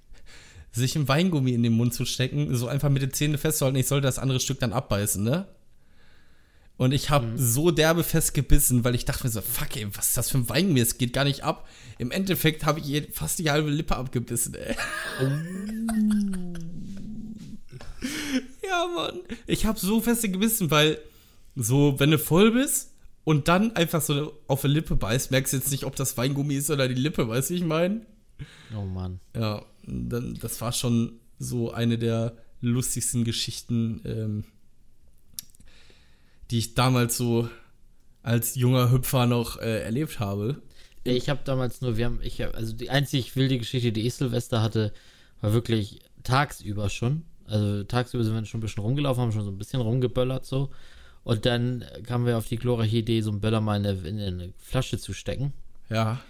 sich 0.72 0.96
ein 0.96 1.08
Weingummi 1.08 1.52
in 1.52 1.62
den 1.62 1.72
Mund 1.72 1.94
zu 1.94 2.04
stecken, 2.04 2.54
so 2.56 2.68
einfach 2.68 2.90
mit 2.90 3.02
den 3.02 3.12
Zähnen 3.12 3.38
festzuhalten, 3.38 3.78
ich 3.78 3.88
sollte 3.88 4.06
das 4.06 4.18
andere 4.18 4.40
Stück 4.40 4.60
dann 4.60 4.72
abbeißen, 4.72 5.22
ne? 5.22 5.46
Und 6.80 6.92
ich 6.92 7.10
habe 7.10 7.26
so 7.36 7.70
derbe 7.70 8.02
festgebissen, 8.02 8.84
weil 8.84 8.94
ich 8.94 9.04
dachte 9.04 9.24
mir 9.24 9.30
so, 9.30 9.42
fuck 9.42 9.76
ey, 9.76 9.86
was 9.94 10.08
ist 10.08 10.16
das 10.16 10.30
für 10.30 10.38
ein 10.38 10.48
Weingummi? 10.48 10.80
Es 10.80 10.96
geht 10.96 11.12
gar 11.12 11.24
nicht 11.24 11.44
ab. 11.44 11.68
Im 11.98 12.10
Endeffekt 12.10 12.64
habe 12.64 12.80
ich 12.80 13.06
fast 13.12 13.38
die 13.38 13.50
halbe 13.50 13.68
Lippe 13.68 13.96
abgebissen, 13.96 14.54
ey. 14.54 14.74
ja, 18.66 18.86
Mann. 18.96 19.20
Ich 19.46 19.66
habe 19.66 19.78
so 19.78 20.00
feste 20.00 20.30
gebissen, 20.30 20.70
weil 20.70 20.98
so, 21.54 22.00
wenn 22.00 22.12
du 22.12 22.18
voll 22.18 22.50
bist 22.52 22.94
und 23.24 23.48
dann 23.48 23.76
einfach 23.76 24.00
so 24.00 24.32
auf 24.46 24.62
der 24.62 24.70
Lippe 24.70 24.96
beißt, 24.96 25.32
merkst 25.32 25.52
du 25.52 25.58
jetzt 25.58 25.70
nicht, 25.72 25.84
ob 25.84 25.96
das 25.96 26.16
Weingummi 26.16 26.54
ist 26.54 26.70
oder 26.70 26.88
die 26.88 26.94
Lippe, 26.94 27.28
weißt 27.28 27.50
du, 27.50 27.54
wie 27.54 27.58
ich 27.58 27.64
meine? 27.64 28.06
Oh 28.74 28.86
Mann. 28.86 29.20
Ja, 29.36 29.66
dann, 29.86 30.38
das 30.40 30.58
war 30.62 30.72
schon 30.72 31.20
so 31.38 31.72
eine 31.72 31.98
der 31.98 32.38
lustigsten 32.62 33.24
Geschichten, 33.24 34.00
ähm, 34.06 34.44
die 36.50 36.58
ich 36.58 36.74
damals 36.74 37.16
so 37.16 37.48
als 38.22 38.54
junger 38.54 38.90
Hüpfer 38.90 39.26
noch 39.26 39.58
äh, 39.58 39.82
erlebt 39.82 40.20
habe. 40.20 40.60
Ich 41.04 41.28
habe 41.28 41.40
damals 41.44 41.80
nur, 41.80 41.96
wir 41.96 42.06
haben, 42.06 42.20
ich 42.22 42.42
hab, 42.42 42.54
also 42.54 42.74
die 42.74 42.90
einzig 42.90 43.34
wilde 43.36 43.58
Geschichte, 43.58 43.92
die 43.92 44.06
ich 44.06 44.14
Silvester 44.14 44.60
hatte, 44.60 44.92
war 45.40 45.52
wirklich 45.52 46.00
tagsüber 46.22 46.90
schon. 46.90 47.24
Also 47.46 47.84
tagsüber 47.84 48.22
sind 48.22 48.34
wir 48.34 48.44
schon 48.44 48.58
ein 48.58 48.62
bisschen 48.62 48.82
rumgelaufen, 48.82 49.22
haben 49.22 49.32
schon 49.32 49.44
so 49.44 49.50
ein 49.50 49.58
bisschen 49.58 49.80
rumgeböllert 49.80 50.44
so. 50.44 50.70
Und 51.22 51.46
dann 51.46 51.84
kamen 52.04 52.26
wir 52.26 52.38
auf 52.38 52.48
die 52.48 52.56
glorreiche 52.56 52.98
Idee, 52.98 53.20
so 53.22 53.30
einen 53.30 53.40
Böller 53.40 53.60
mal 53.60 53.76
in 53.76 53.86
eine, 53.86 54.08
in 54.08 54.20
eine 54.20 54.52
Flasche 54.58 54.98
zu 54.98 55.12
stecken. 55.12 55.52
Ja. 55.88 56.20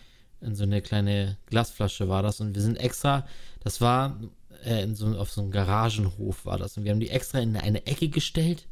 In 0.40 0.54
so 0.54 0.62
eine 0.64 0.80
kleine 0.82 1.36
Glasflasche 1.46 2.08
war 2.08 2.22
das. 2.22 2.40
Und 2.40 2.54
wir 2.54 2.62
sind 2.62 2.76
extra, 2.76 3.26
das 3.62 3.80
war 3.80 4.18
äh, 4.64 4.82
in 4.82 4.94
so, 4.94 5.06
auf 5.18 5.30
so 5.30 5.42
einem 5.42 5.50
Garagenhof 5.50 6.46
war 6.46 6.58
das. 6.58 6.76
Und 6.76 6.84
wir 6.84 6.92
haben 6.92 7.00
die 7.00 7.10
extra 7.10 7.38
in 7.40 7.56
eine 7.56 7.86
Ecke 7.86 8.08
gestellt. 8.08 8.66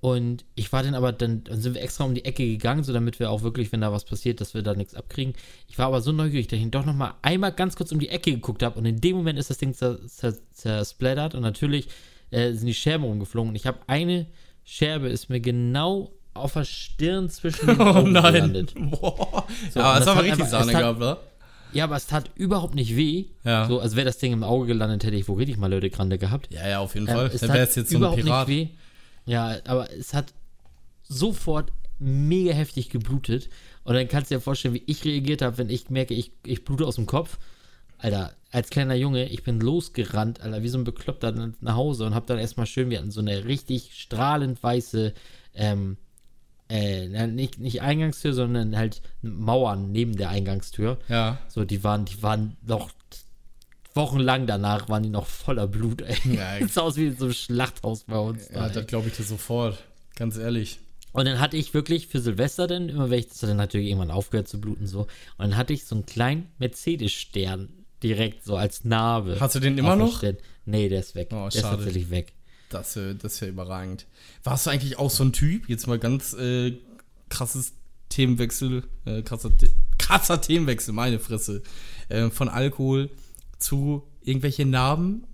Und 0.00 0.44
ich 0.54 0.72
war 0.72 0.82
dann 0.82 0.94
aber, 0.94 1.10
dann, 1.12 1.42
dann 1.44 1.60
sind 1.60 1.74
wir 1.74 1.82
extra 1.82 2.04
um 2.04 2.14
die 2.14 2.24
Ecke 2.24 2.44
gegangen, 2.46 2.84
so 2.84 2.92
damit 2.92 3.18
wir 3.18 3.30
auch 3.30 3.42
wirklich, 3.42 3.72
wenn 3.72 3.80
da 3.80 3.92
was 3.92 4.04
passiert, 4.04 4.40
dass 4.40 4.52
wir 4.54 4.62
da 4.62 4.74
nichts 4.74 4.94
abkriegen. 4.94 5.34
Ich 5.68 5.78
war 5.78 5.86
aber 5.86 6.00
so 6.00 6.12
neugierig, 6.12 6.48
dass 6.48 6.58
ich 6.60 6.70
doch 6.70 6.84
noch 6.84 6.94
mal 6.94 7.14
einmal 7.22 7.50
ganz 7.52 7.76
kurz 7.76 7.90
um 7.92 7.98
die 7.98 8.10
Ecke 8.10 8.30
geguckt 8.32 8.62
habe. 8.62 8.78
Und 8.78 8.84
in 8.86 9.00
dem 9.00 9.16
Moment 9.16 9.38
ist 9.38 9.50
das 9.50 9.58
Ding 9.58 9.74
zersplattert. 9.74 11.34
Und 11.34 11.42
natürlich 11.42 11.88
äh, 12.30 12.52
sind 12.52 12.66
die 12.66 12.74
Scherben 12.74 13.04
rumgeflogen. 13.04 13.50
Und 13.50 13.56
ich 13.56 13.66
habe 13.66 13.78
eine 13.86 14.26
Scherbe, 14.64 15.08
ist 15.08 15.28
mir 15.30 15.40
genau 15.40 16.12
auf 16.34 16.52
der 16.52 16.64
Stirn 16.64 17.30
zwischen 17.30 17.66
den 17.66 17.80
Oh 17.80 17.84
Augen 17.84 18.12
nein. 18.12 18.32
gelandet. 18.34 18.74
Boah. 18.90 19.46
So, 19.72 19.80
ja, 19.80 19.98
das 19.98 20.06
hat 20.06 20.16
richtig 20.18 20.32
einfach- 20.34 20.48
Sahne 20.48 20.72
hat- 20.74 20.80
gehabt, 20.80 20.96
oder? 20.98 21.20
Ja, 21.72 21.84
aber 21.84 21.96
es 21.96 22.06
tat 22.06 22.30
überhaupt 22.36 22.74
nicht 22.74 22.96
weh. 22.96 23.26
Ja. 23.44 23.66
So, 23.66 23.80
als 23.80 23.96
wäre 23.96 24.06
das 24.06 24.18
Ding 24.18 24.32
im 24.32 24.44
Auge 24.44 24.66
gelandet, 24.66 25.04
hätte 25.04 25.16
ich 25.16 25.26
wohl 25.28 25.36
richtig 25.36 25.58
mal 25.58 25.70
Leute 25.70 25.90
Grande 25.90 26.16
gehabt. 26.16 26.52
Ja, 26.54 26.66
ja, 26.66 26.78
auf 26.80 26.94
jeden 26.94 27.08
Ähm, 27.08 27.14
Fall. 27.14 27.26
es 27.26 27.40
Dann 27.40 27.48
tat 27.48 27.56
wäre 27.56 27.66
jetzt 27.66 27.74
so 27.74 27.80
ein 27.96 28.00
überhaupt 28.00 28.22
Pirat. 28.22 28.48
nicht 28.48 28.56
weh. 28.56 28.68
Ja, 29.26 29.58
aber 29.66 29.92
es 29.92 30.14
hat 30.14 30.32
sofort 31.02 31.72
mega 31.98 32.52
heftig 32.52 32.90
geblutet. 32.90 33.48
Und 33.84 33.94
dann 33.94 34.08
kannst 34.08 34.30
du 34.30 34.36
dir 34.36 34.40
vorstellen, 34.40 34.74
wie 34.74 34.82
ich 34.86 35.04
reagiert 35.04 35.42
habe, 35.42 35.58
wenn 35.58 35.70
ich 35.70 35.90
merke, 35.90 36.14
ich, 36.14 36.32
ich 36.44 36.64
blute 36.64 36.86
aus 36.86 36.96
dem 36.96 37.06
Kopf. 37.06 37.38
Alter, 37.98 38.34
als 38.50 38.70
kleiner 38.70 38.94
Junge, 38.94 39.28
ich 39.28 39.42
bin 39.42 39.60
losgerannt, 39.60 40.40
Alter, 40.40 40.62
wie 40.62 40.68
so 40.68 40.78
ein 40.78 40.84
Bekloppter 40.84 41.52
nach 41.60 41.74
Hause 41.74 42.04
und 42.04 42.14
hab 42.14 42.26
dann 42.26 42.38
erstmal 42.38 42.66
schön, 42.66 42.90
wir 42.90 42.98
hatten 42.98 43.10
so 43.10 43.20
eine 43.20 43.44
richtig 43.46 43.92
strahlend 43.94 44.62
weiße, 44.62 45.14
ähm, 45.54 45.96
äh, 46.68 47.26
nicht, 47.26 47.58
nicht 47.58 47.82
Eingangstür, 47.82 48.32
sondern 48.32 48.76
halt 48.76 49.00
Mauern 49.22 49.92
neben 49.92 50.16
der 50.16 50.30
Eingangstür. 50.30 50.98
Ja. 51.08 51.38
So, 51.48 51.64
die 51.64 51.84
waren, 51.84 52.04
die 52.04 52.22
waren 52.22 52.56
noch 52.66 52.90
wochenlang 53.96 54.46
danach 54.46 54.88
waren 54.88 55.02
die 55.02 55.08
noch 55.08 55.26
voller 55.26 55.66
Blut, 55.66 56.02
ey. 56.02 56.16
Ja, 56.36 56.58
Sieht 56.60 56.78
aus 56.78 56.96
wie 56.96 57.06
in 57.06 57.16
so 57.16 57.24
einem 57.24 57.34
Schlachthaus 57.34 58.04
bei 58.04 58.18
uns. 58.18 58.48
Ja, 58.48 58.68
da, 58.68 58.80
das 58.80 58.86
glaube 58.86 59.08
ich 59.08 59.16
dir 59.16 59.24
sofort. 59.24 59.82
Ganz 60.14 60.36
ehrlich. 60.36 60.78
Und 61.12 61.24
dann 61.24 61.40
hatte 61.40 61.56
ich 61.56 61.72
wirklich 61.72 62.08
für 62.08 62.20
Silvester 62.20 62.66
dann, 62.66 62.90
immer 62.90 63.08
wenn 63.08 63.18
ich 63.18 63.28
das 63.28 63.42
hat 63.42 63.48
dann 63.48 63.56
natürlich 63.56 63.88
irgendwann 63.88 64.10
aufgehört 64.10 64.48
zu 64.48 64.60
bluten 64.60 64.86
so. 64.86 65.00
Und 65.00 65.08
dann 65.38 65.56
hatte 65.56 65.72
ich 65.72 65.86
so 65.86 65.94
einen 65.94 66.04
kleinen 66.04 66.48
Mercedes-Stern 66.58 67.70
direkt 68.02 68.44
so 68.44 68.56
als 68.56 68.84
Narbe. 68.84 69.38
Hast 69.40 69.54
du 69.54 69.60
den 69.60 69.78
immer 69.78 69.96
noch? 69.96 70.18
Stirn. 70.18 70.36
Nee, 70.66 70.88
der 70.90 71.00
ist 71.00 71.14
weg. 71.14 71.28
Oh, 71.30 71.36
der 71.36 71.48
ist 71.48 71.60
schade. 71.60 71.76
tatsächlich 71.76 72.10
weg. 72.10 72.34
Das, 72.68 72.98
das 73.22 73.40
wäre 73.40 73.50
überragend. 73.50 74.06
Warst 74.44 74.66
du 74.66 74.70
eigentlich 74.70 74.98
auch 74.98 75.10
so 75.10 75.24
ein 75.24 75.32
Typ? 75.32 75.68
Jetzt 75.68 75.86
mal 75.86 75.98
ganz 75.98 76.34
äh, 76.34 76.74
krasses 77.30 77.72
Themenwechsel, 78.08 78.82
äh, 79.04 79.22
krasser, 79.22 79.50
krasser 79.98 80.40
Themenwechsel, 80.40 80.92
meine 80.92 81.18
Fresse. 81.18 81.62
Äh, 82.08 82.30
von 82.30 82.48
Alkohol 82.48 83.10
zu 83.58 84.02
irgendwelche 84.22 84.66
Narben 84.66 85.26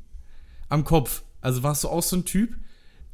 am 0.68 0.84
Kopf. 0.84 1.22
Also 1.40 1.62
warst 1.62 1.84
du 1.84 1.88
auch 1.88 2.02
so 2.02 2.16
ein 2.16 2.24
Typ, 2.24 2.54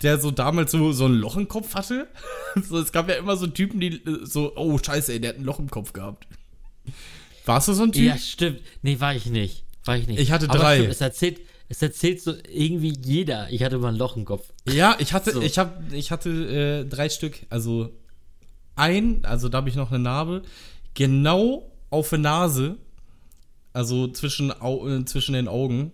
der 0.03 0.19
so 0.19 0.31
damals 0.31 0.71
so, 0.71 0.93
so 0.93 1.07
ein 1.07 1.15
Loch 1.15 1.37
im 1.37 1.49
Kopf 1.49 1.75
hatte? 1.75 2.09
so, 2.69 2.79
es 2.79 2.93
gab 2.93 3.09
ja 3.09 3.17
immer 3.17 3.37
so 3.37 3.47
Typen, 3.47 3.81
die 3.81 3.97
äh, 4.05 4.25
so, 4.25 4.55
oh 4.57 4.79
scheiße, 4.79 5.13
ey, 5.13 5.21
der 5.21 5.31
hat 5.31 5.39
ein 5.39 5.45
Loch 5.45 5.59
im 5.59 5.71
Kopf 5.71 5.93
gehabt. 5.93 6.27
Warst 7.45 7.69
du 7.69 7.73
so 7.73 7.85
ein 7.85 7.93
Typ? 7.93 8.05
Ja, 8.05 8.19
stimmt. 8.19 8.61
Nee, 8.83 9.01
war 9.01 9.15
ich 9.15 9.27
nicht. 9.27 9.65
War 9.85 9.97
ich 9.97 10.07
nicht. 10.07 10.21
Ich 10.21 10.33
hatte 10.33 10.49
drei. 10.49 10.77
Stimmt, 10.77 10.93
es 10.93 11.01
erzählt, 11.01 11.41
es 11.69 11.83
erzählt 11.83 12.21
so 12.21 12.35
irgendwie 12.49 12.93
jeder. 13.03 13.51
Ich 13.51 13.63
hatte 13.63 13.79
mal 13.79 13.89
ein 13.89 13.97
Loch 13.97 14.17
im 14.17 14.25
Kopf. 14.25 14.53
Ja, 14.67 14.97
ich 14.99 15.13
hatte, 15.13 15.33
So. 15.33 15.41
ich 15.41 15.59
hab, 15.59 15.93
ich 15.93 16.11
hatte 16.11 16.31
äh, 16.31 16.89
drei 16.89 17.09
Stück. 17.09 17.47
Also 17.49 17.91
ein, 18.77 19.25
also 19.25 19.49
da 19.49 19.59
habe 19.59 19.69
ich 19.69 19.77
noch 19.77 19.91
eine 19.91 19.99
Narbe, 19.99 20.43
genau 20.95 21.71
auf 21.91 22.11
der 22.11 22.19
Nase, 22.19 22.77
also 23.79 24.09
zwischen, 24.09 24.51
Au 24.61 24.89
äh, 24.89 25.05
zwischen 25.05 25.35
den 25.35 25.47
Augen. 25.47 25.93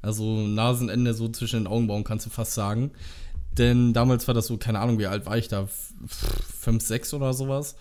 Also 0.00 0.46
Nasenende 0.46 1.12
so 1.12 1.28
zwischen 1.28 1.60
den 1.60 1.66
Augenbrauen 1.66 2.02
kannst 2.02 2.24
du 2.24 2.30
fast 2.30 2.54
sagen. 2.54 2.92
Denn 3.52 3.92
damals 3.92 4.26
war 4.26 4.34
das 4.34 4.46
so, 4.46 4.56
keine 4.56 4.78
Ahnung, 4.78 4.98
wie 4.98 5.06
alt 5.06 5.26
war 5.26 5.36
ich 5.36 5.48
da? 5.48 5.68
Fünf, 6.06 6.82
sechs 6.82 7.12
oder 7.12 7.34
sowas. 7.34 7.76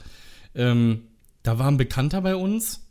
Ähm, 0.56 1.04
da 1.42 1.58
war 1.58 1.70
ein 1.70 1.78
Bekannter 1.78 2.22
bei 2.22 2.36
uns. 2.36 2.86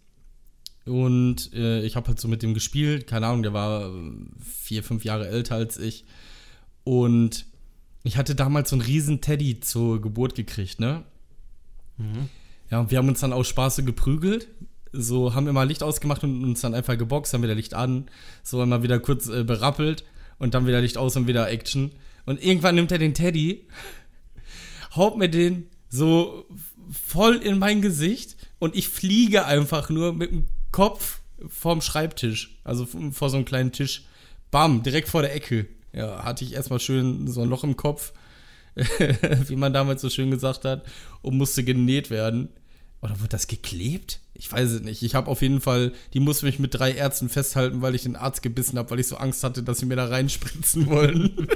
Und 0.86 1.52
äh, 1.52 1.82
ich 1.82 1.96
habe 1.96 2.08
halt 2.08 2.18
so 2.18 2.28
mit 2.28 2.42
dem 2.42 2.54
gespielt. 2.54 3.06
Keine 3.06 3.26
Ahnung, 3.26 3.42
der 3.42 3.52
war 3.52 3.94
äh, 3.94 4.12
vier, 4.42 4.82
fünf 4.82 5.04
Jahre 5.04 5.28
älter 5.28 5.56
als 5.56 5.76
ich. 5.76 6.06
Und 6.82 7.44
ich 8.04 8.16
hatte 8.16 8.34
damals 8.34 8.70
so 8.70 8.76
einen 8.76 8.86
riesen 8.86 9.20
Teddy 9.20 9.60
zur 9.60 10.00
Geburt 10.00 10.34
gekriegt, 10.34 10.80
ne? 10.80 11.02
Ja, 12.70 12.80
und 12.80 12.90
wir 12.90 12.96
haben 12.96 13.08
uns 13.08 13.20
dann 13.20 13.34
aus 13.34 13.48
Spaß 13.48 13.76
so 13.76 13.84
geprügelt. 13.84 14.48
So 14.96 15.34
haben 15.34 15.48
immer 15.48 15.64
Licht 15.64 15.82
ausgemacht 15.82 16.22
und 16.24 16.44
uns 16.44 16.60
dann 16.60 16.74
einfach 16.74 16.96
geboxt, 16.96 17.34
dann 17.34 17.42
wieder 17.42 17.54
Licht 17.54 17.74
an. 17.74 18.06
So 18.42 18.62
immer 18.62 18.82
wieder 18.82 19.00
kurz 19.00 19.28
äh, 19.28 19.44
berappelt 19.44 20.04
und 20.38 20.54
dann 20.54 20.66
wieder 20.66 20.80
Licht 20.80 20.98
aus 20.98 21.16
und 21.16 21.26
wieder 21.26 21.50
Action. 21.50 21.92
Und 22.26 22.42
irgendwann 22.42 22.74
nimmt 22.74 22.92
er 22.92 22.98
den 22.98 23.14
Teddy, 23.14 23.66
haut 24.96 25.18
mir 25.18 25.28
den 25.28 25.68
so 25.88 26.46
voll 26.90 27.36
in 27.36 27.58
mein 27.58 27.82
Gesicht 27.82 28.36
und 28.58 28.76
ich 28.76 28.88
fliege 28.88 29.46
einfach 29.46 29.90
nur 29.90 30.12
mit 30.12 30.30
dem 30.30 30.46
Kopf 30.72 31.20
vorm 31.48 31.80
Schreibtisch. 31.80 32.58
Also 32.64 32.86
vor 33.12 33.30
so 33.30 33.36
einem 33.36 33.44
kleinen 33.44 33.72
Tisch. 33.72 34.04
Bam, 34.50 34.82
direkt 34.82 35.08
vor 35.08 35.22
der 35.22 35.34
Ecke. 35.34 35.66
Ja, 35.92 36.24
hatte 36.24 36.44
ich 36.44 36.54
erstmal 36.54 36.80
schön 36.80 37.28
so 37.28 37.42
ein 37.42 37.48
Loch 37.48 37.64
im 37.64 37.76
Kopf, 37.76 38.12
wie 39.46 39.56
man 39.56 39.72
damals 39.72 40.02
so 40.02 40.10
schön 40.10 40.30
gesagt 40.30 40.64
hat, 40.64 40.84
und 41.22 41.36
musste 41.36 41.62
genäht 41.64 42.10
werden. 42.10 42.48
Oder 43.00 43.20
wurde 43.20 43.28
das 43.28 43.46
geklebt? 43.46 44.20
Ich 44.36 44.50
weiß 44.50 44.70
es 44.70 44.82
nicht. 44.82 45.02
Ich 45.02 45.14
habe 45.14 45.30
auf 45.30 45.42
jeden 45.42 45.60
Fall, 45.60 45.92
die 46.12 46.20
musste 46.20 46.46
mich 46.46 46.58
mit 46.58 46.74
drei 46.74 46.92
Ärzten 46.92 47.28
festhalten, 47.28 47.82
weil 47.82 47.94
ich 47.94 48.02
den 48.02 48.16
Arzt 48.16 48.42
gebissen 48.42 48.78
habe, 48.78 48.90
weil 48.90 48.98
ich 49.00 49.06
so 49.06 49.16
Angst 49.16 49.44
hatte, 49.44 49.62
dass 49.62 49.78
sie 49.78 49.86
mir 49.86 49.96
da 49.96 50.06
reinspritzen 50.06 50.86
wollen. 50.90 51.46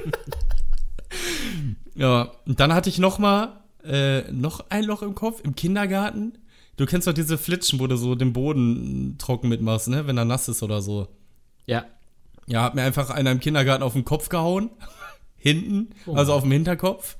ja, 1.95 2.31
und 2.45 2.59
dann 2.59 2.73
hatte 2.73 2.89
ich 2.89 2.97
noch 2.99 3.19
mal 3.19 3.61
äh, 3.83 4.31
noch 4.31 4.65
ein 4.69 4.83
Loch 4.83 5.01
im 5.01 5.15
Kopf 5.15 5.41
im 5.43 5.55
Kindergarten. 5.55 6.37
Du 6.77 6.85
kennst 6.85 7.07
doch 7.07 7.13
diese 7.13 7.37
Flitschen, 7.37 7.79
wo 7.79 7.87
du 7.87 7.97
so 7.97 8.15
den 8.15 8.31
Boden 8.33 9.15
trocken 9.17 9.49
mitmachst, 9.49 9.89
ne, 9.89 10.07
wenn 10.07 10.17
er 10.17 10.25
nass 10.25 10.47
ist 10.47 10.63
oder 10.63 10.81
so. 10.81 11.07
Ja. 11.65 11.85
Ja, 12.47 12.63
hat 12.63 12.75
mir 12.75 12.83
einfach 12.83 13.09
einer 13.09 13.31
im 13.31 13.39
Kindergarten 13.39 13.83
auf 13.83 13.93
den 13.93 14.05
Kopf 14.05 14.29
gehauen. 14.29 14.69
Hinten, 15.37 15.89
Oh. 16.05 16.15
also 16.15 16.33
auf 16.33 16.41
dem 16.43 16.51
Hinterkopf. 16.51 17.15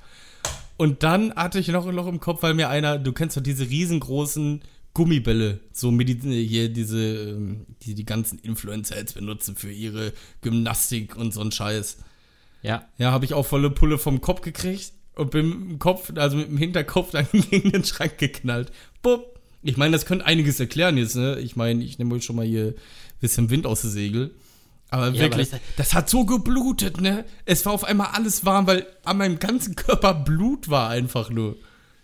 Und 0.77 1.03
dann 1.03 1.33
hatte 1.35 1.59
ich 1.59 1.67
noch 1.67 1.85
ein 1.85 1.95
Loch 1.95 2.07
im 2.07 2.19
Kopf, 2.21 2.41
weil 2.43 2.53
mir 2.53 2.69
einer, 2.69 2.97
du 2.97 3.11
kennst 3.11 3.35
doch 3.37 3.41
diese 3.43 3.69
riesengroßen 3.69 4.61
Gummibälle, 4.99 5.61
so 5.71 5.91
Medi 5.91 6.19
hier 6.45 6.67
diese, 6.67 6.99
ähm, 7.29 7.65
die 7.83 7.95
die 7.95 8.03
ganzen 8.05 8.37
Influencer 8.39 8.97
jetzt 8.97 9.13
benutzen 9.15 9.55
für 9.55 9.71
ihre 9.71 10.11
Gymnastik 10.41 11.15
und 11.15 11.33
so 11.33 11.39
ein 11.39 11.53
Scheiß. 11.53 11.99
Ja. 12.63 12.85
Ja, 12.97 13.11
habe 13.13 13.23
ich 13.23 13.33
auch 13.33 13.45
volle 13.45 13.69
Pulle 13.69 13.97
vom 13.97 14.19
Kopf 14.19 14.41
gekriegt 14.41 14.91
und 15.15 15.31
bin 15.31 15.47
mit 15.47 15.69
dem 15.69 15.79
Kopf, 15.79 16.11
also 16.15 16.35
mit 16.35 16.49
dem 16.49 16.57
Hinterkopf 16.57 17.11
dann 17.13 17.27
gegen 17.31 17.71
den 17.71 17.85
Schrank 17.85 18.17
geknallt. 18.17 18.73
Bupp. 19.01 19.39
Ich 19.63 19.77
meine, 19.77 19.93
das 19.93 20.05
könnte 20.05 20.25
einiges 20.25 20.59
erklären 20.59 20.97
jetzt, 20.97 21.15
ne? 21.15 21.39
Ich 21.39 21.55
meine, 21.55 21.81
ich 21.81 21.97
nehme 21.97 22.13
euch 22.15 22.25
schon 22.25 22.35
mal 22.35 22.45
hier 22.45 22.67
ein 22.67 22.75
bisschen 23.21 23.49
Wind 23.49 23.65
aus 23.65 23.81
der 23.81 23.91
Segel. 23.91 24.31
Aber 24.89 25.07
Ja, 25.11 25.21
wirklich, 25.21 25.53
aber 25.53 25.61
das, 25.77 25.87
das- 25.87 25.93
hat 25.93 26.09
so 26.09 26.25
geblutet, 26.25 26.99
ne? 26.99 27.23
Es 27.45 27.65
war 27.65 27.71
auf 27.71 27.85
einmal 27.85 28.07
alles 28.07 28.43
warm, 28.43 28.67
weil 28.67 28.85
an 29.05 29.17
meinem 29.17 29.39
ganzen 29.39 29.75
Körper 29.77 30.13
Blut 30.13 30.69
war 30.69 30.89
einfach 30.89 31.29
nur. 31.29 31.55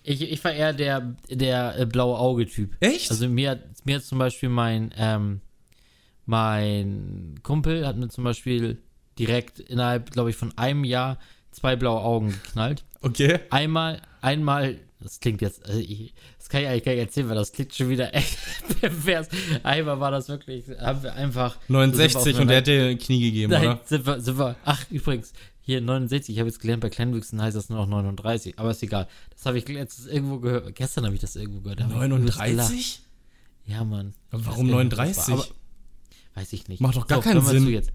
Ich, 0.06 0.22
ich 0.22 0.44
war 0.44 0.54
eher 0.54 0.72
der, 0.74 1.16
der 1.30 1.80
äh, 1.80 1.86
blaue 1.86 2.18
Auge-Typ. 2.20 2.76
Echt? 2.80 3.10
Also 3.12 3.28
mir, 3.28 3.52
hat- 3.52 3.86
mir 3.86 3.96
hat 3.96 4.04
zum 4.04 4.20
Beispiel 4.20 4.50
mein, 4.50 4.94
ähm, 4.98 5.42
mein 6.26 7.36
Kumpel 7.44 7.86
hat 7.86 7.98
mir 7.98 8.10
zum 8.10 8.24
Beispiel 8.24 8.78
direkt 9.20 9.60
innerhalb, 9.60 10.12
glaube 10.12 10.30
ich, 10.30 10.36
von 10.36 10.56
einem 10.58 10.84
Jahr 10.84 11.18
zwei 11.52 11.76
blaue 11.76 12.02
Augen 12.02 12.30
geknallt. 12.32 12.84
Okay. 13.02 13.40
Einmal, 13.50 14.02
einmal, 14.22 14.78
das 15.00 15.20
klingt 15.20 15.42
jetzt, 15.42 15.66
also 15.66 15.80
ich, 15.80 16.14
das 16.38 16.50
kann 16.50 16.62
ich 16.62 16.68
eigentlich 16.68 16.84
gar 16.84 16.92
nicht 16.94 17.02
erzählen, 17.02 17.30
weil 17.30 17.36
das 17.36 17.52
klingt 17.52 17.74
schon 17.74 17.90
wieder 17.90 18.14
echt 18.14 18.38
pervers. 18.82 19.30
Einmal 19.64 20.00
war 20.00 20.12
das 20.12 20.28
wirklich, 20.28 20.66
haben 20.80 21.04
wir 21.04 21.14
einfach. 21.14 21.58
69 21.68 22.40
und 22.40 22.48
der 22.48 22.58
hat 22.58 22.68
der 22.68 22.90
dir 22.94 22.98
Knie 22.98 23.22
gegeben, 23.22 23.52
Nein, 23.54 23.68
oder? 23.68 23.82
sind 23.86 24.06
wir, 24.06 24.20
sind 24.20 24.38
wir, 24.40 24.56
ach, 24.66 24.86
übrigens, 24.90 25.34
hier 25.66 25.82
69, 25.82 26.34
ich 26.36 26.40
habe 26.40 26.48
jetzt 26.50 26.60
gelernt, 26.60 26.82
bei 26.82 26.90
Kleinwüchsen 26.90 27.42
heißt 27.42 27.58
das 27.58 27.70
nur 27.70 27.80
noch 27.80 27.88
39, 27.88 28.58
aber 28.60 28.72
ist 28.72 28.84
egal. 28.84 29.08
Das 29.32 29.46
habe 29.46 29.58
ich 29.58 29.68
letztens 29.68 30.08
irgendwo 30.08 30.40
gehört, 30.40 30.74
gestern 30.76 31.06
habe 31.06 31.16
ich 31.16 31.22
das 31.22 31.36
irgendwo 31.36 31.62
gehört. 31.62 31.80
da 31.80 31.86
hab 31.86 31.92
ich 31.92 31.98
übelst 31.98 32.38
gelacht. 32.40 32.50
39? 32.50 33.02
Ja, 33.66 33.84
Mann. 33.84 34.14
Aber 34.32 34.46
warum 34.46 34.68
Das 34.68 34.72
ist 34.72 34.72
39? 34.76 35.34
aber- 35.34 35.48
Weiß 36.36 36.54
ich 36.54 36.68
nicht. 36.68 36.82
Macht 36.82 36.96
doch 36.98 37.08
gar 37.08 37.22
keinen 37.22 37.36
hören 37.44 37.46
wir 37.54 37.60
Sinn. 37.62 37.70
Jetzt. 37.70 37.92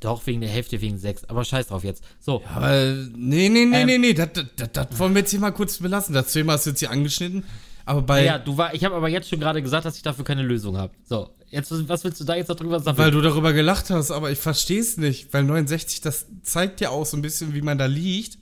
Doch, 0.00 0.26
wegen 0.26 0.40
der 0.42 0.50
Hälfte, 0.50 0.80
wegen 0.80 0.98
6. 0.98 1.24
Aber 1.24 1.44
scheiß 1.44 1.68
drauf 1.68 1.84
jetzt. 1.84 2.02
So, 2.20 2.42
Aber 2.54 2.70
nee, 3.16 3.48
nee, 3.48 3.64
nee, 3.64 3.80
Ähm. 3.80 3.86
nee, 3.86 3.98
nee, 3.98 4.12
das, 4.14 4.28
das, 4.56 4.72
das 4.72 4.98
wollen 4.98 5.14
wir 5.14 5.20
jetzt 5.20 5.30
hier 5.30 5.40
mal 5.40 5.52
kurz 5.52 5.78
belassen. 5.78 6.12
Das 6.14 6.32
Thema 6.32 6.56
ist 6.56 6.66
jetzt 6.66 6.80
hier 6.80 6.90
angeschnitten. 6.90 7.44
Aber 7.84 8.02
bei, 8.02 8.24
ja, 8.24 8.38
du 8.38 8.56
war, 8.56 8.74
ich 8.74 8.84
habe 8.84 8.94
aber 8.94 9.08
jetzt 9.08 9.28
schon 9.28 9.40
gerade 9.40 9.62
gesagt, 9.62 9.84
dass 9.84 9.96
ich 9.96 10.02
dafür 10.02 10.24
keine 10.24 10.42
Lösung 10.42 10.76
habe. 10.76 10.92
So, 11.04 11.30
jetzt, 11.48 11.70
was 11.88 12.04
willst 12.04 12.20
du 12.20 12.24
da 12.24 12.34
jetzt 12.36 12.48
noch 12.48 12.56
drüber 12.56 12.80
sagen? 12.80 12.98
weil 12.98 13.10
du 13.10 13.20
darüber 13.20 13.52
gelacht 13.52 13.90
hast, 13.90 14.10
aber 14.10 14.30
ich 14.30 14.38
verstehe 14.38 14.80
es 14.80 14.96
nicht. 14.96 15.32
Weil 15.32 15.44
69, 15.44 16.00
das 16.00 16.26
zeigt 16.42 16.80
ja 16.80 16.90
auch 16.90 17.06
so 17.06 17.16
ein 17.16 17.22
bisschen, 17.22 17.54
wie 17.54 17.62
man 17.62 17.78
da 17.78 17.86
liegt. 17.86 18.38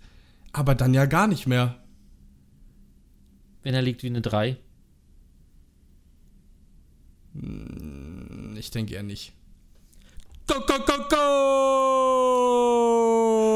aber 0.52 0.74
dann 0.74 0.94
ja 0.94 1.06
gar 1.06 1.26
nicht 1.26 1.46
mehr. 1.46 1.76
Wenn 3.62 3.74
er 3.74 3.82
liegt 3.82 4.02
wie 4.02 4.08
eine 4.08 4.20
3. 4.20 4.56
Ich 8.56 8.70
denke 8.70 8.94
eher 8.94 9.02
nicht. 9.02 9.32
Go, 10.46 10.54
go, 10.66 10.78
go, 10.86 10.94
go! 11.10 11.18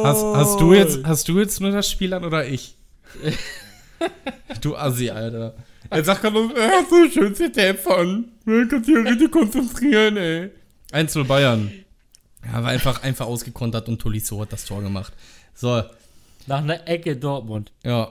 Hast, 0.04 0.24
hast, 0.24 0.60
du 0.60 0.74
jetzt, 0.74 1.04
hast 1.04 1.28
du 1.28 1.38
jetzt 1.38 1.60
nur 1.60 1.70
das 1.70 1.90
Spiel 1.90 2.12
an 2.12 2.24
oder 2.24 2.46
ich? 2.46 2.76
du 4.60 4.76
Assi, 4.76 5.08
Alter. 5.10 5.54
Er 5.90 6.04
sagt 6.04 6.22
gerade, 6.22 6.38
er 6.56 6.78
hat 6.78 6.88
so 6.90 7.08
schön 7.10 7.34
ZDF 7.34 7.86
an. 7.86 8.32
Man 8.44 8.68
kann 8.68 8.82
sich 8.84 8.94
ja 8.94 9.00
richtig 9.02 9.30
konzentrieren, 9.30 10.16
ey. 10.16 10.50
1 10.92 11.12
zu 11.12 11.24
Bayern. 11.24 11.70
Ja, 12.44 12.62
war 12.62 12.70
einfach, 12.70 13.02
einfach 13.02 13.26
ausgekontert 13.26 13.88
und 13.88 14.00
Tolisso 14.00 14.40
hat 14.40 14.52
das 14.52 14.64
Tor 14.64 14.82
gemacht. 14.82 15.12
So, 15.54 15.82
Nach 16.46 16.58
einer 16.58 16.86
Ecke 16.88 17.16
Dortmund. 17.16 17.72
ja. 17.84 18.10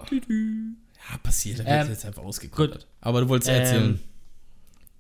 Ja, 1.10 1.18
passiert, 1.18 1.60
er 1.60 1.66
wird 1.66 1.86
Ähm, 1.86 1.90
jetzt 1.90 2.06
einfach 2.06 2.22
ausgekontert. 2.24 2.86
Aber 3.02 3.22
du 3.22 3.30
wolltest 3.30 3.50
erzählen. 3.50 3.84
Ähm, 3.84 4.00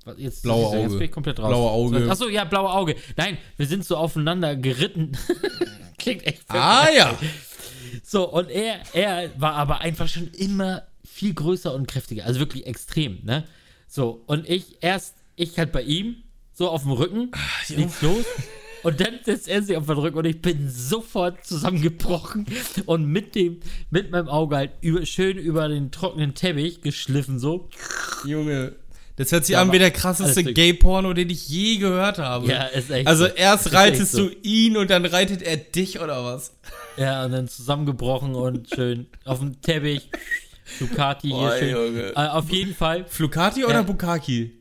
Was, 0.04 0.16
Jetzt, 0.18 0.42
Blaue 0.44 0.76
Jetzt 0.76 0.86
Auge. 0.88 0.98
bin 0.98 1.02
ich 1.06 1.12
komplett 1.12 1.40
raus. 1.40 1.48
Blaue 1.50 1.70
Auge. 1.72 2.10
Achso, 2.12 2.28
ja, 2.28 2.44
blaue 2.44 2.72
Auge. 2.72 2.96
Nein, 3.16 3.38
wir 3.58 3.68
sind 3.68 3.86
so 3.86 3.96
aufeinander 3.98 4.56
geritten. 4.56 5.12
Klingt 6.00 6.26
echt 6.26 6.42
ah 6.50 6.88
ja. 6.90 7.18
So, 8.04 8.30
und 8.32 8.50
er, 8.50 8.80
er 8.94 9.30
war 9.40 9.54
aber 9.54 9.82
einfach 9.82 10.08
schon 10.08 10.28
immer 10.30 10.82
viel 11.12 11.34
größer 11.34 11.74
und 11.74 11.88
kräftiger. 11.88 12.26
Also 12.26 12.40
wirklich 12.40 12.66
extrem, 12.66 13.20
ne? 13.24 13.46
So, 13.88 14.24
und 14.28 14.50
ich 14.50 14.78
erst, 14.82 15.16
ich 15.36 15.60
halt 15.60 15.72
bei 15.72 15.82
ihm, 15.82 16.24
so 16.54 16.70
auf 16.70 16.84
dem 16.84 16.92
Rücken, 16.92 17.32
nichts 17.70 18.02
los. 18.02 18.26
Und 18.84 19.00
dann 19.00 19.20
setzt 19.24 19.48
er 19.48 19.62
sich 19.62 19.78
auf 19.78 19.86
den 19.86 19.98
Rücken 19.98 20.18
und 20.18 20.26
ich 20.26 20.42
bin 20.42 20.70
sofort 20.70 21.46
zusammengebrochen 21.46 22.48
und 22.86 23.06
mit 23.06 23.36
dem, 23.36 23.60
mit 23.92 24.10
meinem 24.10 24.28
Auge 24.28 24.56
halt 24.56 24.72
über, 24.82 25.06
schön 25.06 25.38
über 25.38 25.68
den 25.68 25.92
trockenen 25.92 26.34
Teppich 26.34 26.82
geschliffen, 26.82 27.38
so. 27.38 27.70
Junge. 28.26 28.76
Das 29.18 29.32
hört 29.32 29.46
sich 29.46 29.54
Ja, 29.54 29.62
an 29.62 29.72
wie 29.72 29.78
der 29.78 29.92
krasseste. 29.92 30.54
Gay-Porno, 30.54 31.14
den 31.14 31.30
ich 31.30 31.48
je 31.48 31.78
gehört 31.78 32.18
habe. 32.18 32.48
Ja, 32.48 32.64
ist 32.64 32.90
echt. 32.90 33.08
Also 33.08 33.26
so. 33.26 33.34
erst 33.34 33.74
reitest 33.74 34.14
so. 34.14 34.30
du 34.30 34.36
ihn 34.42 34.78
und 34.78 34.90
dann 34.90 35.06
reitet 35.06 35.44
er 35.44 35.58
dich 35.58 36.00
oder 36.00 36.24
was? 36.24 36.54
Ja, 36.98 37.26
und 37.26 37.34
dann 37.34 37.48
zusammengebrochen 37.48 38.34
und 38.34 38.70
schön 38.74 39.08
auf 39.26 39.40
dem 39.40 39.62
Teppich. 39.62 40.10
Ducati 40.80 41.28
hier 41.28 41.36
Boah, 41.38 41.58
schön. 41.58 41.70
Junge. 41.72 42.10
Äh, 42.12 42.28
auf 42.28 42.50
jeden 42.50 42.76
Fall. 42.76 43.06
Flukati 43.08 43.66
oder 43.66 43.76
Ja. 43.76 43.82
Bukaki? 43.84 44.52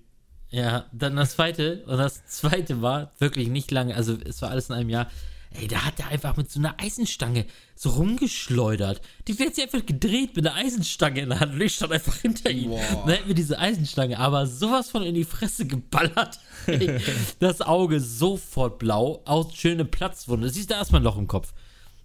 Ja, 0.51 0.87
dann 0.93 1.17
das 1.17 1.33
zweite. 1.33 1.85
Und 1.87 1.99
das 1.99 2.27
zweite 2.27 2.83
war 2.83 3.13
wirklich 3.19 3.49
nicht 3.49 3.71
lange, 3.71 3.95
also 3.95 4.17
es 4.25 4.43
war 4.43 4.51
alles 4.51 4.69
in 4.69 4.75
einem 4.77 4.89
Jahr. 4.91 5.09
Ey, 5.53 5.67
da 5.67 5.85
hat 5.85 5.99
er 5.99 6.07
einfach 6.09 6.37
mit 6.37 6.49
so 6.49 6.61
einer 6.61 6.77
Eisenstange 6.81 7.45
so 7.75 7.91
rumgeschleudert. 7.91 9.01
Die 9.27 9.37
wird 9.39 9.57
sich 9.57 9.65
einfach 9.65 9.85
gedreht 9.85 10.37
mit 10.37 10.47
einer 10.47 10.55
Eisenstange 10.57 11.23
in 11.23 11.31
der 11.31 11.41
Hand 11.41 11.55
und 11.55 11.61
ich 11.61 11.75
stand 11.75 11.93
einfach 11.93 12.15
hinter 12.15 12.51
ihm. 12.51 12.71
Und 12.71 12.81
dann 13.07 13.19
hat 13.19 13.27
mir 13.27 13.35
diese 13.35 13.59
Eisenstange 13.59 14.17
aber 14.19 14.47
sowas 14.47 14.91
von 14.91 15.03
in 15.03 15.15
die 15.17 15.25
Fresse 15.25 15.67
geballert. 15.67 16.39
Ey, 16.67 17.01
das 17.41 17.63
Auge 17.63 17.99
sofort 17.99 18.79
blau, 18.79 19.23
aus 19.25 19.53
schöne 19.57 19.85
Platzwunde. 19.85 20.51
Siehst 20.51 20.71
du 20.71 20.75
erstmal 20.75 21.01
ein 21.01 21.05
Loch 21.05 21.19
im 21.19 21.27
Kopf. 21.27 21.53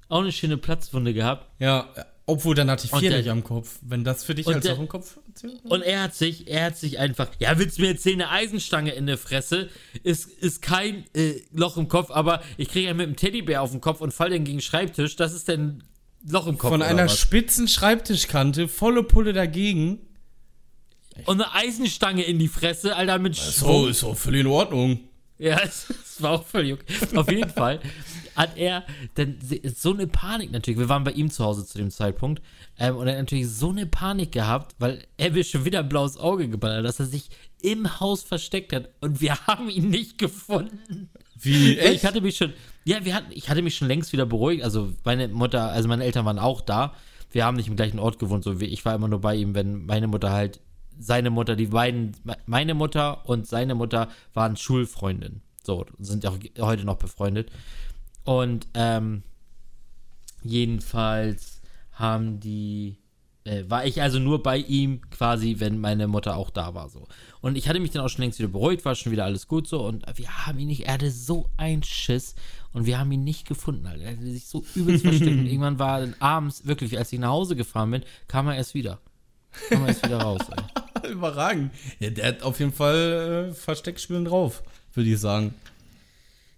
Auch 0.09 0.21
eine 0.21 0.31
schöne 0.31 0.57
Platzwunde 0.57 1.13
gehabt. 1.13 1.47
Ja, 1.59 1.89
obwohl 2.27 2.55
dann 2.55 2.69
hatte 2.71 2.85
ich 2.85 2.91
vier 2.91 3.09
der- 3.09 3.19
nicht 3.19 3.29
am 3.29 3.43
Kopf. 3.43 3.77
Wenn 3.81 4.03
das 4.03 4.23
für 4.23 4.33
dich 4.35 4.47
als 4.47 4.63
der- 4.63 4.73
Loch 4.73 4.79
im 4.81 4.87
Kopf 4.87 5.17
zählt. 5.35 5.63
Und 5.65 5.81
er 5.83 6.03
hat 6.03 6.15
sich, 6.15 6.47
er 6.47 6.65
hat 6.65 6.77
sich 6.77 6.97
einfach, 6.99 7.29
ja, 7.39 7.57
willst 7.59 7.77
du 7.77 7.83
mir 7.83 7.89
erzählen, 7.89 8.21
eine 8.21 8.31
Eisenstange 8.31 8.91
in 8.91 9.05
der 9.05 9.17
Fresse 9.17 9.69
ist, 10.03 10.25
ist 10.29 10.61
kein 10.61 11.05
äh, 11.13 11.41
Loch 11.53 11.77
im 11.77 11.87
Kopf, 11.87 12.09
aber 12.11 12.41
ich 12.57 12.69
kriege 12.69 12.87
ja 12.87 12.93
mit 12.93 13.05
einem 13.07 13.15
Teddybär 13.15 13.61
auf 13.61 13.71
den 13.71 13.81
Kopf 13.81 14.01
und 14.01 14.11
fall 14.13 14.29
dann 14.31 14.43
gegen 14.43 14.57
den 14.57 14.61
Schreibtisch, 14.61 15.15
das 15.15 15.33
ist 15.33 15.47
denn 15.47 15.83
Loch 16.27 16.47
im 16.47 16.57
Kopf. 16.57 16.71
Von 16.71 16.81
einer 16.81 17.05
was? 17.05 17.19
spitzen 17.19 17.67
Schreibtischkante, 17.67 18.67
volle 18.67 19.03
Pulle 19.03 19.31
dagegen. 19.33 19.99
Und 21.25 21.39
eine 21.41 21.53
Eisenstange 21.53 22.23
in 22.23 22.39
die 22.39 22.47
Fresse, 22.47 22.95
Alter, 22.95 23.19
mit 23.19 23.35
So, 23.35 23.51
Schwung. 23.67 23.89
ist 23.89 24.03
doch 24.03 24.17
völlig 24.17 24.41
in 24.41 24.47
Ordnung. 24.47 24.99
Ja, 25.37 25.59
es, 25.63 25.87
war 26.19 26.31
auch 26.31 26.45
völlig 26.45 26.73
okay. 26.73 27.17
Auf 27.17 27.29
jeden 27.29 27.49
Fall 27.49 27.79
hat 28.35 28.57
er 28.57 28.85
dann 29.15 29.37
so 29.75 29.93
eine 29.93 30.07
Panik 30.07 30.51
natürlich. 30.51 30.79
Wir 30.79 30.89
waren 30.89 31.03
bei 31.03 31.11
ihm 31.11 31.29
zu 31.29 31.43
Hause 31.43 31.65
zu 31.65 31.77
dem 31.77 31.91
Zeitpunkt. 31.91 32.41
Ähm, 32.77 32.95
und 32.95 33.07
er 33.07 33.13
hat 33.13 33.19
natürlich 33.19 33.49
so 33.49 33.69
eine 33.69 33.85
Panik 33.85 34.31
gehabt, 34.31 34.75
weil 34.79 35.05
er 35.17 35.31
mir 35.31 35.43
schon 35.43 35.65
wieder 35.65 35.79
ein 35.79 35.89
blaues 35.89 36.17
Auge 36.17 36.47
geballert 36.47 36.79
hat, 36.79 36.85
dass 36.85 36.99
er 36.99 37.05
sich 37.05 37.29
im 37.61 37.99
Haus 37.99 38.23
versteckt 38.23 38.73
hat. 38.73 38.89
Und 39.01 39.21
wir 39.21 39.35
haben 39.47 39.69
ihn 39.69 39.89
nicht 39.89 40.17
gefunden. 40.17 41.09
Wie, 41.37 41.77
Weil 41.77 41.93
Ich 41.93 42.05
hatte 42.05 42.21
mich 42.21 42.37
schon, 42.37 42.53
ja, 42.85 43.03
wir 43.03 43.13
hatten, 43.13 43.31
ich 43.31 43.49
hatte 43.49 43.61
mich 43.61 43.75
schon 43.75 43.87
längst 43.87 44.13
wieder 44.13 44.25
beruhigt. 44.25 44.63
Also 44.63 44.93
meine 45.03 45.27
Mutter, 45.27 45.71
also 45.71 45.87
meine 45.87 46.05
Eltern 46.05 46.25
waren 46.25 46.39
auch 46.39 46.61
da. 46.61 46.93
Wir 47.31 47.45
haben 47.45 47.57
nicht 47.57 47.67
im 47.67 47.75
gleichen 47.75 47.99
Ort 47.99 48.19
gewohnt, 48.19 48.45
so 48.45 48.61
wie 48.61 48.65
ich 48.65 48.85
war 48.85 48.95
immer 48.95 49.09
nur 49.09 49.19
bei 49.19 49.35
ihm, 49.35 49.55
wenn 49.55 49.85
meine 49.85 50.07
Mutter 50.07 50.31
halt, 50.31 50.61
seine 50.99 51.29
Mutter, 51.29 51.55
die 51.55 51.67
beiden, 51.67 52.15
me- 52.23 52.37
meine 52.45 52.73
Mutter 52.73 53.27
und 53.27 53.47
seine 53.47 53.75
Mutter 53.75 54.09
waren 54.33 54.55
Schulfreundinnen. 54.57 55.41
So, 55.63 55.85
sind 55.99 56.23
ja 56.23 56.29
auch 56.31 56.37
heute 56.59 56.85
noch 56.85 56.97
befreundet. 56.97 57.51
Und 58.23 58.67
ähm, 58.73 59.23
jedenfalls 60.43 61.61
haben 61.91 62.39
die, 62.39 62.97
äh, 63.45 63.63
war 63.67 63.85
ich 63.85 64.01
also 64.01 64.19
nur 64.19 64.43
bei 64.43 64.57
ihm 64.57 65.01
quasi, 65.09 65.55
wenn 65.59 65.79
meine 65.79 66.07
Mutter 66.07 66.35
auch 66.35 66.49
da 66.49 66.73
war 66.73 66.89
so. 66.89 67.07
Und 67.41 67.57
ich 67.57 67.67
hatte 67.69 67.79
mich 67.79 67.91
dann 67.91 68.03
auch 68.03 68.09
schon 68.09 68.21
längst 68.23 68.39
wieder 68.39 68.49
beruhigt, 68.49 68.85
war 68.85 68.95
schon 68.95 69.11
wieder 69.11 69.25
alles 69.25 69.47
gut 69.47 69.67
so 69.67 69.85
und 69.85 70.05
wir 70.17 70.45
haben 70.45 70.59
ihn 70.59 70.67
nicht, 70.67 70.85
er 70.87 70.93
hatte 70.93 71.11
so 71.11 71.49
einen 71.57 71.83
Schiss 71.83 72.35
und 72.73 72.85
wir 72.85 72.99
haben 72.99 73.11
ihn 73.11 73.23
nicht 73.23 73.47
gefunden, 73.47 73.85
Alter. 73.87 74.03
Er 74.03 74.11
hatte 74.11 74.23
sich 74.31 74.45
so 74.47 74.63
übelst 74.75 75.03
versteckt 75.05 75.31
und 75.39 75.45
irgendwann 75.47 75.79
war 75.79 76.01
dann 76.01 76.15
abends, 76.19 76.65
wirklich, 76.65 76.97
als 76.97 77.13
ich 77.13 77.19
nach 77.19 77.29
Hause 77.29 77.55
gefahren 77.55 77.91
bin, 77.91 78.03
kam 78.27 78.47
er 78.47 78.55
erst 78.55 78.73
wieder. 78.73 78.99
Kam 79.69 79.83
er 79.83 79.87
erst 79.89 80.03
wieder 80.05 80.21
raus, 80.21 80.41
ey. 80.55 80.63
Überragend. 81.11 81.71
Ja, 81.99 82.09
der 82.09 82.27
hat 82.27 82.43
auf 82.43 82.59
jeden 82.59 82.73
Fall 82.73 83.49
äh, 83.51 83.53
Versteckspielen 83.53 84.25
drauf, 84.25 84.63
würde 84.93 85.09
ich 85.09 85.19
sagen. 85.19 85.53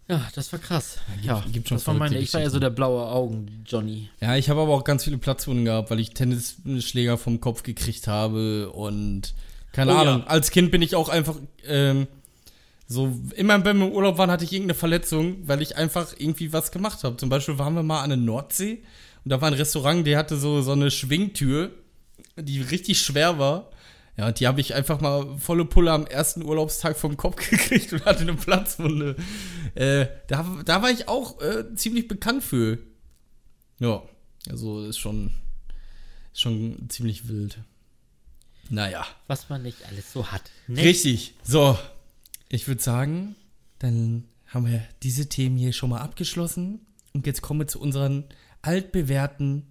Ja, 0.09 0.25
das 0.35 0.53
war 0.53 0.59
krass. 0.59 0.99
Ja, 1.21 1.43
gibt 1.51 1.67
schon 1.67 1.77
das 1.77 1.87
war 1.87 1.93
meine, 1.93 2.17
ich 2.17 2.33
war 2.33 2.39
ja 2.41 2.49
so 2.49 2.59
der 2.59 2.69
blaue 2.69 3.07
Augen-Johnny. 3.07 4.09
Ja, 4.21 4.37
ich 4.37 4.49
habe 4.49 4.61
aber 4.61 4.73
auch 4.73 4.85
ganz 4.85 5.03
viele 5.03 5.17
Platzwunden 5.17 5.65
gehabt, 5.65 5.91
weil 5.91 5.99
ich 5.99 6.11
Tennisschläger 6.11 7.17
vom 7.17 7.41
Kopf 7.41 7.63
gekriegt 7.63 8.07
habe 8.07 8.71
und 8.71 9.33
keine 9.73 9.91
Oh 9.91 9.95
ja. 9.95 10.01
Ahnung. 10.01 10.23
Als 10.27 10.49
Kind 10.51 10.71
bin 10.71 10.81
ich 10.81 10.95
auch 10.95 11.09
einfach 11.09 11.35
ähm, 11.65 12.07
so, 12.87 13.13
immer 13.35 13.65
wenn 13.65 13.79
wir 13.79 13.87
im 13.87 13.91
Urlaub 13.91 14.17
waren, 14.17 14.31
hatte 14.31 14.45
ich 14.45 14.53
irgendeine 14.53 14.75
Verletzung, 14.75 15.45
weil 15.45 15.61
ich 15.61 15.75
einfach 15.75 16.13
irgendwie 16.17 16.53
was 16.53 16.71
gemacht 16.71 17.03
habe. 17.03 17.17
Zum 17.17 17.27
Beispiel 17.27 17.59
waren 17.59 17.73
wir 17.73 17.83
mal 17.83 18.01
an 18.01 18.09
der 18.09 18.17
Nordsee 18.17 18.83
und 19.25 19.29
da 19.29 19.41
war 19.41 19.49
ein 19.49 19.53
Restaurant, 19.55 20.07
der 20.07 20.17
hatte 20.17 20.37
so, 20.37 20.61
so 20.61 20.71
eine 20.71 20.89
Schwingtür, 20.89 21.71
die 22.37 22.61
richtig 22.61 23.01
schwer 23.01 23.39
war. 23.39 23.71
Ja, 24.17 24.27
und 24.27 24.39
die 24.39 24.47
habe 24.47 24.59
ich 24.59 24.73
einfach 24.73 24.99
mal 24.99 25.37
volle 25.37 25.63
Pulle 25.63 25.91
am 25.91 26.07
ersten 26.07 26.43
Urlaubstag 26.43 26.97
vom 26.97 27.17
Kopf 27.17 27.35
gekriegt 27.49 27.93
und 27.93 28.03
hatte 28.05 28.21
eine 28.21 28.33
Platzwunde. 28.33 29.15
Äh, 29.75 30.07
da, 30.27 30.43
da 30.65 30.81
war 30.81 30.89
ich 30.89 31.07
auch 31.07 31.39
äh, 31.41 31.75
ziemlich 31.75 32.07
bekannt 32.07 32.43
für. 32.43 32.79
Ja, 33.79 34.01
also 34.49 34.83
ist 34.85 34.97
schon, 34.97 35.31
ist 36.33 36.41
schon 36.41 36.89
ziemlich 36.89 37.27
wild. 37.27 37.59
Naja, 38.69 39.05
Was 39.27 39.49
man 39.49 39.61
nicht 39.61 39.85
alles 39.85 40.11
so 40.11 40.31
hat. 40.31 40.41
Ne? 40.67 40.81
richtig. 40.81 41.35
So, 41.43 41.77
ich 42.49 42.67
würde 42.67 42.81
sagen, 42.81 43.35
dann 43.79 44.25
haben 44.47 44.65
wir 44.65 44.83
diese 45.03 45.29
Themen 45.29 45.57
hier 45.57 45.73
schon 45.73 45.91
mal 45.91 46.01
abgeschlossen. 46.01 46.85
Und 47.13 47.27
jetzt 47.27 47.41
kommen 47.41 47.61
wir 47.61 47.67
zu 47.67 47.79
unseren 47.79 48.25
altbewährten 48.61 49.67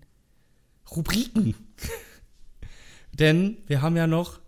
Rubriken. 0.90 1.56
Denn 3.18 3.56
wir 3.66 3.82
haben 3.82 3.96
ja 3.96 4.06
noch 4.06 4.38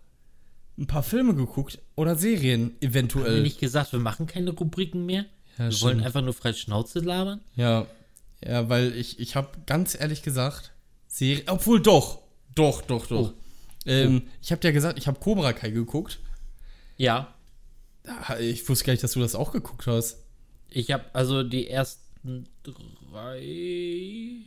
ein 0.77 0.87
paar 0.87 1.03
Filme 1.03 1.35
geguckt 1.35 1.79
oder 1.95 2.15
Serien 2.15 2.61
Haben 2.63 2.75
wir 2.81 2.89
eventuell. 2.89 3.41
nicht 3.41 3.59
gesagt, 3.59 3.91
wir 3.91 3.99
machen 3.99 4.27
keine 4.27 4.51
Rubriken 4.51 5.05
mehr? 5.05 5.25
Ja, 5.57 5.65
wir 5.65 5.71
stimmt. 5.71 5.81
wollen 5.83 6.03
einfach 6.05 6.21
nur 6.21 6.33
frei 6.33 6.53
Schnauze 6.53 6.99
labern? 6.99 7.41
Ja, 7.55 7.87
ja, 8.45 8.69
weil 8.69 8.95
ich, 8.95 9.19
ich 9.19 9.35
habe 9.35 9.49
ganz 9.65 9.99
ehrlich 9.99 10.21
gesagt, 10.23 10.71
Serie, 11.07 11.43
obwohl 11.47 11.81
doch, 11.81 12.19
doch, 12.55 12.81
doch, 12.81 13.07
doch. 13.07 13.31
Oh. 13.31 13.33
Ähm, 13.85 14.23
Ich 14.41 14.51
habe 14.51 14.61
dir 14.61 14.71
gesagt, 14.71 14.97
ich 14.99 15.07
habe 15.07 15.19
Cobra 15.19 15.51
Kai 15.53 15.71
geguckt. 15.71 16.19
Ja. 16.97 17.33
Ich 18.39 18.67
wusste 18.69 18.85
gar 18.85 18.93
nicht, 18.93 19.03
dass 19.03 19.13
du 19.13 19.19
das 19.19 19.35
auch 19.35 19.51
geguckt 19.51 19.87
hast. 19.87 20.17
Ich 20.69 20.91
habe 20.91 21.03
also 21.13 21.43
die 21.43 21.67
ersten 21.69 22.47
drei. 22.63 24.41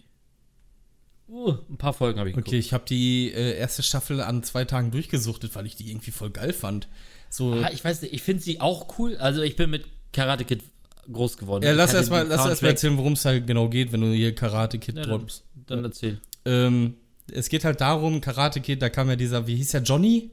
Uh, 1.32 1.54
ein 1.70 1.78
paar 1.78 1.94
Folgen 1.94 2.18
habe 2.20 2.28
ich 2.30 2.36
Okay, 2.36 2.58
ich 2.58 2.74
habe 2.74 2.84
die 2.86 3.32
äh, 3.32 3.56
erste 3.56 3.82
Staffel 3.82 4.20
an 4.20 4.42
zwei 4.42 4.66
Tagen 4.66 4.90
durchgesuchtet, 4.90 5.54
weil 5.54 5.64
ich 5.66 5.76
die 5.76 5.90
irgendwie 5.90 6.10
voll 6.10 6.28
geil 6.30 6.52
fand. 6.52 6.88
So, 7.30 7.54
Ah, 7.54 7.70
ich 7.72 7.82
weiß 7.82 8.02
nicht, 8.02 8.12
ich 8.12 8.22
finde 8.22 8.42
sie 8.42 8.60
auch 8.60 8.98
cool. 8.98 9.16
Also 9.16 9.40
ich 9.40 9.56
bin 9.56 9.70
mit 9.70 9.84
Karate 10.12 10.44
Kid 10.44 10.62
groß 11.10 11.38
geworden. 11.38 11.64
ja, 11.64 11.72
lass 11.72 11.94
erstmal 11.94 12.26
lass 12.26 12.44
erst 12.46 12.60
mal 12.62 12.68
erzählen, 12.68 12.98
worum 12.98 13.14
es 13.14 13.24
halt 13.24 13.46
genau 13.46 13.68
geht, 13.70 13.92
wenn 13.92 14.02
du 14.02 14.12
hier 14.12 14.34
Karate 14.34 14.78
Kid 14.78 14.96
Ja, 14.96 15.02
dann, 15.04 15.10
droppst. 15.20 15.42
dann 15.66 15.84
erzähl. 15.84 16.20
Ähm, 16.44 16.94
es 17.32 17.48
geht 17.48 17.64
halt 17.64 17.80
darum, 17.80 18.20
Karate 18.20 18.60
Kid, 18.60 18.82
da 18.82 18.90
kam 18.90 19.08
ja 19.08 19.16
dieser, 19.16 19.46
wie 19.46 19.56
hieß 19.56 19.70
der, 19.70 19.82
Johnny? 19.82 20.30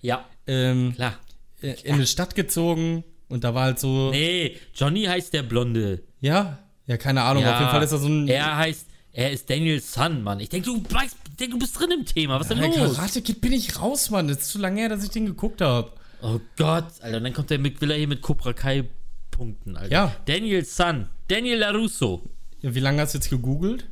Ja, 0.00 0.24
Ähm, 0.46 0.92
klar. 0.94 1.18
äh, 1.62 1.74
in 1.82 1.94
eine 1.94 2.06
Stadt 2.06 2.36
gezogen 2.36 3.02
und 3.28 3.42
da 3.42 3.54
war 3.54 3.64
halt 3.64 3.80
so. 3.80 4.10
Nee, 4.12 4.56
Johnny 4.74 5.02
heißt 5.04 5.32
der 5.32 5.42
Blonde. 5.42 6.02
Ja? 6.20 6.60
Ja, 6.86 6.96
keine 6.96 7.22
Ahnung. 7.22 7.42
ja, 7.42 7.54
Auf 7.54 7.60
jeden 7.60 7.70
Fall 7.72 7.82
ist 7.82 7.92
er 7.92 7.98
so 7.98 8.06
ein. 8.08 8.28
Er 8.28 8.56
heißt, 8.56 8.86
Er 9.18 9.32
ist 9.32 9.50
Daniel 9.50 9.80
Sun, 9.80 10.22
Mann. 10.22 10.38
Ich 10.38 10.48
denke, 10.48 10.66
du 10.66 10.80
weißt, 10.94 11.16
denk, 11.40 11.50
du 11.50 11.58
bist 11.58 11.76
drin 11.76 11.90
im 11.90 12.04
Thema. 12.04 12.38
Was 12.38 12.48
ist 12.48 12.56
denn 12.56 12.72
los? 12.72 12.94
Karate 12.94 13.20
Kid 13.20 13.40
bin 13.40 13.52
ich 13.52 13.80
raus, 13.80 14.10
Mann. 14.10 14.28
Das 14.28 14.36
ist 14.36 14.50
zu 14.50 14.60
lange 14.60 14.80
her, 14.80 14.88
dass 14.88 15.02
ich 15.02 15.10
den 15.10 15.26
geguckt 15.26 15.60
habe. 15.60 15.90
Oh 16.22 16.38
Gott, 16.56 16.84
Alter. 17.00 17.18
Dann 17.18 17.32
kommt 17.32 17.50
der 17.50 17.58
mit, 17.58 17.80
will 17.80 17.90
er 17.90 17.96
hier 17.96 18.06
mit 18.06 18.22
Cobra 18.22 18.52
Kai 18.52 18.84
punkten, 19.32 19.76
Alter. 19.76 19.90
Ja. 19.90 20.16
Daniel 20.26 20.64
Sun. 20.64 21.08
Daniel 21.26 21.58
LaRusso. 21.58 22.30
Ja, 22.60 22.72
wie 22.76 22.78
lange 22.78 23.02
hast 23.02 23.14
du 23.14 23.18
jetzt 23.18 23.28
gegoogelt? 23.28 23.88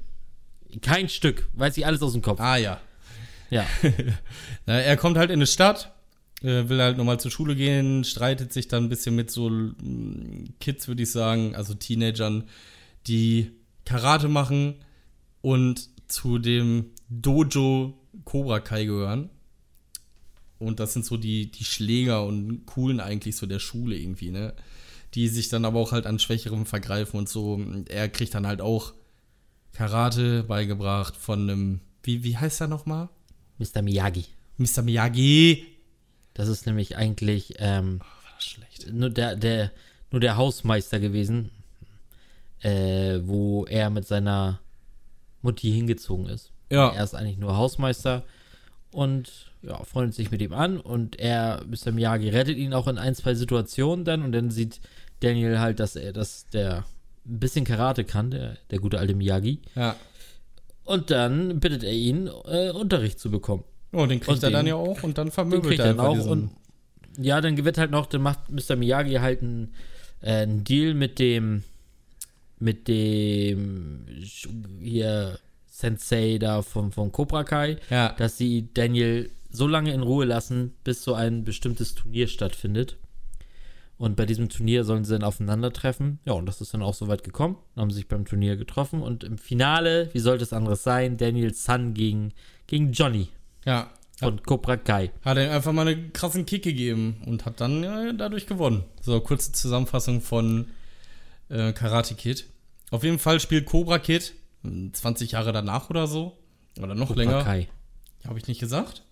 Kein 0.80 1.08
Stück. 1.08 1.48
Weiß 1.54 1.76
ich 1.76 1.84
alles 1.84 2.02
aus 2.02 2.12
dem 2.12 2.22
Kopf. 2.22 2.38
Ah 2.38 2.58
ja. 2.58 2.80
Ja. 3.50 3.66
Na, 4.66 4.78
er 4.78 4.96
kommt 4.96 5.18
halt 5.18 5.30
in 5.30 5.38
eine 5.40 5.48
Stadt, 5.48 5.92
äh, 6.42 6.68
will 6.68 6.80
halt 6.80 6.98
nochmal 6.98 7.18
zur 7.18 7.32
Schule 7.32 7.56
gehen, 7.56 8.04
streitet 8.04 8.52
sich 8.52 8.68
dann 8.68 8.84
ein 8.84 8.88
bisschen 8.88 9.16
mit 9.16 9.32
so 9.32 9.50
mm, 9.50 10.54
Kids, 10.60 10.86
würde 10.86 11.02
ich 11.02 11.10
sagen, 11.10 11.56
also 11.56 11.74
Teenagern, 11.74 12.44
die 13.08 13.50
Karate 13.84 14.28
machen 14.28 14.76
und 15.46 15.90
zu 16.08 16.40
dem 16.40 16.86
Dojo 17.08 17.94
Cobra 18.24 18.58
Kai 18.58 18.84
gehören. 18.84 19.30
Und 20.58 20.80
das 20.80 20.92
sind 20.92 21.06
so 21.06 21.16
die, 21.16 21.52
die 21.52 21.62
Schläger 21.64 22.24
und 22.24 22.66
Coolen 22.66 22.98
eigentlich 22.98 23.36
so 23.36 23.46
der 23.46 23.60
Schule 23.60 23.96
irgendwie, 23.96 24.32
ne? 24.32 24.54
Die 25.14 25.28
sich 25.28 25.48
dann 25.48 25.64
aber 25.64 25.78
auch 25.78 25.92
halt 25.92 26.04
an 26.04 26.18
Schwächerem 26.18 26.66
vergreifen 26.66 27.16
und 27.20 27.28
so. 27.28 27.52
Und 27.52 27.88
er 27.90 28.08
kriegt 28.08 28.34
dann 28.34 28.44
halt 28.44 28.60
auch 28.60 28.92
Karate 29.72 30.42
beigebracht 30.42 31.14
von 31.14 31.42
einem, 31.48 31.80
wie, 32.02 32.24
wie 32.24 32.36
heißt 32.36 32.60
er 32.62 32.66
nochmal? 32.66 33.08
Mr. 33.58 33.82
Miyagi. 33.82 34.24
Mr. 34.58 34.82
Miyagi. 34.82 35.64
Das 36.34 36.48
ist 36.48 36.66
nämlich 36.66 36.96
eigentlich 36.96 37.54
ähm, 37.58 38.00
War 38.00 38.34
das 38.34 38.44
schlecht. 38.46 38.92
nur, 38.92 39.10
der, 39.10 39.36
der, 39.36 39.70
nur 40.10 40.20
der 40.20 40.36
Hausmeister 40.36 40.98
gewesen, 40.98 41.52
äh, 42.62 43.20
wo 43.22 43.64
er 43.66 43.90
mit 43.90 44.08
seiner 44.08 44.58
Mutti 45.46 45.70
hingezogen 45.72 46.26
ist. 46.26 46.50
Ja. 46.70 46.90
Er 46.90 47.04
ist 47.04 47.14
eigentlich 47.14 47.38
nur 47.38 47.56
Hausmeister 47.56 48.24
und 48.92 49.46
ja, 49.62 49.82
freundet 49.84 50.14
sich 50.14 50.30
mit 50.30 50.40
ihm 50.42 50.52
an 50.52 50.78
und 50.80 51.18
er, 51.18 51.62
Mr. 51.66 51.92
Miyagi, 51.92 52.28
rettet 52.28 52.56
ihn 52.56 52.72
auch 52.74 52.88
in 52.88 52.98
ein, 52.98 53.14
zwei 53.14 53.34
Situationen 53.34 54.04
dann 54.04 54.22
und 54.22 54.32
dann 54.32 54.50
sieht 54.50 54.80
Daniel 55.20 55.58
halt, 55.60 55.80
dass 55.80 55.96
er, 55.96 56.12
dass 56.12 56.46
der 56.52 56.84
ein 57.26 57.38
bisschen 57.40 57.64
Karate 57.64 58.04
kann, 58.04 58.30
der, 58.30 58.56
der 58.70 58.78
gute 58.78 58.98
alte 58.98 59.14
Miyagi. 59.14 59.60
Ja. 59.74 59.96
Und 60.84 61.10
dann 61.10 61.58
bittet 61.60 61.82
er 61.82 61.92
ihn, 61.92 62.28
äh, 62.46 62.70
Unterricht 62.70 63.18
zu 63.18 63.30
bekommen. 63.30 63.64
Oh, 63.92 64.06
den 64.06 64.20
kriegt 64.20 64.28
Und 64.36 64.42
er 64.44 64.50
dann 64.50 64.64
den- 64.66 64.68
ja 64.68 64.74
auch 64.76 65.02
und 65.02 65.18
dann 65.18 65.28
Den 65.28 65.32
vermöbelt 65.32 65.78
er 65.80 65.94
dann 65.94 66.00
auch 66.00 66.26
und 66.26 66.50
ja, 67.18 67.40
dann 67.40 67.56
wird 67.64 67.78
halt 67.78 67.90
noch, 67.90 68.06
dann 68.06 68.22
macht 68.22 68.50
Mr. 68.50 68.76
Miyagi 68.76 69.14
halt 69.14 69.40
einen, 69.42 69.72
äh, 70.20 70.42
einen 70.42 70.64
Deal 70.64 70.94
mit 70.94 71.18
dem 71.18 71.64
mit 72.58 72.88
dem 72.88 74.06
hier 74.80 75.38
Sensei 75.66 76.38
da 76.38 76.62
vom, 76.62 76.90
vom 76.90 77.12
Cobra 77.12 77.44
Kai, 77.44 77.76
ja. 77.90 78.14
dass 78.16 78.38
sie 78.38 78.68
Daniel 78.72 79.30
so 79.50 79.66
lange 79.66 79.92
in 79.92 80.02
Ruhe 80.02 80.24
lassen, 80.24 80.74
bis 80.84 81.02
so 81.02 81.14
ein 81.14 81.44
bestimmtes 81.44 81.94
Turnier 81.94 82.28
stattfindet. 82.28 82.96
Und 83.98 84.16
bei 84.16 84.26
diesem 84.26 84.48
Turnier 84.50 84.84
sollen 84.84 85.04
sie 85.04 85.12
dann 85.14 85.22
aufeinandertreffen. 85.22 86.18
Ja, 86.24 86.34
und 86.34 86.46
das 86.46 86.60
ist 86.60 86.74
dann 86.74 86.82
auch 86.82 86.94
soweit 86.94 87.24
gekommen. 87.24 87.56
Dann 87.74 87.82
haben 87.82 87.90
sie 87.90 87.96
sich 87.96 88.08
beim 88.08 88.26
Turnier 88.26 88.56
getroffen. 88.56 89.00
Und 89.00 89.24
im 89.24 89.38
Finale, 89.38 90.10
wie 90.12 90.18
sollte 90.18 90.44
es 90.44 90.52
anderes 90.52 90.82
sein, 90.82 91.16
Daniel 91.16 91.54
Sun 91.54 91.94
gegen, 91.94 92.32
gegen 92.66 92.92
Johnny 92.92 93.28
ja. 93.64 93.90
von 94.18 94.42
Cobra 94.42 94.76
Kai. 94.76 95.10
Hat 95.24 95.38
er 95.38 95.46
ihm 95.46 95.52
einfach 95.52 95.72
mal 95.72 95.88
einen 95.88 96.12
krassen 96.12 96.44
Kick 96.44 96.64
gegeben 96.64 97.22
und 97.24 97.46
hat 97.46 97.60
dann 97.60 97.82
ja, 97.82 98.12
dadurch 98.12 98.46
gewonnen. 98.46 98.84
So, 99.00 99.18
kurze 99.20 99.52
Zusammenfassung 99.52 100.20
von 100.20 100.66
äh, 101.48 101.72
Karate 101.72 102.14
Kid. 102.14 102.46
Auf 102.90 103.02
jeden 103.04 103.18
Fall 103.18 103.40
spielt 103.40 103.66
Cobra 103.66 103.98
Kid 103.98 104.32
hm, 104.62 104.92
20 104.94 105.32
Jahre 105.32 105.52
danach 105.52 105.90
oder 105.90 106.06
so. 106.06 106.38
Oder 106.78 106.94
noch 106.94 107.08
Cobra 107.08 107.20
länger. 107.22 107.44
Kai. 107.44 107.68
Habe 108.26 108.38
ich 108.38 108.46
nicht 108.48 108.60
gesagt? 108.60 109.02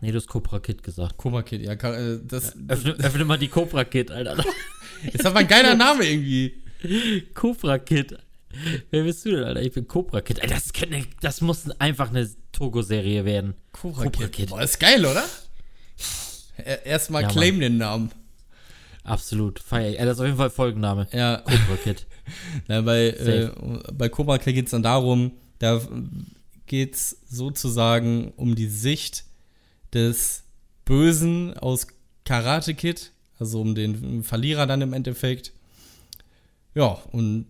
Nee, 0.00 0.12
du 0.12 0.16
hast 0.18 0.28
Cobra 0.28 0.60
Kid 0.60 0.82
gesagt. 0.82 1.16
Cobra 1.18 1.42
Kid, 1.42 1.62
ja. 1.62 1.72
Äh, 1.72 2.20
Das 2.24 2.54
Öffne, 2.68 2.92
öffne 2.94 3.24
mal 3.24 3.38
die 3.38 3.48
Cobra 3.48 3.84
Kid, 3.84 4.10
Alter. 4.10 4.42
ist 5.12 5.26
aber 5.26 5.40
ein 5.40 5.48
geiler 5.48 5.74
Name 5.74 6.04
irgendwie. 6.06 6.54
Cobra 7.34 7.78
Kid. 7.78 8.16
Wer 8.90 9.04
bist 9.04 9.24
du 9.24 9.30
denn, 9.32 9.44
Alter? 9.44 9.62
Ich 9.62 9.72
bin 9.72 9.86
Cobra 9.86 10.20
Kid. 10.22 10.40
Alter, 10.40 10.54
das, 10.54 10.72
könnte, 10.72 11.04
das 11.20 11.40
muss 11.42 11.70
einfach 11.78 12.08
eine 12.10 12.28
Togo-Serie 12.52 13.24
werden. 13.24 13.54
Cobra, 13.72 14.04
Cobra 14.04 14.24
Kid. 14.24 14.32
Kid. 14.32 14.48
Boah, 14.50 14.62
ist 14.62 14.80
geil, 14.80 15.04
oder? 15.04 15.24
Er- 16.56 16.84
Erstmal 16.86 17.22
Ja, 17.22 17.28
Mann. 17.28 17.36
claim 17.36 17.60
den 17.60 17.76
Namen. 17.78 18.10
Absolut. 19.04 19.58
Feier. 19.58 19.90
ich. 19.90 19.96
Das 19.98 20.14
ist 20.14 20.20
auf 20.20 20.26
jeden 20.26 20.38
Fall 20.38 20.50
Folgenname. 20.50 21.08
Ja. 21.12 21.38
Cobra 21.38 21.76
Kid. 21.82 22.06
Ja, 22.68 22.80
bei, 22.82 23.08
äh, 23.08 23.50
bei 23.92 24.08
Cobra 24.08 24.38
Kai 24.38 24.52
geht 24.52 24.66
es 24.66 24.70
dann 24.70 24.84
darum, 24.84 25.32
da 25.58 25.80
geht 26.66 26.94
es 26.94 27.18
sozusagen 27.26 28.32
um 28.36 28.54
die 28.54 28.68
Sicht 28.68 29.24
des 29.92 30.44
Bösen 30.84 31.54
aus 31.56 31.88
Karate 32.24 32.74
Kid, 32.74 33.10
also 33.40 33.60
um 33.60 33.74
den 33.74 34.22
Verlierer 34.22 34.68
dann 34.68 34.80
im 34.80 34.92
Endeffekt. 34.92 35.52
Ja, 36.74 36.98
und 37.10 37.46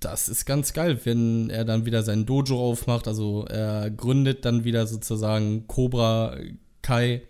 das 0.00 0.28
ist 0.28 0.46
ganz 0.46 0.72
geil, 0.72 0.98
wenn 1.04 1.50
er 1.50 1.64
dann 1.64 1.84
wieder 1.84 2.02
sein 2.02 2.24
Dojo 2.24 2.58
aufmacht, 2.58 3.08
also 3.08 3.44
er 3.44 3.90
gründet 3.90 4.44
dann 4.44 4.64
wieder 4.64 4.86
sozusagen 4.86 5.66
Cobra 5.66 6.38
Kai. 6.80 7.22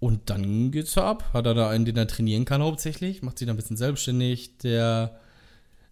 Und 0.00 0.30
dann 0.30 0.70
geht's 0.70 0.94
da 0.94 1.10
ab. 1.10 1.30
Hat 1.32 1.46
er 1.46 1.54
da 1.54 1.70
einen, 1.70 1.84
den 1.84 1.96
er 1.96 2.06
trainieren 2.06 2.44
kann 2.44 2.62
hauptsächlich, 2.62 3.22
macht 3.22 3.38
sich 3.38 3.46
da 3.46 3.52
ein 3.52 3.56
bisschen 3.56 3.76
selbstständig. 3.76 4.58
Der 4.58 5.18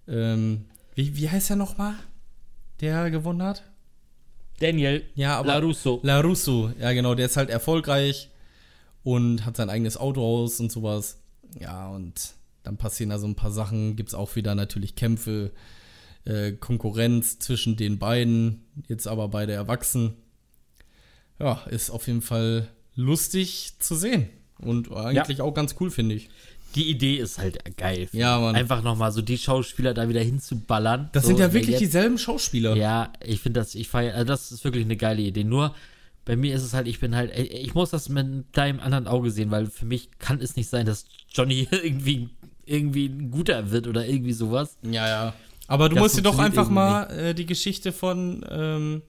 ähm, 0.08 0.66
wie, 0.94 1.16
wie 1.16 1.28
heißt 1.28 1.50
er 1.50 1.56
nochmal? 1.56 1.94
Der 2.80 3.10
gewonnen 3.10 3.42
hat? 3.42 3.62
Daniel 4.60 5.04
Ja, 5.14 5.38
aber. 5.38 5.48
LaRusso. 5.48 6.00
LaRusso, 6.02 6.72
ja 6.80 6.92
genau, 6.92 7.14
der 7.14 7.26
ist 7.26 7.36
halt 7.36 7.50
erfolgreich 7.50 8.30
und 9.02 9.44
hat 9.44 9.56
sein 9.56 9.70
eigenes 9.70 9.96
Auto 9.96 10.22
aus 10.22 10.60
und 10.60 10.72
sowas. 10.72 11.20
Ja, 11.58 11.88
und 11.88 12.34
dann 12.62 12.76
passieren 12.76 13.10
da 13.10 13.18
so 13.18 13.26
ein 13.26 13.34
paar 13.34 13.50
Sachen. 13.50 13.96
Gibt 13.96 14.10
es 14.10 14.14
auch 14.14 14.36
wieder 14.36 14.54
natürlich 14.54 14.96
Kämpfe, 14.96 15.52
äh, 16.24 16.52
Konkurrenz 16.52 17.38
zwischen 17.38 17.76
den 17.76 17.98
beiden, 17.98 18.64
jetzt 18.88 19.06
aber 19.06 19.28
beide 19.28 19.52
erwachsen. 19.52 20.14
Ja, 21.38 21.62
ist 21.68 21.90
auf 21.90 22.06
jeden 22.06 22.22
Fall 22.22 22.68
lustig 22.96 23.74
zu 23.78 23.94
sehen. 23.94 24.28
Und 24.58 24.90
eigentlich 24.90 25.40
auch 25.40 25.52
ganz 25.52 25.76
cool, 25.80 25.90
finde 25.90 26.14
ich. 26.16 26.28
Die 26.74 26.90
Idee 26.90 27.16
ist 27.16 27.38
halt 27.38 27.58
geil. 27.76 28.08
Ja, 28.12 28.38
Mann. 28.38 28.54
Einfach 28.54 28.82
nochmal 28.82 29.12
so 29.12 29.22
die 29.22 29.38
Schauspieler 29.38 29.94
da 29.94 30.08
wieder 30.08 30.20
hinzuballern. 30.20 31.08
Das 31.12 31.22
so, 31.22 31.28
sind 31.28 31.38
ja 31.38 31.52
wirklich 31.52 31.72
jetzt- 31.72 31.80
dieselben 31.80 32.18
Schauspieler. 32.18 32.76
Ja, 32.76 33.12
ich 33.24 33.40
finde 33.40 33.60
das, 33.60 33.74
ich 33.74 33.88
feiere, 33.88 34.14
also 34.14 34.24
das 34.26 34.50
ist 34.52 34.64
wirklich 34.64 34.84
eine 34.84 34.96
geile 34.96 35.22
Idee. 35.22 35.44
Nur 35.44 35.74
bei 36.24 36.36
mir 36.36 36.54
ist 36.54 36.62
es 36.62 36.74
halt, 36.74 36.88
ich 36.88 36.98
bin 37.00 37.14
halt, 37.14 37.36
ich 37.38 37.74
muss 37.74 37.90
das 37.90 38.08
mit 38.08 38.44
deinem 38.52 38.80
anderen 38.80 39.06
Auge 39.06 39.30
sehen, 39.30 39.50
weil 39.50 39.66
für 39.66 39.86
mich 39.86 40.10
kann 40.18 40.40
es 40.40 40.56
nicht 40.56 40.68
sein, 40.68 40.84
dass 40.84 41.06
Johnny 41.32 41.68
irgendwie, 41.70 42.30
irgendwie 42.64 43.06
ein 43.06 43.30
guter 43.30 43.70
wird 43.70 43.86
oder 43.86 44.06
irgendwie 44.06 44.32
sowas. 44.32 44.76
Ja, 44.82 45.06
ja. 45.08 45.34
Aber 45.68 45.88
du 45.88 45.94
Das 45.94 46.02
musst 46.02 46.16
dir 46.18 46.22
doch 46.22 46.38
einfach 46.38 46.68
mal 46.68 47.04
äh, 47.10 47.34
die 47.34 47.46
Geschichte 47.46 47.92
von 47.92 48.44
ähm, 48.50 49.02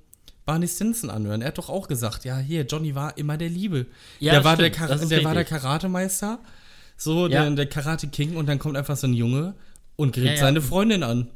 Barney 0.47 0.67
Stinson 0.67 1.09
anhören. 1.11 1.41
Er 1.41 1.49
hat 1.49 1.57
doch 1.59 1.69
auch 1.69 1.87
gesagt, 1.87 2.25
ja, 2.25 2.37
hier, 2.39 2.63
Johnny 2.65 2.95
war 2.95 3.15
immer 3.17 3.37
der 3.37 3.49
Liebe. 3.49 3.85
Ja, 4.19 4.31
der 4.33 4.43
war, 4.43 4.55
stimmt, 4.55 4.75
der, 4.79 4.87
Kar 4.87 4.95
der 5.05 5.23
war 5.25 5.33
der. 5.35 5.43
Karatemeister, 5.45 6.39
so 6.95 7.27
Ja. 7.27 7.43
der, 7.43 7.51
der 7.51 7.65
Karate 7.67 8.07
King 8.07 8.35
und 8.37 8.47
dann 8.47 8.57
kommt 8.57 8.77
einfach 8.77 8.95
so 8.97 9.05
ein 9.07 9.13
Junge 9.13 9.53
und 9.97 10.13
grillt 10.13 10.27
Ja, 10.27 10.33
ja. 10.33 10.39
seine 10.39 10.61
Freundin 10.61 11.03
an. 11.03 11.27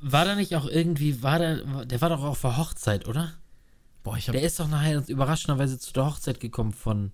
War 0.00 0.24
da 0.24 0.34
nicht 0.36 0.54
auch 0.56 0.66
irgendwie, 0.66 1.22
war 1.22 1.38
der, 1.38 1.56
der 1.84 2.00
war 2.00 2.08
doch 2.08 2.22
auf 2.22 2.40
der 2.40 2.56
Hochzeit, 2.56 3.06
oder? 3.08 3.32
Boah, 4.02 4.16
ich 4.16 4.28
hab, 4.28 4.32
Der 4.34 4.42
ist 4.42 4.58
doch 4.58 4.68
nachher 4.68 5.02
überraschenderweise 5.08 5.78
zu 5.78 5.92
der 5.92 6.06
Hochzeit 6.06 6.40
gekommen 6.40 6.72
von, 6.72 7.12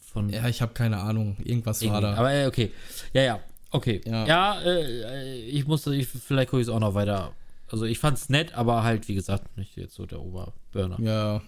von 0.00 0.28
ja, 0.30 0.48
ich 0.48 0.60
habe 0.62 0.72
keine 0.72 0.98
Ahnung. 0.98 1.36
Irgendwas 1.44 1.82
war 1.82 1.88
irgendwie. 2.00 2.02
da. 2.02 2.14
Aber 2.18 2.32
äh, 2.32 2.46
okay. 2.46 2.72
Ja, 3.12 3.22
ja. 3.22 3.40
Okay. 3.70 4.00
Ja. 4.04 4.26
Ja, 4.26 4.60
äh, 4.62 5.40
ich 5.42 5.66
musste, 5.68 5.94
ich, 5.94 6.08
vielleicht 6.08 6.50
gucke 6.50 6.62
ich 6.62 6.66
es 6.66 6.72
auch 6.74 6.80
noch 6.80 6.94
weiter. 6.94 7.32
Also 7.70 7.84
ich 7.84 7.98
fand's 7.98 8.28
nett, 8.28 8.52
aber 8.54 8.82
halt, 8.82 9.08
wie 9.08 9.14
gesagt, 9.14 9.56
nicht 9.56 9.76
jetzt 9.76 9.94
so 9.94 10.06
der 10.06 10.20
Oberburner. 10.20 10.98
ja, 11.00 11.40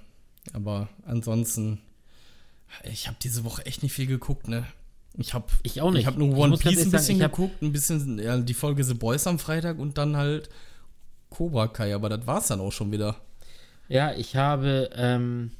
aber 0.52 0.88
ansonsten, 1.04 1.80
ich 2.84 3.06
habe 3.08 3.16
diese 3.22 3.44
Woche 3.44 3.64
echt 3.66 3.82
nicht 3.82 3.92
viel 3.92 4.06
geguckt, 4.06 4.48
ne? 4.48 4.66
Ich 5.18 5.34
habe 5.34 5.46
Ich 5.62 5.80
auch 5.82 5.90
nicht. 5.90 6.00
Ich 6.02 6.06
habe 6.06 6.18
nur 6.18 6.36
One 6.38 6.56
Piece 6.56 6.78
ein 6.78 6.90
sagen, 6.90 6.90
bisschen 6.90 7.22
hab- 7.22 7.32
geguckt, 7.32 7.60
ein 7.62 7.72
bisschen 7.72 8.18
ja, 8.18 8.38
die 8.38 8.54
Folge 8.54 8.82
The 8.82 8.94
Boys 8.94 9.26
am 9.26 9.38
Freitag 9.38 9.78
und 9.78 9.98
dann 9.98 10.16
halt 10.16 10.48
Cobra 11.28 11.68
Kai, 11.68 11.94
aber 11.94 12.08
das 12.08 12.26
war's 12.26 12.46
dann 12.48 12.60
auch 12.60 12.72
schon 12.72 12.92
wieder. 12.92 13.16
Ja, 13.88 14.14
ich 14.14 14.36
habe 14.36 14.90
ähm, 14.94 15.50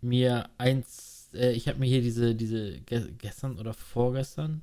mir 0.00 0.48
eins, 0.56 1.28
äh, 1.34 1.52
ich 1.52 1.68
habe 1.68 1.78
mir 1.78 1.86
hier 1.86 2.00
diese, 2.00 2.34
diese 2.34 2.80
ge 2.80 3.12
gestern 3.18 3.58
oder 3.58 3.74
vorgestern, 3.74 4.62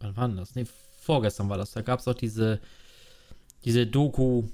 wann 0.00 0.16
war 0.16 0.28
denn 0.28 0.36
das? 0.36 0.54
Nee, 0.54 0.66
vorgestern 1.00 1.48
war 1.48 1.56
das. 1.56 1.72
Da 1.72 1.80
gab 1.82 2.00
es 2.00 2.08
auch 2.08 2.14
diese, 2.14 2.60
diese 3.64 3.86
Doku 3.86 4.44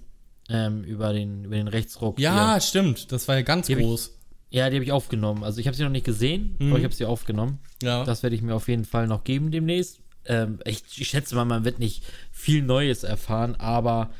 ähm, 0.49 0.85
über 0.85 1.13
den, 1.13 1.45
über 1.45 1.57
den 1.57 1.69
Rechtsruck. 1.69 2.19
Ja, 2.19 2.53
hier. 2.53 2.61
stimmt, 2.61 3.11
das 3.13 3.27
war 3.29 3.37
ja 3.37 3.43
ganz 3.43 3.67
Die 3.67 3.75
hab 3.75 3.81
ich- 3.81 3.87
groß. 3.87 4.13
Ja, 4.49 4.71
die 4.71 4.77
habe 4.77 4.85
ich 4.85 4.93
aufgenommen. 4.93 5.43
Also 5.43 5.61
ich 5.61 5.67
habe 5.67 5.77
sie 5.77 5.83
noch 5.83 5.91
nicht 5.91 6.07
gesehen, 6.07 6.55
Mhm. 6.61 6.69
aber 6.71 6.79
ich 6.79 6.85
habe 6.85 6.95
sie 6.95 7.05
aufgenommen. 7.05 7.59
Ja. 7.83 8.05
Das 8.05 8.23
werde 8.23 8.37
ich 8.37 8.43
mir 8.43 8.55
auf 8.55 8.69
jeden 8.69 8.85
Fall 8.85 9.09
noch 9.09 9.25
geben 9.25 9.51
demnächst. 9.51 9.99
Ähm, 10.25 10.61
ich, 10.65 10.83
ich 10.99 11.09
schätze 11.09 11.35
mal, 11.35 11.45
man 11.45 11.65
wird 11.65 11.79
nicht 11.81 12.05
viel 12.31 12.63
Neues 12.63 13.03
erfahren, 13.03 13.57
aber 13.57 14.11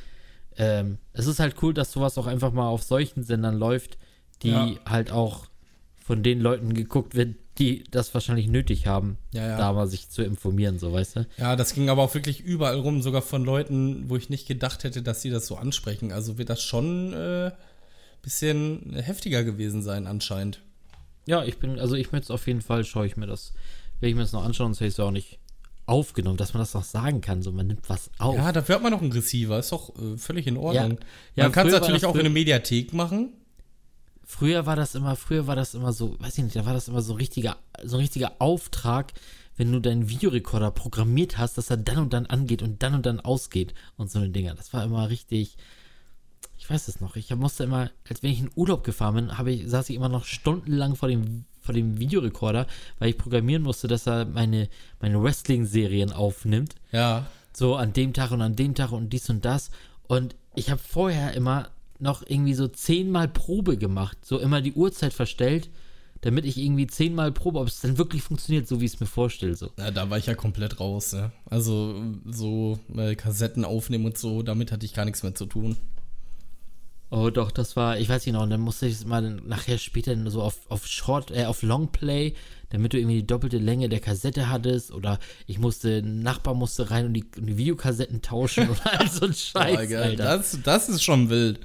ähm, 0.57 0.99
es 1.13 1.27
ist 1.27 1.39
halt 1.39 1.57
cool, 1.63 1.75
dass 1.75 1.93
sowas 1.93 2.19
auch 2.19 2.27
einfach 2.27 2.53
mal 2.53 2.67
auf 2.69 2.83
solchen 2.83 3.23
Sendern 3.23 3.57
läuft, 3.57 3.99
die 4.43 4.51
Ja. 4.51 4.75
halt 4.85 5.13
auch 5.13 5.47
von 5.97 6.23
den 6.23 6.41
Leuten 6.41 6.75
geguckt 6.75 7.15
wird, 7.15 7.37
die 7.59 7.85
das 7.91 8.13
wahrscheinlich 8.15 8.49
nötig 8.49 8.87
haben, 8.87 9.19
Ja, 9.33 9.47
ja. 9.47 9.57
da 9.57 9.73
mal 9.73 9.87
sich 9.87 10.09
zu 10.11 10.23
informieren, 10.23 10.79
so 10.79 10.93
weißt 10.93 11.17
du. 11.17 11.27
Ja, 11.39 11.57
das 11.57 11.75
ging 11.75 11.89
aber 11.89 12.03
auch 12.03 12.15
wirklich 12.15 12.41
überall 12.41 12.79
rum, 12.79 13.03
sogar 13.03 13.23
von 13.23 13.45
Leuten, 13.45 14.09
wo 14.09 14.17
ich 14.17 14.29
nicht 14.31 14.47
gedacht 14.47 14.85
hätte, 14.85 15.03
dass 15.03 15.23
sie 15.23 15.31
das 15.31 15.47
so 15.47 15.57
ansprechen. 15.57 16.13
Also 16.13 16.39
wird 16.39 16.51
das 16.51 16.63
schon 16.63 17.13
äh, 17.13 17.51
bisschen 18.23 18.95
heftiger 18.95 19.45
gewesen 19.45 19.83
sein 19.83 20.07
anscheinend. 20.07 20.61
Ja, 21.27 21.45
ich 21.45 21.59
bin, 21.59 21.79
also 21.79 21.95
ich 21.95 22.13
möchte 22.13 22.25
es 22.27 22.31
auf 22.31 22.47
jeden 22.47 22.61
Fall, 22.61 22.85
schaue 22.85 23.07
ich 23.07 23.17
mir 23.17 23.27
das, 23.27 23.53
werde 24.01 24.11
ich 24.11 24.17
mir 24.17 24.23
das 24.23 24.33
noch 24.33 24.45
anschauen, 24.45 24.69
sonst 24.69 24.81
hätte 24.81 24.89
ich 24.89 24.95
es 24.95 24.99
ja 24.99 25.05
auch 25.05 25.11
nicht 25.11 25.39
aufgenommen, 25.87 26.37
dass 26.37 26.53
man 26.53 26.61
das 26.61 26.75
noch 26.75 26.85
sagen 26.85 27.21
kann, 27.21 27.43
so 27.43 27.53
man 27.53 27.69
nimmt 27.69 27.89
was 27.89 28.11
auf. 28.19 28.35
Ja, 28.37 28.53
dafür 28.53 28.77
hat 28.77 28.83
man 28.83 28.93
noch 28.93 29.03
einen 29.03 29.13
Receiver, 29.13 29.59
ist 29.59 29.71
doch 29.73 29.95
äh, 29.97 30.17
völlig 30.17 30.47
in 30.47 30.57
Ordnung. 30.57 30.99
Ja, 31.37 31.45
man 31.45 31.53
kann 31.53 31.69
es 31.69 31.73
natürlich 31.73 32.05
auch 32.05 32.17
in 32.17 32.23
der 32.23 32.31
Mediathek 32.31 32.93
machen. 32.93 33.33
Früher 34.29 34.67
war 34.67 34.75
das 34.75 34.97
immer, 34.97 35.15
früher 35.15 35.47
war 35.47 35.55
das 35.55 35.75
immer 35.75 35.93
so, 35.93 36.17
weiß 36.19 36.37
ich 36.39 36.45
nicht, 36.45 36.57
da 36.57 36.67
war 36.67 36.75
das 36.75 36.89
immer 36.89 37.01
so 37.01 37.13
ein 37.13 37.19
richtiger, 37.19 37.57
so 37.85 37.97
ein 37.97 38.01
richtiger 38.01 38.33
Auftrag, 38.41 39.13
wenn 39.57 39.71
du 39.71 39.81
deinen 39.81 40.09
Videorekorder 40.09 40.73
programmiert 40.73 41.39
hast, 41.39 41.57
dass 41.57 41.71
er 41.71 41.77
dann 41.77 41.99
und 41.99 42.13
dann 42.13 42.27
angeht 42.27 42.61
und 42.61 42.83
dann 42.83 42.95
und 42.95 43.07
dann 43.07 43.21
ausgeht 43.21 43.73
und 43.97 44.11
so 44.11 44.19
eine 44.19 44.29
Dinger. 44.31 44.55
Das 44.57 44.73
war 44.73 44.83
immer 44.83 45.09
richtig, 45.11 45.57
ich 46.59 46.69
weiß 46.69 46.89
es 46.89 47.01
noch, 47.01 47.15
ich 47.15 47.33
musste 47.37 47.63
immer, 47.65 47.91
als 48.09 48.25
wenn 48.25 48.33
ich 48.33 48.41
in 48.41 48.51
Urlaub 48.57 48.83
gefahren 48.83 49.15
bin, 49.15 49.39
habe 49.39 49.53
ich, 49.53 49.71
saß 49.71 49.89
ich 49.91 49.97
immer 49.97 50.09
noch 50.09 50.25
stundenlang 50.25 50.97
vor 50.97 51.09
dem, 51.09 51.45
vor 51.61 51.73
dem 51.73 52.01
Videorekorder, 52.01 52.67
weil 52.99 53.11
ich 53.11 53.19
programmieren 53.19 53.63
musste, 53.63 53.87
dass 53.87 54.09
er 54.09 54.25
meine, 54.25 54.69
meine 55.01 55.23
Wrestling-Serien 55.23 56.13
aufnimmt 56.13 56.75
Ja. 56.91 57.27
so 57.53 57.77
an 57.77 57.93
dem 57.93 58.13
Tag 58.13 58.33
und 58.33 58.43
an 58.43 58.57
dem 58.57 58.75
Tag 58.75 58.91
und 58.91 59.11
dies 59.13 59.31
und 59.31 59.45
das. 59.45 59.71
Und 60.09 60.35
ich 60.57 60.71
habe 60.71 60.81
vorher 60.81 61.33
immer 61.35 61.71
noch 61.99 62.23
irgendwie 62.27 62.55
so 62.55 62.69
zehnmal 62.69 63.29
Probe 63.29 63.77
gemacht, 63.77 64.19
so 64.23 64.39
immer 64.39 64.61
die 64.61 64.73
Uhrzeit 64.73 65.13
verstellt, 65.13 65.71
damit 66.23 66.45
ich 66.45 66.57
irgendwie 66.59 66.87
zehnmal 66.87 67.31
probe, 67.33 67.61
ob 67.61 67.69
es 67.69 67.81
dann 67.81 67.99
wirklich 67.99 68.23
funktioniert, 68.23 68.67
so 68.67 68.81
wie 68.81 68.87
ich 68.87 68.95
es 68.95 69.01
mir 69.01 69.07
vorstelle. 69.07 69.55
So. 69.55 69.71
ja, 69.79 69.91
da 69.91 70.11
war 70.11 70.19
ich 70.19 70.27
ja 70.27 70.35
komplett 70.35 70.81
raus. 70.81 71.13
Ne? 71.13 71.31
Also 71.49 72.03
so 72.25 72.79
äh, 72.97 73.15
Kassetten 73.15 73.65
aufnehmen 73.65 74.07
und 74.07 74.19
so, 74.19 74.43
damit 74.43 74.73
hatte 74.73 74.87
ich 74.87 74.95
gar 74.95 75.05
nichts 75.05 75.23
mehr 75.23 75.35
zu 75.35 75.47
tun. 75.47 75.77
Oh 77.11 77.31
doch, 77.31 77.53
das 77.53 77.77
war, 77.77 77.99
ich 77.99 78.09
weiß 78.09 78.27
nicht 78.27 78.35
noch, 78.35 78.43
und 78.43 78.51
dann 78.51 78.61
musste 78.61 78.87
ich 78.87 78.95
es 78.95 79.07
mal 79.07 79.23
nachher 79.23 79.79
später 79.79 80.17
so 80.29 80.43
auf, 80.43 80.59
auf 80.69 80.89
Short, 80.89 81.31
äh, 81.31 81.45
auf 81.45 81.63
Longplay, 81.63 82.35
damit 82.71 82.93
du 82.93 82.99
irgendwie 82.99 83.21
die 83.21 83.27
doppelte 83.27 83.59
Länge 83.59 83.89
der 83.89 84.01
Kassette 84.01 84.51
hattest 84.51 84.91
oder 84.91 85.21
ich 85.47 85.61
musste, 85.61 85.99
ein 85.99 86.21
Nachbar 86.21 86.55
musste 86.55 86.91
rein 86.91 87.07
und 87.07 87.15
die, 87.15 87.25
die 87.37 87.57
Videokassetten 87.57 88.23
tauschen 88.23 88.69
oder 88.71 89.01
all 89.01 89.09
so 89.09 89.27
ein 89.27 89.35
Scheiß, 89.35 89.89
geil. 89.89 90.03
Alter. 90.03 90.25
Das, 90.25 90.59
das 90.65 90.89
ist 90.89 91.05
schon 91.05 91.31
wild. 91.31 91.61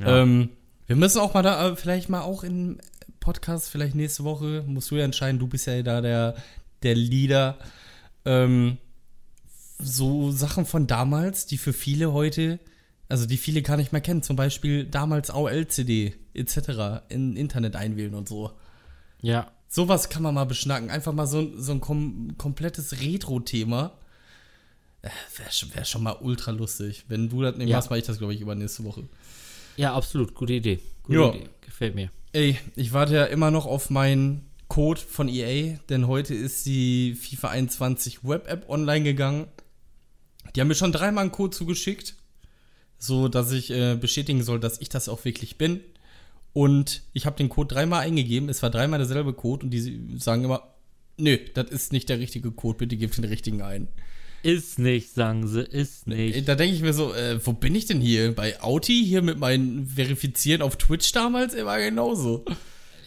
Ja. 0.00 0.22
Ähm, 0.22 0.50
wir 0.86 0.96
müssen 0.96 1.20
auch 1.20 1.34
mal 1.34 1.42
da, 1.42 1.68
äh, 1.70 1.76
vielleicht 1.76 2.08
mal 2.08 2.22
auch 2.22 2.44
im 2.44 2.78
Podcast, 3.20 3.70
vielleicht 3.70 3.94
nächste 3.94 4.24
Woche, 4.24 4.64
musst 4.66 4.90
du 4.90 4.96
ja 4.96 5.04
entscheiden, 5.04 5.38
du 5.38 5.46
bist 5.48 5.66
ja 5.66 5.82
da 5.82 6.00
der, 6.00 6.36
der 6.82 6.94
Leader. 6.94 7.58
Ähm, 8.24 8.78
so 9.78 10.30
Sachen 10.30 10.64
von 10.64 10.86
damals, 10.86 11.46
die 11.46 11.58
für 11.58 11.72
viele 11.72 12.12
heute, 12.12 12.58
also 13.08 13.26
die 13.26 13.36
viele 13.36 13.62
gar 13.62 13.76
nicht 13.76 13.92
mehr 13.92 14.00
kennen, 14.00 14.22
zum 14.22 14.36
Beispiel 14.36 14.84
damals 14.84 15.30
AOL-CD 15.30 16.14
etc. 16.34 17.02
in 17.08 17.36
Internet 17.36 17.76
einwählen 17.76 18.14
und 18.14 18.28
so. 18.28 18.52
ja, 19.20 19.50
Sowas 19.68 20.08
kann 20.08 20.22
man 20.22 20.32
mal 20.32 20.44
beschnacken. 20.44 20.90
Einfach 20.90 21.12
mal 21.12 21.26
so, 21.26 21.58
so 21.58 21.72
ein 21.72 21.80
kom 21.80 22.38
komplettes 22.38 23.00
Retro-Thema. 23.00 23.98
Äh, 25.02 25.08
Wäre 25.36 25.50
schon, 25.52 25.74
wär 25.74 25.84
schon 25.84 26.04
mal 26.04 26.16
ultra 26.20 26.52
lustig. 26.52 27.04
Wenn 27.08 27.28
du 27.28 27.42
das 27.42 27.56
nicht 27.56 27.68
Ja. 27.68 27.76
machst, 27.76 27.90
mache 27.90 27.98
ich 27.98 28.06
das, 28.06 28.18
glaube 28.18 28.32
ich, 28.32 28.40
übernächste 28.40 28.84
Woche. 28.84 29.08
Ja, 29.76 29.94
absolut, 29.94 30.34
gute 30.34 30.54
Idee. 30.54 30.80
Gute 31.02 31.18
Ja. 31.18 31.28
Idee, 31.30 31.48
gefällt 31.60 31.94
mir. 31.94 32.10
Ey, 32.32 32.58
ich 32.74 32.92
warte 32.92 33.14
ja 33.14 33.24
immer 33.24 33.50
noch 33.50 33.66
auf 33.66 33.90
meinen 33.90 34.46
Code 34.68 35.00
von 35.00 35.28
EA, 35.28 35.78
denn 35.88 36.06
heute 36.06 36.34
ist 36.34 36.66
die 36.66 37.14
FIFA 37.14 37.48
21 37.48 38.24
Web-App 38.24 38.68
online 38.68 39.04
gegangen. 39.04 39.46
Die 40.54 40.60
haben 40.60 40.68
mir 40.68 40.74
schon 40.74 40.92
dreimal 40.92 41.22
einen 41.22 41.32
Code 41.32 41.56
zugeschickt, 41.56 42.16
so 42.98 43.28
dass 43.28 43.52
ich 43.52 43.70
äh, 43.70 43.96
bestätigen 43.96 44.42
soll, 44.42 44.60
dass 44.60 44.80
ich 44.80 44.88
das 44.88 45.08
auch 45.08 45.24
wirklich 45.24 45.56
bin. 45.58 45.80
Und 46.52 47.02
ich 47.12 47.26
habe 47.26 47.36
den 47.36 47.48
Code 47.48 47.74
dreimal 47.74 48.00
eingegeben, 48.00 48.48
es 48.48 48.62
war 48.62 48.70
dreimal 48.70 48.98
derselbe 48.98 49.34
Code 49.34 49.66
und 49.66 49.70
die 49.70 50.18
sagen 50.18 50.44
immer, 50.44 50.74
nö, 51.18 51.38
das 51.54 51.70
ist 51.70 51.92
nicht 51.92 52.08
der 52.08 52.18
richtige 52.18 52.50
Code, 52.50 52.78
bitte 52.78 52.96
gebt 52.96 53.16
den 53.16 53.24
richtigen 53.24 53.62
ein. 53.62 53.88
Ist 54.46 54.78
nicht, 54.78 55.12
sagen 55.12 55.48
sie, 55.48 55.62
ist 55.62 56.06
nicht. 56.06 56.48
Da 56.48 56.54
denke 56.54 56.76
ich 56.76 56.80
mir 56.80 56.92
so, 56.92 57.12
äh, 57.12 57.44
wo 57.44 57.52
bin 57.52 57.74
ich 57.74 57.86
denn 57.86 58.00
hier? 58.00 58.32
Bei 58.32 58.62
Auti, 58.62 59.04
hier 59.04 59.20
mit 59.20 59.40
meinen 59.40 59.88
Verifizieren 59.88 60.62
auf 60.62 60.76
Twitch 60.76 61.10
damals, 61.10 61.52
immer 61.52 61.76
genauso. 61.80 62.44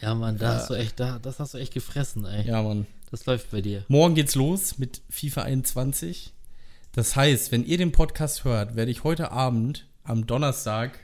Ja, 0.02 0.16
Mann, 0.16 0.38
da 0.38 0.56
hast 0.56 0.70
du 0.70 0.74
echt, 0.74 1.00
da, 1.00 1.18
das 1.18 1.40
hast 1.40 1.54
du 1.54 1.58
echt 1.58 1.74
gefressen, 1.74 2.26
ey. 2.26 2.46
Ja, 2.46 2.62
Mann. 2.62 2.88
Das 3.10 3.26
läuft 3.26 3.52
bei 3.52 3.62
dir. 3.62 3.86
Morgen 3.88 4.16
geht's 4.16 4.36
los 4.36 4.80
mit 4.80 5.00
FIFA 5.10 5.44
21. 5.44 6.34
Das 6.92 7.16
heißt, 7.16 7.54
wenn 7.54 7.66
ihr 7.66 7.78
den 7.78 7.94
Podcast 7.94 8.44
hört, 8.44 8.76
werde 8.76 8.92
ich 8.92 9.06
heute 9.06 9.32
Abend 9.32 9.88
am 10.04 10.28
Donnerstag, 10.28 11.00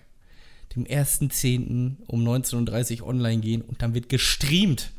dem 0.76 0.84
1.10. 0.84 1.96
um 2.08 2.28
19.30 2.28 3.04
Uhr 3.04 3.08
online 3.08 3.40
gehen 3.40 3.62
und 3.62 3.82
dann 3.82 3.94
wird 3.94 4.10
gestreamt. 4.10 4.92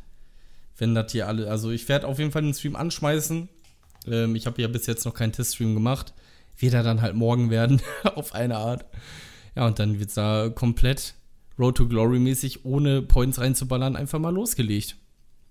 Wenn 0.78 0.94
das 0.94 1.12
hier 1.12 1.28
alle, 1.28 1.50
also 1.50 1.70
ich 1.72 1.90
werde 1.90 2.06
auf 2.06 2.18
jeden 2.18 2.32
Fall 2.32 2.40
den 2.40 2.54
Stream 2.54 2.74
anschmeißen. 2.74 3.50
Ähm, 4.08 4.36
ich 4.36 4.46
habe 4.46 4.60
ja 4.60 4.68
bis 4.68 4.86
jetzt 4.86 5.04
noch 5.04 5.14
keinen 5.14 5.32
Teststream 5.32 5.74
gemacht. 5.74 6.12
Wird 6.58 6.74
er 6.74 6.82
dann 6.82 7.02
halt 7.02 7.14
morgen 7.14 7.50
werden, 7.50 7.82
auf 8.14 8.34
eine 8.34 8.56
Art. 8.56 8.84
Ja, 9.54 9.66
und 9.66 9.78
dann 9.78 9.98
wird's 9.98 10.14
da 10.14 10.48
komplett 10.48 11.14
Road 11.58 11.76
to 11.76 11.88
Glory 11.88 12.18
mäßig, 12.18 12.64
ohne 12.64 13.02
Points 13.02 13.38
reinzuballern, 13.40 13.96
einfach 13.96 14.18
mal 14.18 14.34
losgelegt. 14.34 14.96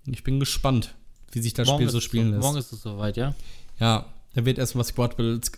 Ich 0.06 0.22
bin 0.22 0.38
gespannt, 0.38 0.94
wie 1.32 1.40
sich 1.40 1.54
das 1.54 1.68
Spiel 1.68 1.86
ist 1.86 1.92
so 1.92 1.98
es 1.98 2.04
spielen 2.04 2.30
lässt. 2.30 2.42
Morgen 2.42 2.58
ist 2.58 2.72
es 2.72 2.82
soweit, 2.82 3.16
ja? 3.16 3.34
Ja, 3.80 4.06
da 4.34 4.44
wird 4.44 4.58
erstmal 4.58 4.84
Squad 4.84 5.16
Battles, 5.16 5.50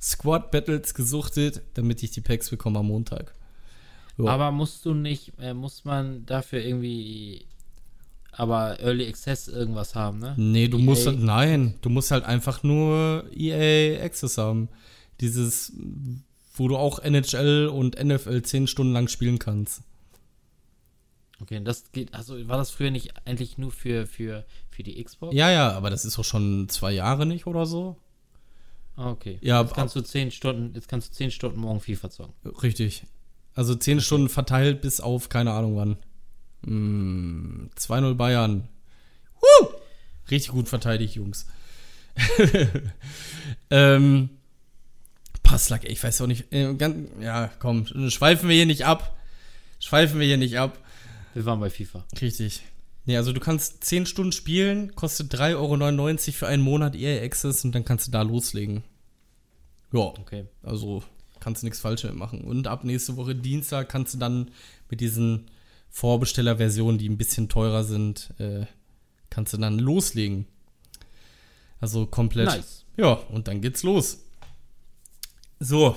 Squad 0.00 0.50
Battles 0.50 0.94
gesuchtet, 0.94 1.62
damit 1.74 2.02
ich 2.02 2.10
die 2.10 2.20
Packs 2.20 2.50
bekomme 2.50 2.80
am 2.80 2.86
Montag. 2.88 3.34
Ja. 4.18 4.26
Aber 4.26 4.50
musst 4.50 4.84
du 4.84 4.94
nicht, 4.94 5.32
äh, 5.40 5.54
muss 5.54 5.84
man 5.84 6.24
dafür 6.26 6.60
irgendwie, 6.60 7.46
aber 8.36 8.80
Early 8.80 9.06
Access 9.08 9.48
irgendwas 9.48 9.94
haben, 9.94 10.18
ne? 10.18 10.34
Nee, 10.36 10.68
du 10.68 10.78
EA. 10.78 10.84
musst, 10.84 11.06
nein, 11.06 11.74
du 11.80 11.88
musst 11.88 12.10
halt 12.10 12.24
einfach 12.24 12.62
nur 12.62 13.24
EA 13.34 14.02
Access 14.04 14.38
haben. 14.38 14.68
Dieses, 15.20 15.72
wo 16.54 16.68
du 16.68 16.76
auch 16.76 16.98
NHL 16.98 17.68
und 17.68 18.02
NFL 18.02 18.42
10 18.42 18.66
Stunden 18.66 18.92
lang 18.92 19.08
spielen 19.08 19.38
kannst. 19.38 19.82
Okay, 21.40 21.60
das 21.62 21.92
geht, 21.92 22.14
also 22.14 22.48
war 22.48 22.56
das 22.56 22.70
früher 22.70 22.90
nicht 22.90 23.12
eigentlich 23.26 23.58
nur 23.58 23.70
für, 23.70 24.06
für, 24.06 24.44
für 24.70 24.82
die 24.82 25.02
Xbox? 25.02 25.34
Ja, 25.34 25.50
ja, 25.50 25.72
aber 25.72 25.90
das 25.90 26.04
ist 26.04 26.18
auch 26.18 26.24
schon 26.24 26.68
zwei 26.68 26.92
Jahre 26.92 27.26
nicht 27.26 27.46
oder 27.46 27.66
so. 27.66 27.96
Ah, 28.96 29.10
okay. 29.10 29.38
Ja, 29.42 29.60
jetzt 29.60 29.74
kannst 29.74 29.96
du 29.96 30.00
zehn 30.00 30.30
Stunden, 30.30 30.74
jetzt 30.74 30.88
kannst 30.88 31.10
du 31.10 31.14
zehn 31.14 31.30
Stunden 31.30 31.60
morgen 31.60 31.80
FIFA 31.80 32.10
zocken. 32.10 32.34
Richtig. 32.62 33.04
Also 33.54 33.74
10 33.74 34.00
Stunden 34.00 34.28
verteilt 34.28 34.80
bis 34.80 35.00
auf 35.00 35.28
keine 35.28 35.52
Ahnung 35.52 35.76
wann. 35.76 35.96
Mm, 36.66 37.70
2-0 37.76 38.14
Bayern. 38.14 38.68
Woo! 39.40 39.68
Richtig 40.30 40.52
gut 40.52 40.68
verteidigt, 40.68 41.14
Jungs. 41.14 41.46
ähm, 43.70 44.30
Passlack, 45.42 45.84
ich 45.84 46.02
weiß 46.02 46.20
auch 46.22 46.26
nicht. 46.26 46.52
Äh, 46.52 46.74
ganz, 46.74 47.08
ja, 47.20 47.50
komm, 47.58 47.86
schweifen 48.10 48.48
wir 48.48 48.56
hier 48.56 48.66
nicht 48.66 48.86
ab. 48.86 49.16
Schweifen 49.80 50.18
wir 50.18 50.26
hier 50.26 50.38
nicht 50.38 50.58
ab. 50.58 50.78
Wir 51.34 51.44
waren 51.44 51.60
bei 51.60 51.70
FIFA. 51.70 52.04
Richtig. 52.20 52.62
Nee, 53.06 53.16
also 53.18 53.32
du 53.32 53.40
kannst 53.40 53.84
10 53.84 54.06
Stunden 54.06 54.32
spielen, 54.32 54.94
kostet 54.94 55.34
3,99 55.34 55.56
Euro 55.56 56.32
für 56.32 56.46
einen 56.46 56.62
Monat 56.62 56.94
EA 56.94 57.22
Access 57.22 57.64
und 57.64 57.74
dann 57.74 57.84
kannst 57.84 58.06
du 58.06 58.10
da 58.10 58.22
loslegen. 58.22 58.82
Ja, 59.92 60.00
Okay. 60.00 60.46
also 60.62 61.02
kannst 61.40 61.62
du 61.62 61.66
nichts 61.66 61.80
falsch 61.80 62.04
mit 62.04 62.14
machen. 62.14 62.40
Und 62.40 62.66
ab 62.66 62.84
nächste 62.84 63.16
Woche 63.16 63.34
Dienstag 63.34 63.90
kannst 63.90 64.14
du 64.14 64.18
dann 64.18 64.50
mit 64.88 65.00
diesen 65.00 65.50
Vorbestellerversionen, 65.94 66.98
die 66.98 67.08
ein 67.08 67.16
bisschen 67.16 67.48
teurer 67.48 67.84
sind, 67.84 68.34
äh, 68.38 68.66
kannst 69.30 69.52
du 69.52 69.58
dann 69.58 69.78
loslegen. 69.78 70.48
Also 71.78 72.04
komplett. 72.04 72.46
Nice. 72.46 72.84
Ja, 72.96 73.12
und 73.12 73.46
dann 73.46 73.60
geht's 73.60 73.84
los. 73.84 74.24
So, 75.60 75.96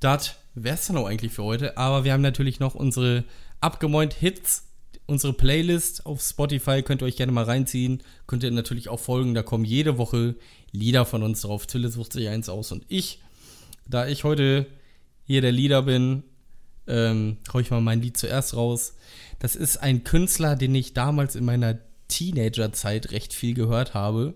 das 0.00 0.36
wär's 0.54 0.86
dann 0.86 0.96
auch 0.96 1.04
eigentlich 1.04 1.32
für 1.32 1.44
heute. 1.44 1.76
Aber 1.76 2.04
wir 2.04 2.14
haben 2.14 2.22
natürlich 2.22 2.60
noch 2.60 2.74
unsere 2.74 3.24
abgemäunt 3.60 4.14
Hits, 4.14 4.68
unsere 5.04 5.34
Playlist 5.34 6.06
auf 6.06 6.22
Spotify. 6.22 6.82
Könnt 6.82 7.02
ihr 7.02 7.06
euch 7.06 7.16
gerne 7.16 7.32
mal 7.32 7.44
reinziehen. 7.44 8.02
Könnt 8.26 8.42
ihr 8.42 8.50
natürlich 8.52 8.88
auch 8.88 9.00
folgen. 9.00 9.34
Da 9.34 9.42
kommen 9.42 9.66
jede 9.66 9.98
Woche 9.98 10.34
Lieder 10.72 11.04
von 11.04 11.22
uns 11.22 11.42
drauf. 11.42 11.66
Tille 11.66 11.90
sucht 11.90 12.14
sich 12.14 12.30
eins 12.30 12.48
aus 12.48 12.72
und 12.72 12.86
ich. 12.88 13.20
Da 13.86 14.06
ich 14.06 14.24
heute 14.24 14.66
hier 15.24 15.42
der 15.42 15.52
Leader 15.52 15.82
bin, 15.82 16.22
ähm, 16.86 17.38
hau 17.52 17.58
ich 17.58 17.70
mal 17.70 17.80
mein 17.80 18.02
Lied 18.02 18.16
zuerst 18.16 18.54
raus. 18.56 18.96
Das 19.38 19.56
ist 19.56 19.78
ein 19.78 20.04
Künstler, 20.04 20.56
den 20.56 20.74
ich 20.74 20.94
damals 20.94 21.36
in 21.36 21.44
meiner 21.44 21.78
Teenagerzeit 22.08 23.10
recht 23.10 23.32
viel 23.32 23.54
gehört 23.54 23.94
habe. 23.94 24.34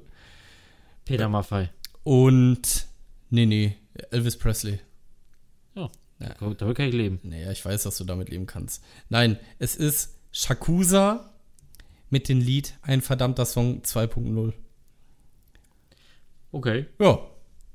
Peter 1.04 1.28
Maffei. 1.28 1.70
Und 2.04 2.86
nee, 3.30 3.46
nee, 3.46 3.76
Elvis 4.10 4.38
Presley. 4.38 4.80
Ja. 5.74 5.90
Damit 6.40 6.58
kann 6.58 6.88
ich 6.88 6.94
leben. 6.94 7.20
Naja, 7.22 7.50
ich 7.52 7.64
weiß, 7.64 7.84
dass 7.84 7.96
du 7.98 8.04
damit 8.04 8.28
leben 8.28 8.46
kannst. 8.46 8.82
Nein, 9.08 9.38
es 9.58 9.76
ist 9.76 10.16
Shakusa 10.32 11.32
mit 12.10 12.28
dem 12.28 12.40
Lied 12.40 12.74
Ein 12.82 13.02
verdammter 13.02 13.44
Song 13.44 13.82
2.0. 13.82 14.52
Okay. 16.50 16.86
Ja, 16.98 17.20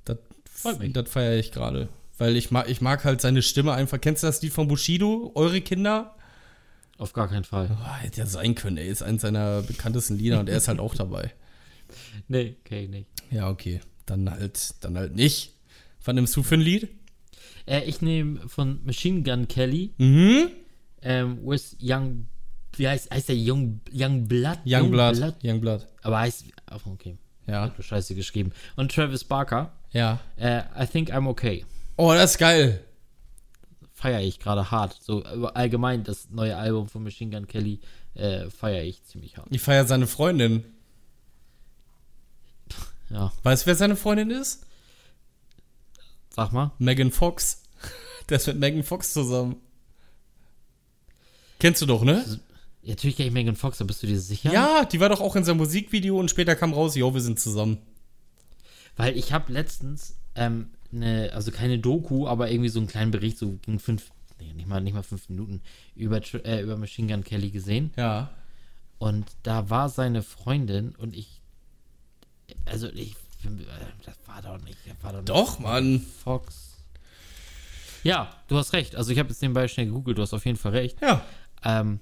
das, 0.05 0.17
das 0.63 1.09
feiere 1.09 1.37
ich 1.37 1.51
gerade. 1.51 1.87
Weil 2.23 2.37
ich 2.37 2.51
mag, 2.51 2.69
ich 2.69 2.79
mag 2.79 3.03
halt 3.03 3.19
seine 3.19 3.41
Stimme 3.41 3.73
einfach. 3.73 3.99
Kennst 3.99 4.23
du 4.23 4.27
das 4.27 4.41
Lied 4.41 4.53
von 4.53 4.69
Bushido? 4.69 5.33
Eure 5.35 5.59
Kinder? 5.59 6.15
Auf 6.97 7.11
gar 7.11 7.27
keinen 7.27 7.43
Fall. 7.43 7.69
Oh, 7.77 7.95
hätte 7.95 8.21
ja 8.21 8.25
sein 8.25 8.55
können, 8.55 8.77
ey. 8.77 8.87
Ist 8.87 9.03
eins 9.03 9.23
seiner 9.23 9.61
bekanntesten 9.61 10.17
Lieder 10.17 10.39
und 10.39 10.47
er 10.47 10.55
ist 10.55 10.69
halt 10.69 10.79
auch 10.79 10.95
dabei. 10.95 11.33
Nee, 12.29 12.55
okay, 12.63 12.87
nicht. 12.87 13.07
Ja, 13.29 13.49
okay. 13.49 13.81
Dann 14.05 14.31
halt, 14.31 14.75
dann 14.85 14.97
halt 14.97 15.15
nicht. 15.17 15.51
Was 16.05 16.15
nimmst 16.15 16.33
du 16.37 16.43
für 16.43 16.55
ein 16.55 16.61
Lied? 16.61 16.87
Äh, 17.67 17.81
ich 17.83 18.01
nehme 18.01 18.47
von 18.47 18.79
Machine 18.85 19.21
Gun 19.23 19.49
Kelly, 19.49 19.91
Mhm. 19.97 20.47
ähm, 21.01 21.39
with 21.45 21.75
Young, 21.81 22.27
wie 22.77 22.87
heißt, 22.87 23.11
heißt 23.11 23.27
der 23.27 23.35
Young, 23.37 23.81
Young 23.93 24.29
Blood? 24.29 24.59
Youngblood. 24.65 25.35
Youngblood. 25.43 25.87
Aber 26.03 26.19
heißt, 26.19 26.45
okay, 26.85 27.17
Ja. 27.47 27.63
hat 27.63 27.83
scheiße 27.83 28.15
geschrieben. 28.15 28.53
Und 28.77 28.93
Travis 28.93 29.25
Barker, 29.25 29.73
Ja. 29.91 30.21
äh, 30.37 30.61
I 30.81 30.87
think 30.87 31.11
I'm 31.11 31.27
okay. 31.27 31.65
Oh, 31.95 32.11
das 32.13 32.31
ist 32.31 32.37
geil. 32.37 32.83
Feiere 33.93 34.21
ich 34.21 34.39
gerade 34.39 34.71
hart. 34.71 34.97
So 35.01 35.23
allgemein 35.23 36.03
das 36.03 36.29
neue 36.29 36.57
Album 36.57 36.87
von 36.87 37.03
Machine 37.03 37.31
Gun 37.31 37.47
Kelly 37.47 37.79
äh, 38.15 38.49
feiere 38.49 38.83
ich 38.83 39.03
ziemlich 39.03 39.37
hart. 39.37 39.47
Ich 39.51 39.61
feiere 39.61 39.85
seine 39.85 40.07
Freundin. 40.07 40.65
Ja, 43.09 43.31
Weißt 43.43 43.63
du, 43.63 43.67
wer 43.67 43.75
seine 43.75 43.95
Freundin 43.95 44.31
ist? 44.31 44.65
sag 46.29 46.51
mal. 46.51 46.71
Megan 46.79 47.11
Fox. 47.11 47.63
Der 48.29 48.37
ist 48.37 48.47
mit 48.47 48.57
Megan 48.57 48.83
Fox 48.83 49.13
zusammen. 49.13 49.57
Kennst 51.59 51.81
du 51.81 51.85
doch, 51.85 52.03
ne? 52.03 52.25
Ja, 52.81 52.89
natürlich 52.95 53.15
kenne 53.15 53.27
ich 53.27 53.33
Megan 53.33 53.55
Fox, 53.55 53.79
aber 53.79 53.87
bist 53.87 54.03
du 54.03 54.07
dir 54.07 54.19
sicher? 54.19 54.51
Ja, 54.51 54.83
die 54.83 54.99
war 54.99 55.09
doch 55.09 55.21
auch 55.21 55.35
in 55.35 55.45
seinem 55.45 55.57
Musikvideo 55.57 56.19
und 56.19 56.29
später 56.29 56.55
kam 56.55 56.73
raus, 56.73 56.95
jo, 56.95 57.13
wir 57.13 57.21
sind 57.21 57.39
zusammen. 57.39 57.77
Weil 58.97 59.15
ich 59.15 59.31
habe 59.31 59.53
letztens 59.53 60.15
ähm, 60.35 60.71
eine, 60.93 61.31
also 61.33 61.51
keine 61.51 61.79
Doku, 61.79 62.27
aber 62.27 62.49
irgendwie 62.51 62.69
so 62.69 62.79
einen 62.79 62.87
kleinen 62.87 63.11
Bericht, 63.11 63.37
so 63.37 63.57
ging 63.63 63.79
fünf, 63.79 64.11
nee, 64.39 64.53
nicht 64.53 64.67
mal, 64.67 64.81
nicht 64.81 64.93
mal 64.93 65.03
fünf 65.03 65.29
Minuten, 65.29 65.61
über, 65.95 66.21
äh, 66.45 66.61
über 66.61 66.77
Machine 66.77 67.11
Gun 67.11 67.23
Kelly 67.23 67.49
gesehen. 67.49 67.91
Ja. 67.97 68.29
Und 68.99 69.25
da 69.43 69.69
war 69.69 69.89
seine 69.89 70.21
Freundin 70.23 70.95
und 70.95 71.15
ich, 71.15 71.41
also 72.65 72.87
ich, 72.89 73.11
äh, 73.43 73.49
das 74.05 74.15
war 74.25 74.41
doch 74.41 74.63
nicht, 74.63 74.77
das 74.85 75.03
war 75.03 75.11
doch 75.11 75.19
nicht 75.19 75.29
Doch, 75.29 75.59
Mann. 75.59 75.99
Fox. 76.23 76.77
Ja, 78.03 78.35
du 78.47 78.57
hast 78.57 78.73
recht. 78.73 78.95
Also 78.95 79.11
ich 79.11 79.19
habe 79.19 79.29
jetzt 79.29 79.41
nebenbei 79.41 79.67
schnell 79.67 79.87
gegoogelt, 79.87 80.17
du 80.17 80.21
hast 80.21 80.33
auf 80.33 80.45
jeden 80.45 80.57
Fall 80.57 80.73
recht. 80.73 81.01
Ja. 81.01 81.25
Ähm, 81.63 81.99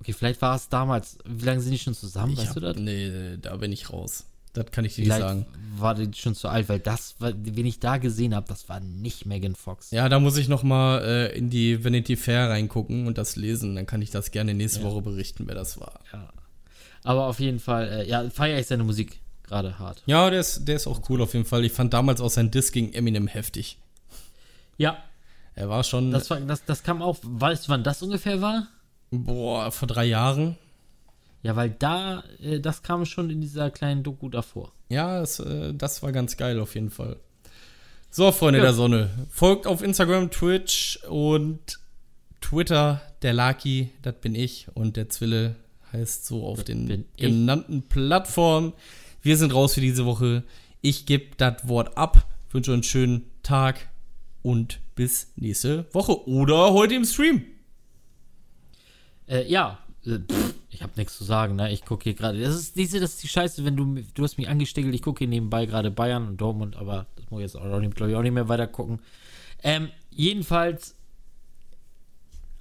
okay, 0.00 0.12
vielleicht 0.12 0.40
war 0.40 0.56
es 0.56 0.68
damals, 0.68 1.18
wie 1.24 1.44
lange 1.44 1.60
sind 1.60 1.72
die 1.72 1.78
schon 1.78 1.94
zusammen, 1.94 2.32
Ich 2.32 2.38
weißt 2.38 2.48
hab, 2.48 2.54
du 2.56 2.60
das? 2.60 2.76
nee, 2.78 3.36
da 3.40 3.56
bin 3.56 3.72
ich 3.72 3.90
raus. 3.90 4.24
Das 4.52 4.70
kann 4.70 4.84
ich 4.84 4.94
dir 4.94 5.02
nicht 5.02 5.12
Vielleicht 5.12 5.28
sagen. 5.28 5.46
war 5.76 5.94
die 5.94 6.10
schon 6.18 6.34
zu 6.34 6.48
alt, 6.48 6.68
weil 6.68 6.80
das, 6.80 7.16
wen 7.18 7.66
ich 7.66 7.80
da 7.80 7.98
gesehen 7.98 8.34
habe, 8.34 8.46
das 8.48 8.68
war 8.68 8.80
nicht 8.80 9.26
Megan 9.26 9.54
Fox. 9.54 9.90
Ja, 9.90 10.08
da 10.08 10.18
muss 10.20 10.36
ich 10.36 10.48
noch 10.48 10.62
mal 10.62 11.02
äh, 11.02 11.36
in 11.36 11.50
die 11.50 11.84
Vanity 11.84 12.16
Fair 12.16 12.48
reingucken 12.50 13.06
und 13.06 13.18
das 13.18 13.36
lesen. 13.36 13.74
Dann 13.76 13.86
kann 13.86 14.02
ich 14.02 14.10
das 14.10 14.30
gerne 14.30 14.54
nächste 14.54 14.82
Woche 14.82 15.02
berichten, 15.02 15.44
wer 15.46 15.54
das 15.54 15.78
war. 15.80 16.00
Ja. 16.12 16.28
Aber 17.04 17.26
auf 17.26 17.38
jeden 17.40 17.60
Fall, 17.60 17.88
äh, 17.88 18.08
ja, 18.08 18.28
feiere 18.30 18.58
ich 18.58 18.66
seine 18.66 18.84
Musik 18.84 19.20
gerade 19.44 19.78
hart. 19.78 20.02
Ja, 20.06 20.28
der 20.30 20.40
ist, 20.40 20.66
der 20.66 20.76
ist 20.76 20.86
auch 20.86 21.08
cool 21.08 21.22
auf 21.22 21.32
jeden 21.34 21.44
Fall. 21.46 21.64
Ich 21.64 21.72
fand 21.72 21.94
damals 21.94 22.20
auch 22.20 22.30
sein 22.30 22.50
Diss 22.50 22.72
gegen 22.72 22.92
Eminem 22.92 23.26
heftig. 23.28 23.78
Ja, 24.76 24.98
Er 25.54 25.68
war 25.68 25.82
schon, 25.84 26.10
das, 26.10 26.28
war, 26.30 26.40
das, 26.40 26.64
das 26.64 26.82
kam 26.82 27.02
auch, 27.02 27.16
weißt 27.22 27.66
du, 27.66 27.70
wann 27.70 27.82
das 27.82 28.02
ungefähr 28.02 28.40
war? 28.40 28.68
boah, 29.10 29.70
vor 29.72 29.88
drei 29.88 30.04
Jahren. 30.04 30.56
Ja, 31.48 31.56
weil 31.56 31.70
da, 31.70 32.22
äh, 32.42 32.60
das 32.60 32.82
kam 32.82 33.06
schon 33.06 33.30
in 33.30 33.40
dieser 33.40 33.70
kleinen 33.70 34.02
Doku 34.02 34.28
davor. 34.28 34.70
Ja, 34.90 35.18
das, 35.20 35.40
äh, 35.40 35.72
das 35.72 36.02
war 36.02 36.12
ganz 36.12 36.36
geil 36.36 36.60
auf 36.60 36.74
jeden 36.74 36.90
Fall. 36.90 37.16
So, 38.10 38.30
Freunde 38.32 38.58
Ja. 38.58 38.66
der 38.66 38.74
Sonne. 38.74 39.08
Folgt 39.30 39.66
auf 39.66 39.82
Instagram, 39.82 40.30
Twitch 40.30 40.98
und 41.08 41.58
Twitter. 42.42 43.00
Der 43.22 43.32
Laki, 43.32 43.88
das 44.02 44.16
bin 44.20 44.34
ich. 44.34 44.66
Und 44.74 44.98
der 44.98 45.08
Zwille 45.08 45.56
heißt 45.90 46.26
so 46.26 46.44
auf 46.44 46.58
Das 46.58 46.66
den 46.66 47.06
genannten 47.16 47.80
Plattformen. 47.88 48.74
Wir 49.22 49.38
sind 49.38 49.54
raus 49.54 49.72
für 49.72 49.80
diese 49.80 50.04
Woche. 50.04 50.44
Ich 50.82 51.06
gebe 51.06 51.34
das 51.38 51.66
Wort 51.66 51.96
ab. 51.96 52.26
Wünsche 52.50 52.72
euch 52.72 52.74
einen 52.74 52.82
schönen 52.82 53.30
Tag 53.42 53.88
und 54.42 54.80
bis 54.96 55.32
nächste 55.36 55.86
Woche. 55.94 56.28
Oder 56.28 56.74
heute 56.74 56.92
im 56.94 57.06
Stream. 57.06 57.42
Äh, 59.26 59.50
ja, 59.50 59.78
äh, 60.04 60.18
pff, 60.18 60.54
ich 60.78 60.82
habe 60.84 60.92
nichts 60.94 61.18
zu 61.18 61.24
sagen, 61.24 61.56
ne? 61.56 61.72
Ich 61.72 61.84
gucke 61.84 62.04
hier 62.04 62.14
gerade. 62.14 62.40
Das 62.40 62.54
ist 62.54 62.76
diese, 62.76 63.00
das 63.00 63.14
ist 63.14 63.22
die 63.24 63.28
Scheiße, 63.28 63.64
wenn 63.64 63.76
du 63.76 64.00
du 64.14 64.22
hast 64.22 64.38
mich 64.38 64.48
angestiegelt, 64.48 64.94
ich 64.94 65.02
gucke 65.02 65.18
hier 65.18 65.26
nebenbei 65.26 65.66
gerade 65.66 65.90
Bayern 65.90 66.28
und 66.28 66.40
Dortmund, 66.40 66.76
aber 66.76 67.06
das 67.16 67.28
muss 67.30 67.40
ich 67.40 67.52
jetzt 67.52 67.56
auch 67.56 67.80
nicht, 67.80 67.96
glaube 67.96 68.12
ich, 68.12 68.16
auch 68.16 68.22
nicht 68.22 68.32
mehr 68.32 68.48
weiter 68.48 68.68
gucken. 68.68 69.00
Ähm, 69.64 69.88
jedenfalls 70.10 70.94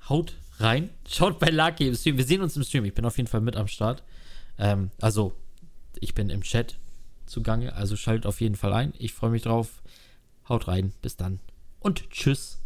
haut 0.09 0.35
rein, 0.57 0.89
schaut 1.07 1.37
bei 1.37 1.51
Lucky 1.51 1.89
im 1.89 1.93
Stream. 1.93 2.17
Wir 2.17 2.25
sehen 2.25 2.41
uns 2.41 2.57
im 2.57 2.63
Stream. 2.63 2.85
Ich 2.85 2.95
bin 2.95 3.05
auf 3.05 3.17
jeden 3.17 3.29
Fall 3.29 3.41
mit 3.41 3.55
am 3.55 3.67
Start. 3.67 4.01
Ähm, 4.57 4.89
also 4.99 5.33
ich 5.99 6.15
bin 6.15 6.31
im 6.31 6.41
Chat 6.41 6.79
zugange, 7.27 7.75
also 7.75 7.95
schaltet 7.95 8.25
auf 8.25 8.41
jeden 8.41 8.55
Fall 8.55 8.73
ein. 8.73 8.95
Ich 8.97 9.13
freue 9.13 9.29
mich 9.29 9.43
drauf. 9.43 9.83
Haut 10.49 10.67
rein, 10.67 10.91
bis 11.03 11.17
dann 11.17 11.39
und 11.81 12.09
tschüss. 12.09 12.57